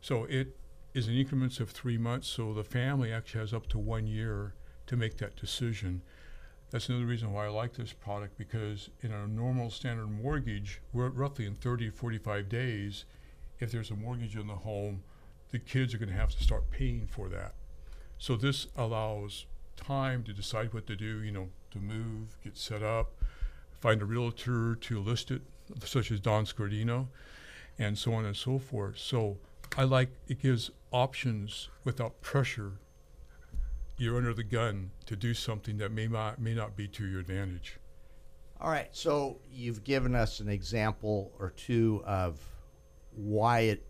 So 0.00 0.24
it 0.24 0.56
is 0.94 1.08
in 1.08 1.14
increments 1.14 1.58
of 1.60 1.70
three 1.70 1.98
months, 1.98 2.28
so 2.28 2.52
the 2.52 2.64
family 2.64 3.12
actually 3.12 3.40
has 3.40 3.52
up 3.54 3.66
to 3.68 3.78
one 3.78 4.06
year 4.06 4.54
to 4.86 4.96
make 4.96 5.16
that 5.18 5.36
decision. 5.36 6.02
That's 6.70 6.88
another 6.88 7.06
reason 7.06 7.32
why 7.32 7.46
I 7.46 7.48
like 7.48 7.74
this 7.74 7.92
product 7.92 8.38
because 8.38 8.90
in 9.00 9.12
a 9.12 9.26
normal 9.26 9.70
standard 9.70 10.08
mortgage, 10.10 10.80
we're 10.92 11.08
roughly 11.08 11.46
in 11.46 11.54
30 11.54 11.90
45 11.90 12.48
days. 12.48 13.04
If 13.60 13.70
there's 13.70 13.90
a 13.90 13.96
mortgage 13.96 14.36
on 14.36 14.46
the 14.46 14.54
home, 14.54 15.02
the 15.50 15.58
kids 15.58 15.94
are 15.94 15.98
going 15.98 16.08
to 16.08 16.14
have 16.14 16.30
to 16.30 16.42
start 16.42 16.70
paying 16.70 17.06
for 17.06 17.28
that. 17.28 17.54
So 18.18 18.36
this 18.36 18.66
allows 18.76 19.46
time 19.76 20.22
to 20.24 20.32
decide 20.32 20.72
what 20.72 20.86
to 20.86 20.96
do, 20.96 21.22
you 21.22 21.30
know, 21.30 21.48
to 21.70 21.78
move, 21.78 22.38
get 22.42 22.56
set 22.56 22.82
up, 22.82 23.12
find 23.80 24.02
a 24.02 24.04
realtor 24.04 24.74
to 24.74 25.00
list 25.00 25.30
it, 25.30 25.42
such 25.84 26.10
as 26.10 26.20
Don 26.20 26.44
Scordino, 26.44 27.08
and 27.78 27.96
so 27.96 28.12
on 28.12 28.24
and 28.24 28.36
so 28.36 28.58
forth. 28.58 28.98
So 28.98 29.38
I 29.76 29.84
like 29.84 30.10
it 30.28 30.40
gives 30.40 30.70
options 30.90 31.68
without 31.84 32.20
pressure. 32.20 32.72
You're 33.96 34.16
under 34.16 34.34
the 34.34 34.44
gun 34.44 34.90
to 35.06 35.16
do 35.16 35.34
something 35.34 35.78
that 35.78 35.92
may 35.92 36.06
not 36.06 36.40
may 36.40 36.54
not 36.54 36.76
be 36.76 36.88
to 36.88 37.06
your 37.06 37.20
advantage. 37.20 37.78
All 38.60 38.70
right. 38.70 38.88
So 38.92 39.38
you've 39.50 39.84
given 39.84 40.14
us 40.14 40.40
an 40.40 40.48
example 40.48 41.32
or 41.38 41.50
two 41.50 42.02
of 42.06 42.38
why 43.14 43.60
it 43.60 43.86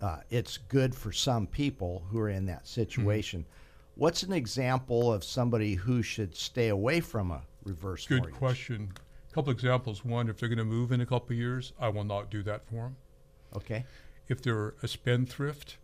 uh, 0.00 0.18
it's 0.30 0.56
good 0.56 0.94
for 0.94 1.12
some 1.12 1.46
people 1.46 2.02
who 2.10 2.18
are 2.18 2.30
in 2.30 2.46
that 2.46 2.66
situation. 2.66 3.44
What's 3.94 4.22
an 4.24 4.32
example 4.32 5.12
of 5.12 5.22
somebody 5.22 5.74
who 5.74 6.02
should 6.02 6.34
stay 6.34 6.68
away 6.68 7.00
from 7.00 7.30
a 7.30 7.42
reverse 7.64 8.06
Good 8.06 8.18
mortgage? 8.22 8.34
question. 8.36 8.92
A 9.30 9.34
couple 9.34 9.52
examples. 9.52 10.04
One, 10.04 10.28
if 10.28 10.38
they're 10.38 10.48
going 10.48 10.58
to 10.58 10.64
move 10.64 10.90
in 10.90 11.00
a 11.00 11.06
couple 11.06 11.32
of 11.34 11.38
years, 11.38 11.72
I 11.78 11.88
will 11.90 12.04
not 12.04 12.30
do 12.30 12.42
that 12.44 12.66
for 12.66 12.74
them. 12.74 12.96
Okay. 13.56 13.84
if 14.28 14.42
they're 14.42 14.74
a 14.82 14.88
spendthrift, 14.88 15.78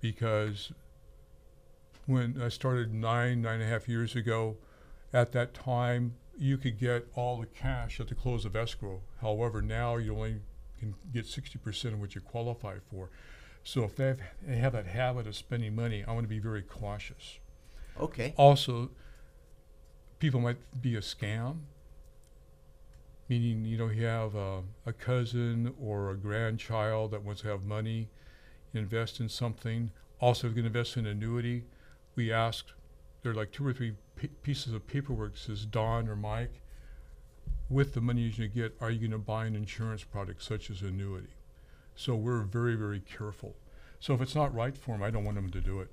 because 0.00 0.72
when 2.06 2.40
I 2.42 2.48
started 2.48 2.92
nine, 2.92 3.42
nine 3.42 3.60
and 3.60 3.62
a 3.62 3.66
half 3.66 3.88
years 3.88 4.16
ago, 4.16 4.56
at 5.12 5.32
that 5.32 5.54
time, 5.54 6.14
you 6.36 6.56
could 6.56 6.78
get 6.78 7.06
all 7.14 7.38
the 7.38 7.46
cash 7.46 8.00
at 8.00 8.08
the 8.08 8.14
close 8.14 8.44
of 8.44 8.56
escrow. 8.56 9.00
However, 9.20 9.60
now 9.62 9.96
you 9.96 10.14
only 10.16 10.40
can 10.80 10.94
get 11.12 11.26
60% 11.26 11.92
of 11.92 12.00
what 12.00 12.14
you 12.14 12.20
qualify 12.20 12.76
for. 12.90 13.10
So 13.62 13.84
if 13.84 13.94
they 13.96 14.06
have, 14.06 14.20
they 14.46 14.56
have 14.56 14.72
that 14.72 14.86
habit 14.86 15.26
of 15.26 15.36
spending 15.36 15.74
money, 15.74 16.04
I 16.06 16.12
want 16.12 16.24
to 16.24 16.28
be 16.28 16.38
very 16.38 16.62
cautious. 16.62 17.38
Okay. 17.98 18.34
Also, 18.36 18.90
people 20.18 20.40
might 20.40 20.56
be 20.80 20.96
a 20.96 21.00
scam, 21.00 21.58
meaning 23.28 23.64
you 23.64 23.76
know 23.76 23.88
you 23.88 24.04
have 24.06 24.34
a, 24.34 24.62
a 24.86 24.92
cousin 24.92 25.74
or 25.80 26.10
a 26.10 26.16
grandchild 26.16 27.10
that 27.10 27.22
wants 27.22 27.42
to 27.42 27.48
have 27.48 27.64
money, 27.64 28.08
invest 28.72 29.20
in 29.20 29.28
something. 29.28 29.90
Also, 30.20 30.46
if 30.46 30.54
going 30.54 30.64
to 30.64 30.68
invest 30.68 30.96
in 30.96 31.06
an 31.06 31.12
annuity, 31.12 31.64
we 32.14 32.32
asked 32.32 32.72
there 33.22 33.32
are 33.32 33.34
like 33.34 33.52
two 33.52 33.66
or 33.66 33.72
three 33.72 33.94
p- 34.16 34.28
pieces 34.42 34.72
of 34.72 34.86
paperwork 34.86 35.36
says 35.36 35.66
Don 35.66 36.08
or 36.08 36.16
Mike. 36.16 36.62
With 37.70 37.94
the 37.94 38.00
money 38.00 38.22
you're 38.22 38.36
going 38.36 38.50
to 38.50 38.54
get, 38.54 38.76
are 38.80 38.90
you 38.90 38.98
going 38.98 39.12
to 39.12 39.18
buy 39.18 39.46
an 39.46 39.54
insurance 39.54 40.02
product 40.02 40.42
such 40.42 40.70
as 40.70 40.82
annuity? 40.82 41.34
So 41.94 42.16
we're 42.16 42.42
very, 42.42 42.74
very 42.74 43.00
careful. 43.00 43.54
So 44.00 44.12
if 44.12 44.20
it's 44.20 44.34
not 44.34 44.52
right 44.52 44.76
for 44.76 44.92
them, 44.92 45.04
I 45.04 45.10
don't 45.10 45.24
want 45.24 45.36
them 45.36 45.50
to 45.50 45.60
do 45.60 45.80
it. 45.80 45.88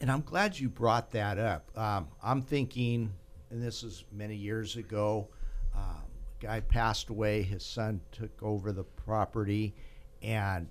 And 0.00 0.10
I'm 0.10 0.22
glad 0.22 0.58
you 0.58 0.68
brought 0.68 1.12
that 1.12 1.38
up. 1.38 1.70
Um, 1.78 2.08
I'm 2.20 2.42
thinking, 2.42 3.12
and 3.50 3.62
this 3.62 3.84
is 3.84 4.04
many 4.10 4.34
years 4.34 4.76
ago, 4.76 5.28
um, 5.74 6.02
guy 6.40 6.58
passed 6.60 7.10
away. 7.10 7.42
His 7.42 7.64
son 7.64 8.00
took 8.10 8.42
over 8.42 8.72
the 8.72 8.82
property, 8.82 9.72
and 10.20 10.68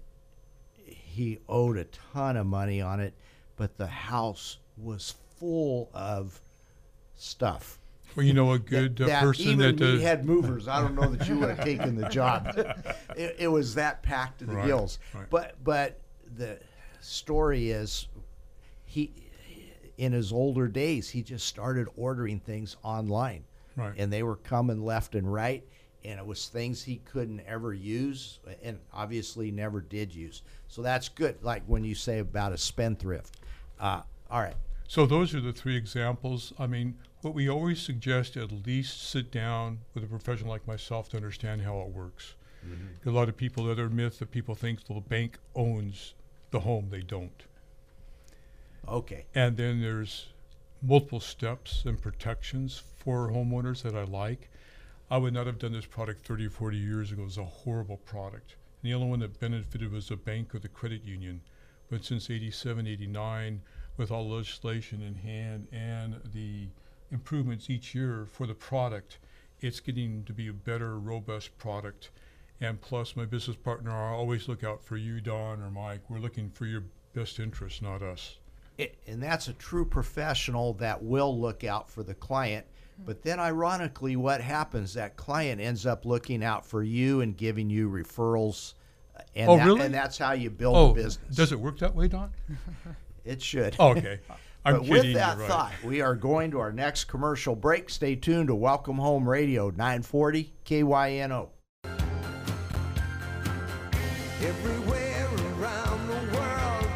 he 0.86 1.39
owed 1.48 1.78
a 1.78 1.86
ton 1.86 2.36
of 2.36 2.46
money 2.48 2.82
on 2.82 3.00
it, 3.00 3.14
but 3.56 3.78
the 3.78 3.88
house 3.88 4.58
was 4.78 5.16
full 5.38 5.89
of 5.94 6.41
stuff. 7.16 7.80
Well, 8.16 8.26
you 8.26 8.34
know 8.34 8.51
a 8.51 8.59
good 8.59 9.01
uh, 9.01 9.07
that 9.07 9.22
person 9.22 9.45
even 9.47 9.59
that 9.59 9.72
we 9.74 9.93
does. 9.93 10.01
had 10.01 10.26
movers. 10.26 10.68
I 10.68 10.82
don't 10.82 10.95
know 10.95 11.09
that 11.09 11.28
you 11.28 11.39
would 11.39 11.49
have 11.49 11.64
taken 11.66 11.95
the 11.95 12.07
job. 12.09 12.53
it, 13.18 13.36
it 13.39 13.47
was 13.47 13.76
that 13.76 14.03
packed 14.03 14.39
to 14.39 14.45
the 14.45 14.55
Right, 14.55 14.66
gills. 14.68 14.99
right. 15.14 15.30
But 15.30 15.55
but 15.64 15.99
the 16.36 16.59
story 17.01 17.72
is 17.72 18.07
he 18.86 19.11
in 19.97 20.11
his 20.11 20.32
older 20.32 20.68
days 20.68 21.09
he 21.09 21.22
just 21.22 21.47
started 21.47 21.88
ordering 21.95 22.39
things 22.39 22.78
online, 22.84 23.43
Right. 23.76 23.93
and 23.97 24.11
they 24.11 24.24
were 24.24 24.38
coming 24.38 24.84
left 24.84 25.16
and 25.16 25.32
right. 25.32 25.64
And 26.05 26.20
it 26.20 26.26
was 26.26 26.47
things 26.49 26.84
he 26.84 26.97
couldn't 27.05 27.39
ever 27.47 27.74
use, 27.74 28.39
and 28.61 28.78
obviously 28.93 29.51
never 29.51 29.80
did 29.80 30.14
use. 30.14 30.41
So 30.68 30.82
that's 30.82 31.07
good. 31.07 31.41
Like 31.41 31.64
when 31.66 31.86
you 31.86 31.95
say 31.95 32.20
about 32.20 32.51
a 32.51 32.57
spendthrift. 32.57 33.38
Uh, 33.80 34.01
all 34.30 34.41
right. 34.41 34.55
So 34.86 35.05
those 35.05 35.34
are 35.34 35.39
the 35.39 35.53
three 35.53 35.78
examples. 35.78 36.51
I 36.59 36.68
mean, 36.68 36.95
what 37.24 37.34
we 37.34 37.49
always 37.49 37.82
suggest 37.82 38.38
at 38.38 38.51
least 38.51 39.09
sit 39.09 39.32
down 39.32 39.80
with 39.93 40.03
a 40.03 40.07
professional 40.07 40.49
like 40.49 40.67
myself 40.67 41.09
to 41.09 41.17
understand 41.17 41.61
how 41.61 41.80
it 41.82 41.89
works. 41.89 42.36
Mm-hmm. 42.65 43.09
A 43.09 43.11
lot 43.11 43.30
of 43.30 43.38
people, 43.38 43.65
the 43.65 43.71
other 43.71 43.89
myth 43.89 44.19
that 44.19 44.32
people 44.32 44.55
think 44.55 44.86
the 44.86 44.93
bank 45.01 45.38
owns 45.55 46.13
the 46.51 46.61
home, 46.61 46.88
they 46.89 47.01
don't. 47.01 47.43
Okay. 48.88 49.26
And 49.34 49.57
then 49.57 49.82
there's 49.82 50.28
multiple 50.82 51.19
steps 51.19 51.84
and 51.86 52.01
protections 52.01 52.82
for 52.97 53.30
homeowners 53.30 53.84
that 53.84 53.95
I 53.95 54.03
like. 54.03 54.49
I 55.09 55.17
would 55.17 55.34
not 55.34 55.47
have 55.47 55.59
done 55.59 55.74
this 55.74 55.86
product 55.86 56.26
30 56.26 56.47
or 56.47 56.49
40 56.49 56.78
years 56.78 57.11
ago. 57.11 57.21
It 57.21 57.26
was 57.26 57.38
a 57.38 57.43
horrible 57.43 57.97
product. 57.97 58.55
And 58.82 58.91
the 58.91 58.95
only 58.95 59.07
one 59.07 59.19
that 59.19 59.39
benefited 59.39 59.91
was 59.91 60.07
the 60.09 60.15
bank 60.15 60.53
or 60.53 60.59
the 60.59 60.67
credit 60.67 61.03
union. 61.03 61.41
But 61.89 62.03
since 62.03 62.30
87, 62.30 62.88
89, 62.88 63.61
with 63.97 64.11
all 64.11 64.30
legislation 64.30 65.01
in 65.01 65.15
hand 65.15 65.67
and 65.71 66.19
the 66.34 66.67
improvements 67.14 67.70
each 67.70 67.95
year 67.95 68.26
for 68.30 68.45
the 68.47 68.53
product, 68.55 69.20
it's 69.61 69.80
getting 69.80 70.24
to 70.26 70.34
be 70.34 70.47
a 70.49 70.53
better, 70.53 70.99
robust 70.99 71.57
product. 71.57 72.09
And 72.59 72.82
plus, 72.82 73.16
my 73.16 73.26
business 73.26 73.55
partner, 73.55 73.91
I 73.91 74.11
always 74.11 74.47
look 74.47 74.64
out 74.64 74.84
for 74.84 74.97
you, 74.97 75.22
Don 75.22 75.61
or 75.61 75.70
Mike. 75.70 76.01
We're 76.09 76.20
looking 76.20 76.49
for 76.49 76.66
your 76.66 76.84
best 77.14 77.39
interest, 77.39 77.82
not 77.82 78.01
us. 78.01 78.38
It, 78.78 78.97
and 79.07 79.22
that's 79.22 79.47
a 79.47 79.53
true 79.53 79.86
professional 79.86 80.74
that 80.76 81.01
will 81.01 81.39
look 81.39 81.64
out 81.64 81.89
for 81.89 82.03
the 82.03 82.16
client. 82.16 82.66
But 83.05 83.22
then, 83.24 83.39
ironically, 83.39 84.16
what 84.16 84.39
happens? 84.41 84.93
That 84.93 85.16
client 85.16 85.59
ends 85.61 85.86
up 85.86 86.05
looking 86.05 86.43
out 86.43 86.66
for 86.66 86.84
you 86.84 87.22
and 87.22 87.36
giving 87.36 87.70
you 87.70 87.89
referrals. 87.89 88.74
uh, 89.18 89.22
And 89.36 89.49
Oh, 89.49 89.57
that- 89.57 89.66
really? 89.66 89.82
And 89.82 89.93
that's 89.93 90.18
how 90.18 90.34
you 90.34 90.49
build 90.49 90.76
Oh, 90.76 90.91
a 90.91 90.93
business. 90.93 91.36
does 91.36 91.51
it 91.51 91.59
work 91.59 91.78
that 91.80 91.93
way, 91.95 92.07
Don? 92.07 92.32
It 93.26 93.41
should. 93.41 93.76
Oh, 93.80 93.89
okay. 93.91 94.20
I'm 94.66 94.78
but 94.78 94.86
kidding. 94.86 94.93
with 94.93 95.14
that 95.16 95.38
right. 95.38 95.47
thought, 95.47 95.74
we 95.84 96.01
are 96.01 96.16
going 96.16 96.51
to 96.51 96.59
our 96.59 96.72
next 96.72 97.05
commercial 97.05 97.55
break. 97.55 97.89
Stay 97.89 98.16
tuned 98.16 98.47
to 98.47 98.55
Welcome 98.55 98.97
Home 98.97 99.28
Radio 99.28 99.70
940 99.72 100.53
KYNO. 100.66 101.49
everywhere 104.43 105.28
around 105.57 106.07
the 106.07 106.38
world. 106.38 106.88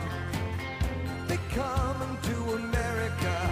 They 1.28 1.38
come 1.54 2.18
to 2.24 2.54
America 2.54 3.50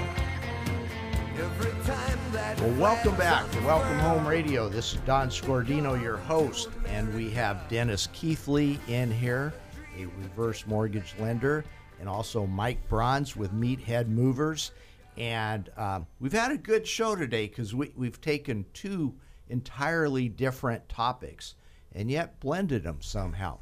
every 1.38 1.72
time 1.84 2.20
that. 2.32 2.60
Well, 2.60 2.74
welcome 2.80 3.16
back 3.16 3.50
to 3.52 3.60
are 3.60 3.66
Welcome 3.66 4.00
Home. 4.00 4.28
Radio. 4.28 4.68
This 4.68 4.94
is 4.94 5.00
Don 5.02 5.30
Scordino, 5.30 6.02
your 6.02 6.18
host, 6.18 6.70
and 6.88 7.14
we 7.14 7.30
have 7.32 7.68
Dennis 7.70 8.08
Keithley 8.14 8.80
in 8.88 9.12
here, 9.12 9.54
a 9.98 10.06
reverse 10.06 10.68
mortgage 10.68 11.16
lender, 11.20 11.64
and 12.06 12.14
also 12.14 12.46
Mike 12.46 12.88
Bronze 12.88 13.36
with 13.36 13.52
Meathead 13.52 14.08
Movers. 14.08 14.70
And 15.18 15.72
um, 15.76 16.06
we've 16.20 16.34
had 16.34 16.52
a 16.52 16.58
good 16.58 16.86
show 16.86 17.16
today 17.16 17.48
because 17.48 17.74
we, 17.74 17.92
we've 17.96 18.22
taken 18.22 18.64
two 18.76 19.16
entirely 19.50 20.30
different 20.30 20.88
topics 20.88 21.56
and 21.94 22.12
yet 22.12 22.40
blended 22.40 22.84
them 22.84 23.00
somehow, 23.02 23.58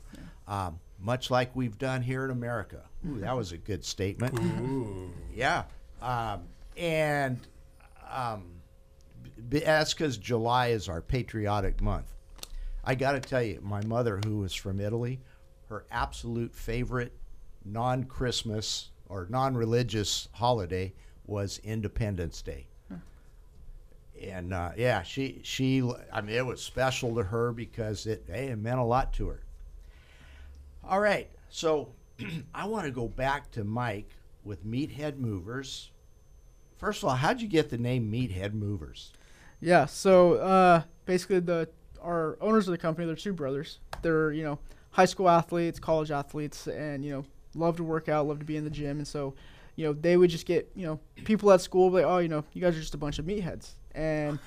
um, 0.46 0.78
much 1.00 1.32
like 1.32 1.56
we've 1.56 1.78
done 1.78 2.02
here 2.02 2.26
in 2.26 2.32
America. 2.32 2.82
Ooh, 3.08 3.22
that 3.22 3.34
was 3.34 3.54
a 3.54 3.58
good 3.58 3.86
statement. 3.86 4.38
Yeah. 5.34 5.64
Um, 6.02 6.42
and 6.76 7.40
um, 8.12 8.44
that's 9.38 9.94
because 9.94 10.18
July 10.18 10.68
is 10.68 10.90
our 10.90 11.02
patriotic 11.02 11.82
month. 11.82 12.12
I 12.84 12.96
got 12.96 13.14
to 13.14 13.22
tell 13.22 13.42
you, 13.42 13.62
my 13.64 13.82
mother, 13.86 14.20
who 14.26 14.40
was 14.40 14.54
from 14.54 14.82
Italy, 14.82 15.22
her 15.70 15.86
absolute 15.92 16.54
favorite 16.54 17.14
non 17.66 18.04
Christmas 18.04 18.90
or 19.10 19.28
non 19.30 19.56
religious 19.56 20.28
holiday 20.34 20.94
was 21.26 21.60
Independence 21.64 22.42
Day. 22.42 22.68
And 24.22 24.54
uh, 24.54 24.72
yeah, 24.78 25.04
she, 25.04 25.42
she, 25.44 25.84
I 26.12 26.22
mean, 26.22 26.36
it 26.36 26.46
was 26.46 26.62
special 26.62 27.16
to 27.16 27.24
her 27.24 27.52
because 27.52 28.06
it, 28.06 28.24
hey, 28.28 28.48
it 28.48 28.58
meant 28.58 28.80
a 28.80 28.84
lot 28.84 29.12
to 29.14 29.28
her. 29.28 29.42
All 30.86 31.00
right, 31.00 31.30
so 31.50 31.90
I 32.56 32.66
want 32.66 32.86
to 32.86 32.92
go 32.92 33.08
back 33.08 33.52
to 33.52 33.64
Mike 33.64 34.10
with 34.44 34.66
Meathead 34.66 35.18
Movers. 35.18 35.92
First 36.78 37.04
of 37.04 37.10
all, 37.10 37.16
how'd 37.16 37.42
you 37.42 37.48
get 37.48 37.70
the 37.70 37.78
name 37.78 38.12
Meathead 38.12 38.54
Movers? 38.54 39.14
Yeah. 39.62 39.86
So 39.86 40.36
uh, 40.36 40.84
basically, 41.06 41.40
the 41.40 41.70
our 42.02 42.38
owners 42.42 42.68
of 42.68 42.74
the 42.74 42.78
company, 42.78 43.08
they're 43.08 43.16
two 43.16 43.34
brothers. 43.34 43.80
They're 44.02 44.34
you 44.34 44.44
know 44.44 44.60
high 44.92 45.06
school 45.06 45.30
athletes, 45.30 45.80
college 45.80 46.12
athletes, 46.12 46.68
and 46.68 47.06
you 47.06 47.12
know 47.12 47.26
love 47.56 47.78
to 47.78 47.84
work 47.84 48.10
out, 48.10 48.28
love 48.28 48.40
to 48.40 48.46
be 48.46 48.58
in 48.58 48.64
the 48.64 48.70
gym, 48.70 48.98
and 48.98 49.08
so 49.08 49.34
you 49.76 49.86
know 49.86 49.94
they 49.94 50.18
would 50.18 50.30
just 50.30 50.46
get 50.46 50.72
you 50.76 50.86
know 50.86 51.00
people 51.24 51.52
at 51.52 51.62
school 51.62 51.92
like, 51.92 52.06
oh, 52.06 52.20
you 52.20 52.30
know, 52.30 52.44
you 52.54 52.62
guys 52.62 52.76
are 52.76 52.82
just 52.82 52.94
a 52.94 52.98
bunch 52.98 53.20
of 53.20 53.26
meatheads, 53.26 53.72
and 53.96 54.40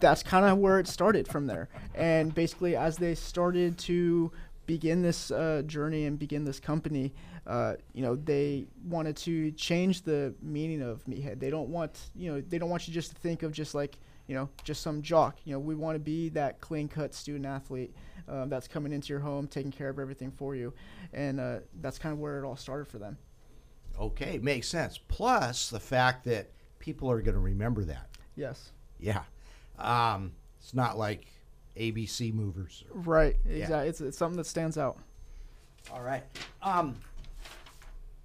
that's 0.00 0.22
kind 0.22 0.44
of 0.44 0.58
where 0.58 0.78
it 0.78 0.88
started 0.88 1.28
from 1.28 1.46
there. 1.46 1.68
And 1.94 2.34
basically, 2.34 2.76
as 2.76 2.96
they 2.96 3.14
started 3.14 3.78
to 3.78 4.32
begin 4.66 5.02
this 5.02 5.30
uh, 5.30 5.62
journey 5.66 6.04
and 6.04 6.18
begin 6.18 6.44
this 6.44 6.60
company, 6.60 7.14
uh, 7.46 7.74
you 7.94 8.02
know, 8.02 8.16
they 8.16 8.66
wanted 8.84 9.16
to 9.16 9.50
change 9.52 10.02
the 10.02 10.34
meaning 10.42 10.82
of 10.82 11.04
meathead. 11.06 11.40
They 11.40 11.50
don't 11.50 11.70
want, 11.70 12.10
you 12.14 12.30
know, 12.30 12.40
they 12.40 12.58
don't 12.58 12.68
want 12.68 12.86
you 12.86 12.94
just 12.94 13.10
to 13.10 13.16
think 13.16 13.42
of 13.42 13.52
just 13.52 13.74
like, 13.74 13.98
you 14.26 14.34
know, 14.34 14.48
just 14.64 14.82
some 14.82 15.00
jock. 15.00 15.38
You 15.44 15.54
know, 15.54 15.58
we 15.58 15.74
want 15.74 15.94
to 15.94 16.00
be 16.00 16.28
that 16.30 16.60
clean-cut 16.60 17.14
student 17.14 17.46
athlete 17.46 17.94
um, 18.28 18.48
that's 18.48 18.68
coming 18.68 18.92
into 18.92 19.12
your 19.12 19.20
home, 19.20 19.46
taking 19.46 19.72
care 19.72 19.88
of 19.88 19.98
everything 19.98 20.30
for 20.30 20.54
you, 20.54 20.72
and 21.12 21.40
uh, 21.40 21.58
that's 21.80 21.98
kind 21.98 22.12
of 22.12 22.18
where 22.18 22.42
it 22.42 22.46
all 22.46 22.56
started 22.56 22.86
for 22.86 22.98
them. 22.98 23.16
Okay, 23.98 24.38
makes 24.38 24.68
sense. 24.68 24.98
Plus 24.98 25.70
the 25.70 25.80
fact 25.80 26.24
that 26.24 26.50
people 26.78 27.10
are 27.10 27.20
going 27.20 27.34
to 27.34 27.40
remember 27.40 27.84
that. 27.84 28.08
Yes. 28.36 28.70
Yeah. 29.00 29.22
Um, 29.78 30.32
it's 30.60 30.74
not 30.74 30.96
like 30.96 31.26
ABC 31.76 32.32
movers. 32.32 32.84
Right. 32.92 33.36
Yeah. 33.44 33.80
It's, 33.82 34.00
it's 34.00 34.16
something 34.16 34.36
that 34.36 34.46
stands 34.46 34.78
out. 34.78 34.98
All 35.92 36.02
right. 36.02 36.22
Um, 36.62 36.94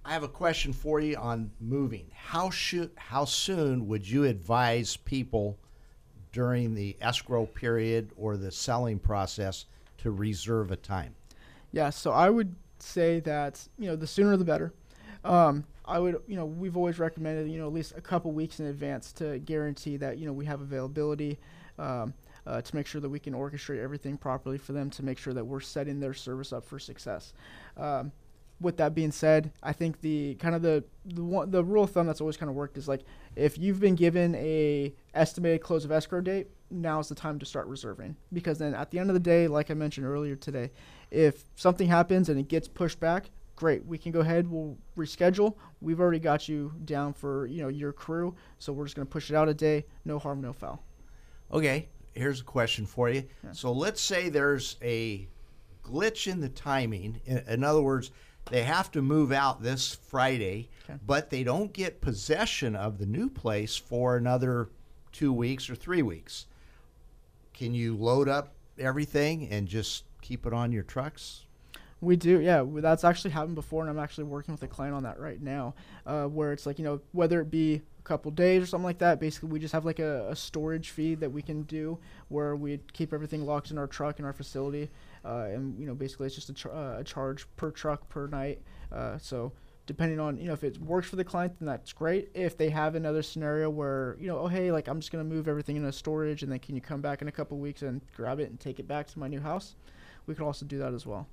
I 0.04 0.12
have 0.12 0.22
a 0.22 0.28
question 0.28 0.72
for 0.72 1.00
you 1.00 1.16
on 1.16 1.50
moving. 1.60 2.10
How 2.14 2.50
should 2.50 2.90
how 2.96 3.24
soon 3.24 3.88
would 3.88 4.06
you 4.06 4.24
advise 4.24 4.96
people 4.98 5.58
during 6.30 6.74
the 6.74 6.96
escrow 7.00 7.46
period 7.46 8.10
or 8.16 8.36
the 8.36 8.50
selling 8.50 8.98
process 8.98 9.64
to 10.04 10.10
reserve 10.10 10.70
a 10.70 10.76
time? 10.76 11.14
Yeah, 11.72 11.90
so 11.90 12.12
I 12.12 12.30
would 12.30 12.54
say 12.78 13.20
that 13.20 13.66
you 13.78 13.86
know 13.86 13.96
the 13.96 14.06
sooner 14.06 14.36
the 14.36 14.44
better. 14.44 14.72
Um, 15.24 15.64
I 15.84 15.98
would 15.98 16.20
you 16.28 16.36
know 16.36 16.44
we've 16.44 16.76
always 16.76 16.98
recommended 16.98 17.50
you 17.50 17.58
know 17.58 17.66
at 17.66 17.72
least 17.72 17.94
a 17.96 18.00
couple 18.00 18.30
weeks 18.32 18.60
in 18.60 18.66
advance 18.66 19.12
to 19.14 19.38
guarantee 19.40 19.96
that 19.96 20.18
you 20.18 20.26
know 20.26 20.32
we 20.32 20.44
have 20.44 20.60
availability. 20.60 21.38
Um, 21.78 22.14
uh, 22.46 22.60
to 22.60 22.76
make 22.76 22.86
sure 22.86 23.00
that 23.00 23.08
we 23.08 23.18
can 23.18 23.32
orchestrate 23.32 23.82
everything 23.82 24.18
properly 24.18 24.58
for 24.58 24.74
them 24.74 24.90
to 24.90 25.02
make 25.02 25.16
sure 25.16 25.32
that 25.32 25.44
we're 25.44 25.60
setting 25.60 25.98
their 25.98 26.12
service 26.12 26.52
up 26.52 26.62
for 26.62 26.78
success. 26.78 27.32
Um, 27.78 28.12
with 28.60 28.76
that 28.76 28.94
being 28.94 29.10
said, 29.10 29.50
I 29.62 29.72
think 29.72 30.02
the 30.02 30.34
kind 30.34 30.54
of 30.54 30.60
the 30.60 30.84
the 31.06 31.24
one, 31.24 31.50
the 31.50 31.64
rule 31.64 31.84
of 31.84 31.90
thumb 31.90 32.06
that's 32.06 32.20
always 32.20 32.36
kind 32.36 32.50
of 32.50 32.54
worked 32.54 32.76
is 32.76 32.86
like 32.86 33.00
if 33.34 33.56
you've 33.58 33.80
been 33.80 33.94
given 33.94 34.34
a 34.34 34.94
estimated 35.14 35.62
close 35.62 35.86
of 35.86 35.90
escrow 35.90 36.20
date, 36.20 36.48
now's 36.74 37.08
the 37.08 37.14
time 37.14 37.38
to 37.38 37.46
start 37.46 37.66
reserving 37.68 38.16
because 38.32 38.58
then 38.58 38.74
at 38.74 38.90
the 38.90 38.98
end 38.98 39.10
of 39.10 39.14
the 39.14 39.20
day, 39.20 39.46
like 39.48 39.70
I 39.70 39.74
mentioned 39.74 40.06
earlier 40.06 40.36
today, 40.36 40.70
if 41.10 41.44
something 41.54 41.88
happens 41.88 42.28
and 42.28 42.38
it 42.38 42.48
gets 42.48 42.66
pushed 42.68 42.98
back, 43.00 43.30
great, 43.56 43.84
we 43.86 43.96
can 43.98 44.10
go 44.12 44.20
ahead, 44.20 44.50
we'll 44.50 44.76
reschedule. 44.96 45.54
We've 45.80 46.00
already 46.00 46.18
got 46.18 46.48
you 46.48 46.72
down 46.84 47.12
for 47.12 47.46
you 47.46 47.62
know 47.62 47.68
your 47.68 47.92
crew, 47.92 48.34
so 48.58 48.72
we're 48.72 48.84
just 48.84 48.96
gonna 48.96 49.06
push 49.06 49.30
it 49.30 49.36
out 49.36 49.48
a 49.48 49.54
day, 49.54 49.84
no 50.04 50.18
harm, 50.18 50.40
no 50.40 50.52
foul. 50.52 50.82
Okay, 51.52 51.88
here's 52.14 52.40
a 52.40 52.44
question 52.44 52.84
for 52.86 53.08
you. 53.08 53.24
So 53.52 53.72
let's 53.72 54.00
say 54.00 54.28
there's 54.28 54.76
a 54.82 55.28
glitch 55.84 56.26
in 56.30 56.40
the 56.40 56.48
timing. 56.48 57.20
In, 57.26 57.38
in 57.46 57.64
other 57.64 57.82
words, 57.82 58.10
they 58.50 58.62
have 58.64 58.90
to 58.92 59.02
move 59.02 59.30
out 59.32 59.62
this 59.62 59.94
Friday, 59.94 60.68
Okay. 60.88 60.98
but 61.06 61.30
they 61.30 61.44
don't 61.44 61.72
get 61.72 62.00
possession 62.00 62.74
of 62.74 62.98
the 62.98 63.06
new 63.06 63.30
place 63.30 63.76
for 63.76 64.16
another 64.16 64.68
two 65.12 65.32
weeks 65.32 65.70
or 65.70 65.74
three 65.74 66.02
weeks. 66.02 66.46
Can 67.54 67.72
you 67.72 67.96
load 67.96 68.28
up 68.28 68.52
everything 68.78 69.48
and 69.48 69.66
just 69.66 70.04
keep 70.20 70.46
it 70.46 70.52
on 70.52 70.72
your 70.72 70.82
trucks? 70.82 71.46
We 72.00 72.16
do, 72.16 72.40
yeah. 72.40 72.64
That's 72.66 73.04
actually 73.04 73.30
happened 73.30 73.54
before, 73.54 73.82
and 73.82 73.90
I'm 73.90 73.98
actually 73.98 74.24
working 74.24 74.52
with 74.52 74.62
a 74.62 74.68
client 74.68 74.94
on 74.94 75.04
that 75.04 75.18
right 75.18 75.40
now, 75.40 75.74
uh, 76.04 76.24
where 76.24 76.52
it's 76.52 76.66
like 76.66 76.78
you 76.78 76.84
know 76.84 77.00
whether 77.12 77.40
it 77.40 77.50
be 77.50 77.76
a 77.76 78.02
couple 78.02 78.30
days 78.30 78.62
or 78.62 78.66
something 78.66 78.84
like 78.84 78.98
that. 78.98 79.20
Basically, 79.20 79.48
we 79.48 79.58
just 79.58 79.72
have 79.72 79.86
like 79.86 80.00
a, 80.00 80.28
a 80.28 80.36
storage 80.36 80.90
fee 80.90 81.14
that 81.14 81.30
we 81.30 81.40
can 81.40 81.62
do 81.62 81.98
where 82.28 82.56
we 82.56 82.80
keep 82.92 83.14
everything 83.14 83.46
locked 83.46 83.70
in 83.70 83.78
our 83.78 83.86
truck 83.86 84.18
in 84.18 84.26
our 84.26 84.34
facility, 84.34 84.90
uh, 85.24 85.46
and 85.50 85.78
you 85.78 85.86
know 85.86 85.94
basically 85.94 86.26
it's 86.26 86.34
just 86.34 86.50
a, 86.50 86.70
uh, 86.70 86.96
a 86.98 87.04
charge 87.04 87.46
per 87.56 87.70
truck 87.70 88.06
per 88.10 88.26
night. 88.26 88.60
Uh, 88.92 89.16
so 89.16 89.52
depending 89.86 90.18
on 90.18 90.38
you 90.38 90.46
know 90.46 90.52
if 90.52 90.64
it 90.64 90.78
works 90.80 91.08
for 91.08 91.16
the 91.16 91.24
client, 91.24 91.58
then 91.58 91.66
that's 91.66 91.92
great. 91.92 92.30
If 92.34 92.56
they 92.56 92.70
have 92.70 92.94
another 92.94 93.22
scenario 93.22 93.68
where 93.70 94.16
you 94.20 94.26
know 94.26 94.38
oh 94.38 94.46
hey 94.46 94.72
like 94.72 94.88
I'm 94.88 95.00
just 95.00 95.12
gonna 95.12 95.24
move 95.24 95.48
everything 95.48 95.76
into 95.76 95.92
storage, 95.92 96.42
and 96.42 96.50
then 96.50 96.58
can 96.58 96.74
you 96.74 96.80
come 96.80 97.00
back 97.00 97.22
in 97.22 97.28
a 97.28 97.32
couple 97.32 97.58
weeks 97.58 97.82
and 97.82 98.00
grab 98.16 98.40
it 98.40 98.50
and 98.50 98.58
take 98.58 98.78
it 98.80 98.88
back 98.88 99.06
to 99.08 99.18
my 99.18 99.28
new 99.28 99.40
house? 99.40 99.74
We 100.26 100.34
could 100.34 100.44
also 100.44 100.64
do 100.66 100.78
that 100.78 100.94
as 100.94 101.04
well. 101.06 101.26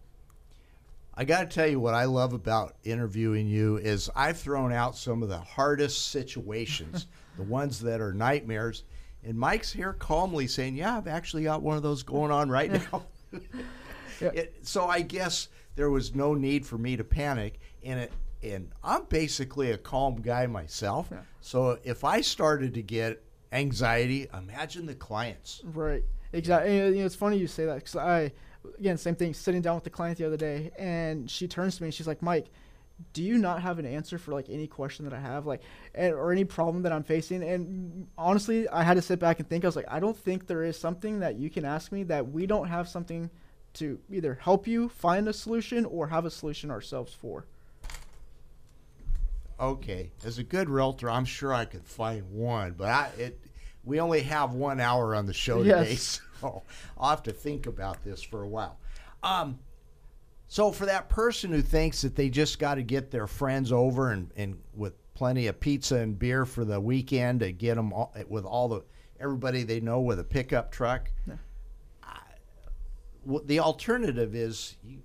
I 1.14 1.26
got 1.26 1.42
to 1.42 1.54
tell 1.54 1.68
you 1.68 1.80
what 1.80 1.94
I 1.94 2.06
love 2.06 2.32
about 2.34 2.76
interviewing 2.86 3.48
you 3.48 3.78
is 3.78 4.10
I've 4.16 4.38
thrown 4.38 4.72
out 4.72 4.96
some 4.96 5.22
of 5.22 5.30
the 5.30 5.40
hardest 5.40 6.08
situations, 6.10 7.08
the 7.38 7.44
ones 7.44 7.82
that 7.82 8.00
are 8.00 8.14
nightmares, 8.14 8.84
and 9.24 9.38
Mike's 9.38 9.72
here 9.74 9.94
calmly 9.94 10.48
saying, 10.48 10.76
"Yeah, 10.76 10.98
I've 10.98 11.08
actually 11.08 11.44
got 11.44 11.62
one 11.62 11.76
of 11.78 11.84
those 11.84 12.04
going 12.04 12.32
on 12.32 12.50
right 12.50 12.72
now." 12.72 13.06
Yeah. 14.20 14.30
It- 14.36 14.56
so 14.62 14.86
I 14.86 15.02
guess 15.02 15.48
there 15.76 15.90
was 15.90 16.14
no 16.14 16.36
need 16.36 16.64
for 16.66 16.78
me 16.78 16.96
to 16.96 17.04
panic, 17.04 17.60
and 17.84 18.00
it 18.00 18.12
and 18.44 18.72
I'm 18.84 19.06
basically 19.06 19.72
a 19.72 19.78
calm 19.78 20.22
guy 20.22 20.48
myself. 20.48 21.10
Yeah. 21.12 21.20
So 21.42 21.80
if 21.84 22.04
I 22.04 22.22
started 22.22 22.74
to 22.76 22.82
get 22.82 23.24
anxiety, 23.52 24.28
imagine 24.34 24.86
the 24.86 24.96
clients. 24.96 25.62
Right. 25.64 26.04
Exactly. 26.34 26.80
And, 26.80 26.96
you 26.96 27.02
know, 27.02 27.06
it's 27.06 27.16
funny 27.16 27.38
you 27.38 27.48
say 27.48 27.66
that 27.66 27.76
because 27.76 27.96
I, 27.96 28.32
again, 28.80 28.98
same 28.98 29.16
thing. 29.16 29.34
Sitting 29.34 29.62
down 29.62 29.76
with 29.76 29.84
the 29.84 29.90
client 29.90 30.18
the 30.18 30.26
other 30.26 30.38
day, 30.38 30.72
and 30.78 31.30
she 31.30 31.48
turns 31.48 31.78
to 31.78 31.84
me 31.84 31.88
and 31.88 31.94
she's 31.94 32.08
like, 32.08 32.22
"Mike, 32.22 32.48
do 33.14 33.22
you 33.24 33.38
not 33.38 33.62
have 33.62 33.80
an 33.80 33.86
answer 33.86 34.18
for 34.18 34.32
like 34.32 34.50
any 34.50 34.68
question 34.68 35.04
that 35.06 35.14
I 35.14 35.20
have, 35.20 35.46
like, 35.46 35.62
and, 35.94 36.14
or 36.14 36.32
any 36.32 36.46
problem 36.46 36.84
that 36.84 36.94
I'm 36.94 37.04
facing?" 37.04 37.44
And 37.44 38.08
honestly, 38.18 38.68
I 38.70 38.84
had 38.84 38.94
to 38.94 39.02
sit 39.02 39.20
back 39.20 39.40
and 39.40 39.50
think. 39.50 39.66
I 39.66 39.68
was 39.68 39.76
like, 39.76 39.90
"I 39.90 40.00
don't 40.00 40.16
think 40.16 40.48
there 40.48 40.64
is 40.64 40.80
something 40.80 41.20
that 41.20 41.36
you 41.36 41.50
can 41.50 41.66
ask 41.66 41.92
me 41.92 42.04
that 42.04 42.32
we 42.32 42.46
don't 42.46 42.68
have 42.70 42.88
something 42.88 43.30
to 43.74 44.00
either 44.10 44.36
help 44.36 44.68
you 44.68 44.88
find 44.88 45.28
a 45.28 45.34
solution 45.34 45.86
or 45.86 46.08
have 46.08 46.26
a 46.26 46.32
solution 46.32 46.72
ourselves 46.72 47.14
for." 47.14 47.46
Okay, 49.62 50.12
as 50.26 50.40
a 50.40 50.44
good 50.44 50.70
realtor, 50.70 51.10
I'm 51.10 51.26
sure 51.26 51.54
I 51.54 51.66
could 51.66 51.86
find 51.86 52.30
one, 52.32 52.74
but 52.76 52.88
I, 52.88 53.10
it 53.18 53.40
we 53.84 54.00
only 54.00 54.22
have 54.22 54.54
one 54.54 54.80
hour 54.80 55.16
on 55.16 55.26
the 55.28 55.34
show 55.34 55.62
Yes. 55.62 55.84
today, 55.88 55.96
so 56.42 56.64
I'll 56.98 57.10
have 57.12 57.24
to 57.24 57.32
think 57.32 57.68
about 57.68 58.04
this 58.04 58.22
for 58.24 58.42
a 58.44 58.48
while. 58.48 58.80
Um, 59.24 59.60
so 60.48 60.72
for 60.72 60.86
that 60.88 61.10
person 61.10 61.52
who 61.52 61.62
thinks 61.62 62.02
that 62.02 62.16
they 62.16 62.30
just 62.30 62.58
got 62.60 62.76
to 62.76 62.84
get 62.84 63.12
their 63.12 63.28
friends 63.28 63.72
over 63.72 64.12
and, 64.12 64.32
and 64.36 64.58
with 64.76 64.94
plenty 65.14 65.48
of 65.48 65.60
pizza 65.60 65.98
and 65.98 66.18
beer 66.18 66.46
for 66.46 66.66
the 66.66 66.80
weekend 66.80 67.40
to 67.42 67.52
get 67.52 67.76
them 67.76 67.94
all, 67.94 68.14
with 68.30 68.46
all 68.46 68.68
the 68.68 68.82
everybody 69.20 69.62
they 69.64 69.80
know 69.80 70.02
with 70.02 70.20
a 70.20 70.24
pickup 70.24 70.72
truck, 70.72 71.12
Yeah. 71.28 71.36
I- 72.04 72.18
well, 73.26 73.44
the 73.46 73.60
alternative 73.60 74.34
is 74.36 74.76
you 74.84 75.02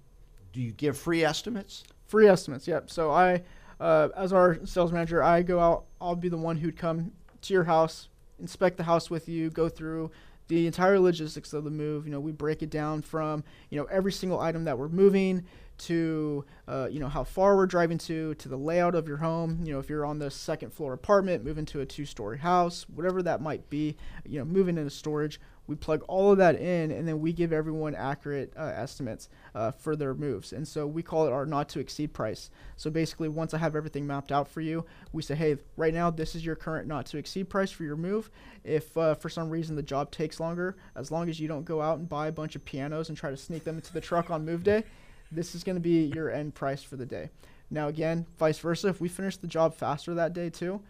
do 0.53 0.63
you 0.63 0.73
give 0.73 0.97
free 0.97 1.23
estimates? 1.23 1.85
Free 2.07 2.27
estimates, 2.29 2.67
yep. 2.67 2.89
So 2.91 3.11
I, 3.11 3.43
uh, 3.81 4.09
as 4.17 4.33
our 4.33 4.59
sales 4.65 4.93
manager, 4.93 5.23
I 5.23 5.43
go 5.43 5.61
out. 5.61 5.85
I'll 6.01 6.17
be 6.17 6.29
the 6.29 6.37
one 6.37 6.57
who'd 6.57 6.77
come 6.77 7.13
to 7.43 7.55
your 7.55 7.65
house, 7.65 8.09
inspect 8.39 8.77
the 8.77 8.85
house 8.85 9.11
with 9.11 9.29
you, 9.29 9.51
go 9.51 9.69
through 9.69 10.11
the 10.49 10.67
entire 10.67 10.99
logistics 10.99 11.53
of 11.53 11.65
the 11.65 11.71
move. 11.71 12.07
You 12.07 12.13
know, 12.13 12.21
we 12.21 12.33
break 12.33 12.63
it 12.63 12.71
down 12.71 13.03
from 13.03 13.45
you 13.71 13.79
know 13.79 13.87
every 13.91 14.13
single 14.13 14.41
item 14.41 14.65
that 14.65 14.79
we're 14.79 14.89
moving 14.89 15.45
to 15.79 16.45
uh, 16.69 16.89
you 16.91 17.01
know 17.01 17.09
how 17.09 17.25
far 17.25 17.57
we're 17.57 17.67
driving 17.67 17.99
to 17.99 18.35
to 18.37 18.49
the 18.49 18.57
layout 18.57 18.95
of 18.95 19.07
your 19.07 19.19
home 19.19 19.61
you 19.63 19.73
know 19.73 19.79
if 19.79 19.89
you're 19.89 20.07
on 20.07 20.19
the 20.19 20.31
second 20.31 20.73
floor 20.73 20.93
apartment 20.93 21.45
moving 21.45 21.65
to 21.67 21.81
a 21.81 21.87
two 21.87 22.05
story 22.05 22.39
house 22.39 22.87
whatever 22.89 23.23
that 23.23 23.41
might 23.41 23.69
be 23.69 23.97
you 24.25 24.39
know 24.39 24.45
moving 24.45 24.79
into 24.79 24.91
storage 24.91 25.41
we 25.67 25.75
plug 25.75 26.03
all 26.09 26.33
of 26.33 26.39
that 26.39 26.61
in 26.61 26.91
and 26.91 27.07
then 27.07 27.21
we 27.21 27.33
give 27.33 27.53
everyone 27.53 27.95
accurate 27.95 28.53
uh, 28.57 28.73
estimates 28.75 29.29
uh, 29.55 29.71
for 29.71 29.97
their 29.97 30.15
moves. 30.15 30.53
And 30.53 30.67
so 30.67 30.87
we 30.87 31.03
call 31.03 31.27
it 31.27 31.33
our 31.33 31.47
not 31.47 31.69
to 31.71 31.81
exceed 31.81 32.13
price. 32.13 32.51
So 32.77 32.91
basically 32.91 33.29
once 33.29 33.55
i 33.55 33.59
have 33.59 33.77
everything 33.77 34.07
mapped 34.07 34.33
out 34.33 34.49
for 34.49 34.61
you 34.61 34.85
we 35.13 35.23
say 35.23 35.35
hey 35.35 35.57
right 35.77 35.95
now 35.95 36.11
this 36.11 36.35
is 36.35 36.45
your 36.45 36.57
current 36.57 36.87
not 36.87 37.07
to 37.07 37.19
exceed 37.19 37.49
price 37.49 37.71
for 37.71 37.85
your 37.85 37.97
move. 37.97 38.31
If 38.65 38.97
uh, 38.97 39.15
for 39.15 39.29
some 39.29 39.51
reason 39.51 39.77
the 39.77 39.83
job 39.83 40.11
takes 40.11 40.41
longer 40.41 40.77
as 40.95 41.11
long 41.11 41.29
as 41.29 41.41
you 41.41 41.49
don't 41.49 41.65
go 41.65 41.81
out 41.81 41.99
and 41.99 42.09
buy 42.09 42.29
a 42.29 42.33
bunch 42.33 42.57
of 42.57 42.65
pianos 42.65 43.09
and 43.09 43.17
try 43.17 43.31
to 43.31 43.37
sneak 43.37 43.65
them 43.65 43.77
into 43.77 43.93
the 43.93 44.01
truck 44.01 44.31
on 44.31 44.45
move 44.45 44.63
day 44.63 44.85
this 45.33 45.55
is 45.55 45.65
going 45.65 45.77
to 45.77 45.81
be 45.81 46.07
your 46.15 46.31
end 46.31 46.55
price 46.55 46.83
for 46.83 46.97
the 46.97 47.07
day. 47.07 47.31
Now, 47.71 47.89
again, 47.89 48.27
vice 48.39 48.59
versa, 48.59 48.89
if 48.89 49.01
we 49.01 49.09
finish 49.09 49.37
the 49.37 49.47
job 49.47 49.75
faster 49.75 50.15
that 50.15 50.33
day 50.33 50.51
too, 50.51 50.81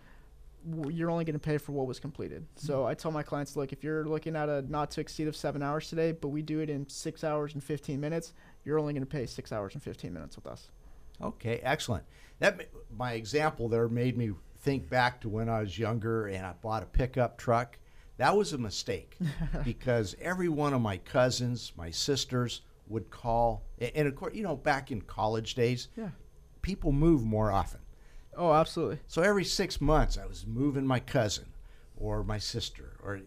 you're 0.88 1.10
only 1.10 1.24
going 1.24 1.34
to 1.34 1.38
pay 1.40 1.58
for 1.58 1.72
what 1.72 1.86
was 1.86 2.00
completed. 2.00 2.46
So 2.56 2.80
mm-hmm. 2.80 2.88
I 2.88 2.94
tell 2.94 3.10
my 3.10 3.22
clients, 3.22 3.56
look, 3.56 3.72
if 3.72 3.84
you're 3.84 4.04
looking 4.04 4.34
at 4.36 4.48
a 4.48 4.62
not 4.62 4.90
to 4.92 5.00
exceed 5.00 5.28
of 5.28 5.36
seven 5.36 5.62
hours 5.62 5.88
today, 5.88 6.12
but 6.12 6.28
we 6.28 6.42
do 6.42 6.60
it 6.60 6.70
in 6.70 6.88
six 6.88 7.22
hours 7.22 7.54
and 7.54 7.62
15 7.62 8.00
minutes, 8.00 8.32
you're 8.64 8.78
only 8.78 8.92
going 8.92 9.02
to 9.02 9.06
pay 9.06 9.26
six 9.26 9.52
hours 9.52 9.74
and 9.74 9.82
15 9.82 10.12
minutes 10.12 10.36
with 10.36 10.46
us. 10.46 10.70
Okay, 11.22 11.60
excellent. 11.62 12.04
That 12.40 12.68
my 12.96 13.12
example 13.12 13.68
there 13.68 13.88
made 13.88 14.16
me 14.16 14.32
think 14.60 14.88
back 14.90 15.20
to 15.20 15.28
when 15.28 15.48
I 15.48 15.60
was 15.60 15.78
younger 15.78 16.26
and 16.26 16.44
I 16.44 16.52
bought 16.60 16.82
a 16.82 16.86
pickup 16.86 17.38
truck. 17.38 17.78
That 18.18 18.36
was 18.36 18.52
a 18.52 18.58
mistake 18.58 19.16
because 19.64 20.16
every 20.20 20.48
one 20.48 20.74
of 20.74 20.80
my 20.80 20.96
cousins, 20.98 21.72
my 21.76 21.90
sisters 21.90 22.62
would 22.88 23.10
call, 23.10 23.64
and 23.78 24.06
of 24.08 24.14
course, 24.14 24.34
you 24.34 24.42
know, 24.42 24.56
back 24.56 24.90
in 24.90 25.00
college 25.02 25.54
days, 25.54 25.88
Yeah. 25.96 26.10
people 26.62 26.92
move 26.92 27.24
more 27.24 27.50
often. 27.50 27.80
Oh, 28.36 28.52
absolutely. 28.52 28.98
So 29.08 29.22
every 29.22 29.44
six 29.44 29.80
months, 29.80 30.18
I 30.18 30.26
was 30.26 30.46
moving 30.46 30.86
my 30.86 31.00
cousin 31.00 31.46
or 31.96 32.22
my 32.22 32.38
sister, 32.38 32.96
or 33.02 33.20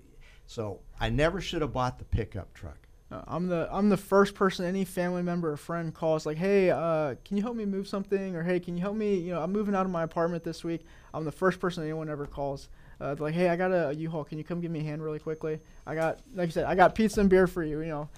so 0.45 0.80
I 0.99 1.10
never 1.10 1.41
should 1.41 1.62
have 1.62 1.74
bought 1.74 1.99
the 1.99 2.05
pickup 2.05 2.53
truck. 2.53 2.78
Uh, 3.12 3.22
I'm 3.28 3.47
the 3.47 3.68
I'm 3.72 3.89
the 3.89 3.97
first 3.97 4.36
person 4.36 4.66
any 4.66 4.86
family 4.86 5.24
member 5.24 5.51
or 5.51 5.57
friend 5.57 5.93
calls 5.93 6.26
like, 6.26 6.38
hey, 6.38 6.70
uh, 6.70 7.16
can 7.26 7.38
you 7.38 7.43
help 7.43 7.55
me 7.55 7.66
move 7.66 7.88
something? 7.88 8.36
Or 8.36 8.43
hey, 8.43 8.60
can 8.60 8.76
you 8.76 8.82
help 8.82 8.95
me? 8.95 9.16
You 9.16 9.34
know, 9.34 9.41
I'm 9.41 9.51
moving 9.51 9.74
out 9.74 9.86
of 9.86 9.91
my 9.91 10.03
apartment 10.03 10.43
this 10.43 10.64
week. 10.64 10.86
I'm 11.14 11.26
the 11.26 11.32
first 11.32 11.60
person 11.60 11.84
anyone 11.84 12.10
ever 12.10 12.28
calls. 12.28 12.70
Uh, 13.01 13.16
like, 13.18 13.34
hey, 13.34 13.49
I 13.49 13.55
got 13.55 13.72
a 13.72 13.95
U-Haul. 13.95 14.26
Can 14.26 14.38
you 14.38 14.43
come 14.43 14.60
give 14.60 14.72
me 14.72 14.82
a 14.82 14.84
hand 14.84 15.01
really 15.01 15.20
quickly? 15.20 15.60
I 15.88 15.95
got, 15.95 16.20
like 16.36 16.47
you 16.47 16.51
said, 16.51 16.66
I 16.66 16.76
got 16.76 16.93
pizza 16.93 17.22
and 17.22 17.30
beer 17.30 17.47
for 17.47 17.64
you. 17.64 17.80
You 17.80 17.88
know, 17.88 18.10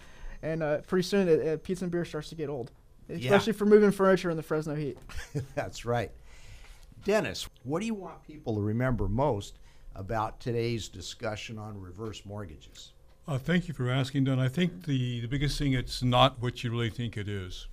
and 0.41 0.61
uh, 0.61 0.79
pretty 0.79 1.03
soon 1.03 1.29
it, 1.29 1.63
pizza 1.63 1.85
and 1.85 1.91
beer 1.91 2.03
starts 2.03 2.29
to 2.29 2.35
get 2.35 2.49
old, 2.49 2.71
especially 3.09 3.53
for 3.53 3.65
moving 3.65 3.91
furniture 3.91 4.29
in 4.29 4.37
the 4.37 4.43
Fresno 4.43 4.75
heat. 4.75 4.97
That's 5.55 5.85
right. 5.85 6.11
Dennis, 7.03 7.49
what 7.63 7.79
do 7.79 7.87
you 7.87 7.95
want 7.95 8.23
people 8.23 8.55
to 8.55 8.61
remember 8.61 9.07
most 9.07 9.57
about 9.95 10.39
today's 10.39 10.87
discussion 10.87 11.57
on 11.57 11.79
reverse 11.79 12.25
mortgages? 12.25 12.93
Uh, 13.27 13.37
thank 13.39 13.67
you 13.67 13.73
for 13.73 13.89
asking, 13.89 14.25
Don. 14.25 14.39
I 14.39 14.47
think 14.47 14.85
the, 14.85 15.21
the 15.21 15.27
biggest 15.27 15.57
thing, 15.57 15.73
it's 15.73 16.03
not 16.03 16.39
what 16.41 16.63
you 16.63 16.69
really 16.69 16.89
think 16.89 17.17
it 17.17 17.27
is. 17.27 17.67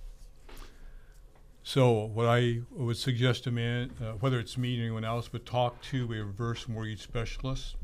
So, 1.61 2.05
what 2.05 2.25
I 2.25 2.61
would 2.71 2.97
suggest 2.97 3.43
to 3.43 3.51
man, 3.51 3.91
uh, 4.01 4.13
whether 4.13 4.39
it's 4.39 4.57
me 4.57 4.79
or 4.79 4.81
anyone 4.81 5.03
else, 5.03 5.27
but 5.27 5.45
talk 5.45 5.79
to 5.83 6.05
a 6.05 6.23
reverse 6.23 6.67
mortgage 6.67 7.03
specialist. 7.03 7.75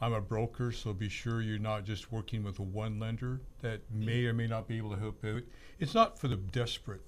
I'm 0.00 0.14
a 0.14 0.20
broker, 0.20 0.72
so 0.72 0.94
be 0.94 1.10
sure 1.10 1.42
you're 1.42 1.58
not 1.58 1.84
just 1.84 2.10
working 2.10 2.42
with 2.42 2.58
one 2.58 2.98
lender 2.98 3.42
that 3.60 3.82
may 3.90 4.24
or 4.24 4.32
may 4.32 4.46
not 4.46 4.66
be 4.66 4.78
able 4.78 4.90
to 4.94 5.00
help 5.00 5.22
out. 5.26 5.42
It's 5.78 5.94
not 5.94 6.18
for 6.18 6.28
the 6.28 6.36
desperate 6.36 7.02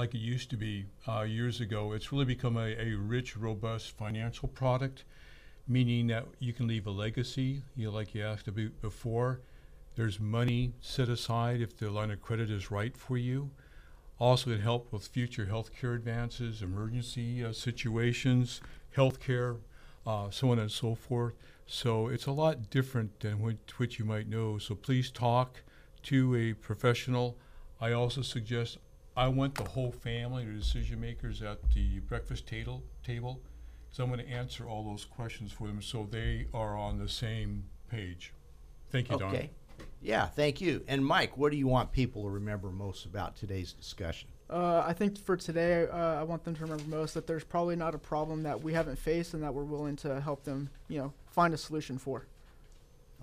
like 0.00 0.14
it 0.14 0.18
used 0.18 0.48
to 0.48 0.56
be 0.56 0.86
uh, 1.06 1.20
years 1.20 1.60
ago. 1.60 1.92
It's 1.92 2.10
really 2.10 2.24
become 2.24 2.56
a, 2.56 2.74
a 2.78 2.94
rich, 2.94 3.36
robust 3.36 3.94
financial 3.98 4.48
product, 4.48 5.04
meaning 5.68 6.06
that 6.06 6.24
you 6.38 6.54
can 6.54 6.66
leave 6.66 6.86
a 6.86 6.90
legacy, 6.90 7.64
you 7.76 7.84
know, 7.84 7.92
like 7.92 8.14
you 8.14 8.24
asked 8.24 8.48
before. 8.80 9.42
There's 9.96 10.18
money 10.18 10.72
set 10.80 11.10
aside 11.10 11.60
if 11.60 11.76
the 11.76 11.90
line 11.90 12.10
of 12.10 12.22
credit 12.22 12.50
is 12.50 12.70
right 12.70 12.96
for 12.96 13.18
you. 13.18 13.50
Also, 14.18 14.50
it 14.50 14.60
help 14.60 14.90
with 14.90 15.06
future 15.06 15.44
healthcare 15.44 15.94
advances, 15.94 16.62
emergency 16.62 17.44
uh, 17.44 17.52
situations, 17.52 18.62
healthcare, 18.96 19.58
uh, 20.06 20.30
so 20.30 20.50
on 20.50 20.58
and 20.58 20.72
so 20.72 20.94
forth. 20.94 21.34
So 21.66 22.08
it's 22.08 22.26
a 22.26 22.32
lot 22.32 22.70
different 22.70 23.20
than 23.20 23.42
what, 23.42 23.56
what 23.76 23.98
you 23.98 24.06
might 24.06 24.28
know. 24.28 24.56
So 24.56 24.74
please 24.74 25.10
talk 25.10 25.60
to 26.04 26.34
a 26.34 26.54
professional. 26.54 27.36
I 27.82 27.92
also 27.92 28.22
suggest 28.22 28.78
I 29.16 29.28
want 29.28 29.54
the 29.54 29.64
whole 29.64 29.92
family, 29.92 30.44
the 30.44 30.52
decision 30.52 31.00
makers 31.00 31.42
at 31.42 31.58
the 31.72 31.98
breakfast 32.00 32.46
table, 32.46 32.82
table, 33.04 33.40
because 33.84 33.98
I'm 33.98 34.06
going 34.06 34.24
to 34.24 34.32
answer 34.32 34.68
all 34.68 34.84
those 34.84 35.04
questions 35.04 35.52
for 35.52 35.66
them 35.66 35.82
so 35.82 36.06
they 36.10 36.46
are 36.54 36.76
on 36.76 36.98
the 36.98 37.08
same 37.08 37.64
page. 37.90 38.32
Thank 38.90 39.10
you, 39.10 39.18
Don. 39.18 39.34
Okay. 39.34 39.50
Yeah, 40.02 40.26
thank 40.26 40.60
you. 40.60 40.82
And 40.88 41.04
Mike, 41.04 41.36
what 41.36 41.50
do 41.50 41.58
you 41.58 41.66
want 41.66 41.92
people 41.92 42.22
to 42.22 42.30
remember 42.30 42.70
most 42.70 43.04
about 43.04 43.36
today's 43.36 43.72
discussion? 43.72 44.28
Uh, 44.48 44.82
I 44.84 44.92
think 44.92 45.18
for 45.18 45.36
today, 45.36 45.86
uh, 45.86 46.20
I 46.20 46.22
want 46.22 46.44
them 46.44 46.54
to 46.56 46.62
remember 46.62 46.84
most 46.84 47.14
that 47.14 47.26
there's 47.26 47.44
probably 47.44 47.76
not 47.76 47.94
a 47.94 47.98
problem 47.98 48.42
that 48.44 48.60
we 48.60 48.72
haven't 48.72 48.98
faced 48.98 49.34
and 49.34 49.42
that 49.42 49.54
we're 49.54 49.64
willing 49.64 49.96
to 49.96 50.20
help 50.20 50.44
them, 50.44 50.70
you 50.88 50.98
know, 50.98 51.12
find 51.30 51.54
a 51.54 51.56
solution 51.56 51.98
for. 51.98 52.26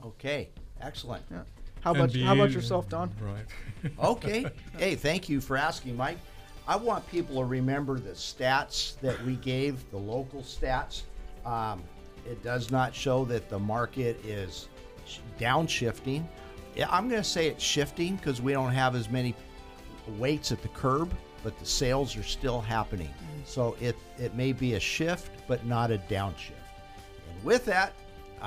Okay, 0.05 0.49
excellent. 0.79 1.23
Yeah. 1.31 1.41
How 1.88 1.93
And 1.93 2.13
about 2.15 2.21
how 2.21 2.33
about 2.33 2.51
yourself, 2.51 2.89
Don? 2.89 3.09
Right. 3.21 3.45
Okay. 4.03 4.45
hey, 4.77 4.95
thank 4.95 5.29
you 5.29 5.39
for 5.39 5.55
asking, 5.55 5.95
Mike. 5.95 6.17
I 6.67 6.75
want 6.75 7.09
people 7.09 7.38
to 7.38 7.45
remember 7.45 7.99
the 7.99 8.11
stats 8.11 8.99
that 8.99 9.23
we 9.23 9.35
gave, 9.35 9.89
the 9.91 9.97
local 9.97 10.41
stats. 10.41 11.03
Um, 11.45 11.81
it 12.25 12.43
does 12.43 12.71
not 12.71 12.93
show 12.93 13.23
that 13.25 13.49
the 13.49 13.59
market 13.59 14.19
is 14.25 14.67
downshifting. 15.39 16.25
I'm 16.89 17.07
going 17.07 17.21
to 17.21 17.27
say 17.27 17.47
it's 17.47 17.63
shifting 17.63 18.17
because 18.17 18.41
we 18.41 18.51
don't 18.51 18.73
have 18.73 18.93
as 18.95 19.09
many 19.09 19.33
weights 20.17 20.51
at 20.51 20.61
the 20.61 20.67
curb, 20.69 21.13
but 21.43 21.57
the 21.57 21.65
sales 21.65 22.17
are 22.17 22.23
still 22.23 22.59
happening. 22.59 23.13
So 23.45 23.77
it, 23.79 23.95
it 24.17 24.35
may 24.35 24.51
be 24.51 24.73
a 24.73 24.79
shift, 24.79 25.31
but 25.47 25.65
not 25.65 25.91
a 25.91 25.99
downshift. 26.09 26.51
And 27.29 27.43
with 27.45 27.63
that, 27.65 27.93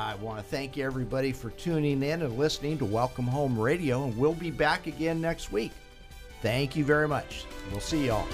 I 0.00 0.14
want 0.14 0.38
to 0.38 0.44
thank 0.44 0.78
everybody 0.78 1.30
for 1.30 1.50
tuning 1.50 2.02
in 2.02 2.22
and 2.22 2.38
listening 2.38 2.78
to 2.78 2.86
Welcome 2.86 3.26
Home 3.26 3.58
Radio, 3.58 4.04
and 4.04 4.16
we'll 4.16 4.32
be 4.32 4.50
back 4.50 4.86
again 4.86 5.20
next 5.20 5.52
week. 5.52 5.72
Thank 6.40 6.74
you 6.74 6.86
very 6.86 7.06
much. 7.06 7.44
We'll 7.70 7.80
see 7.80 8.06
y'all. 8.06 8.26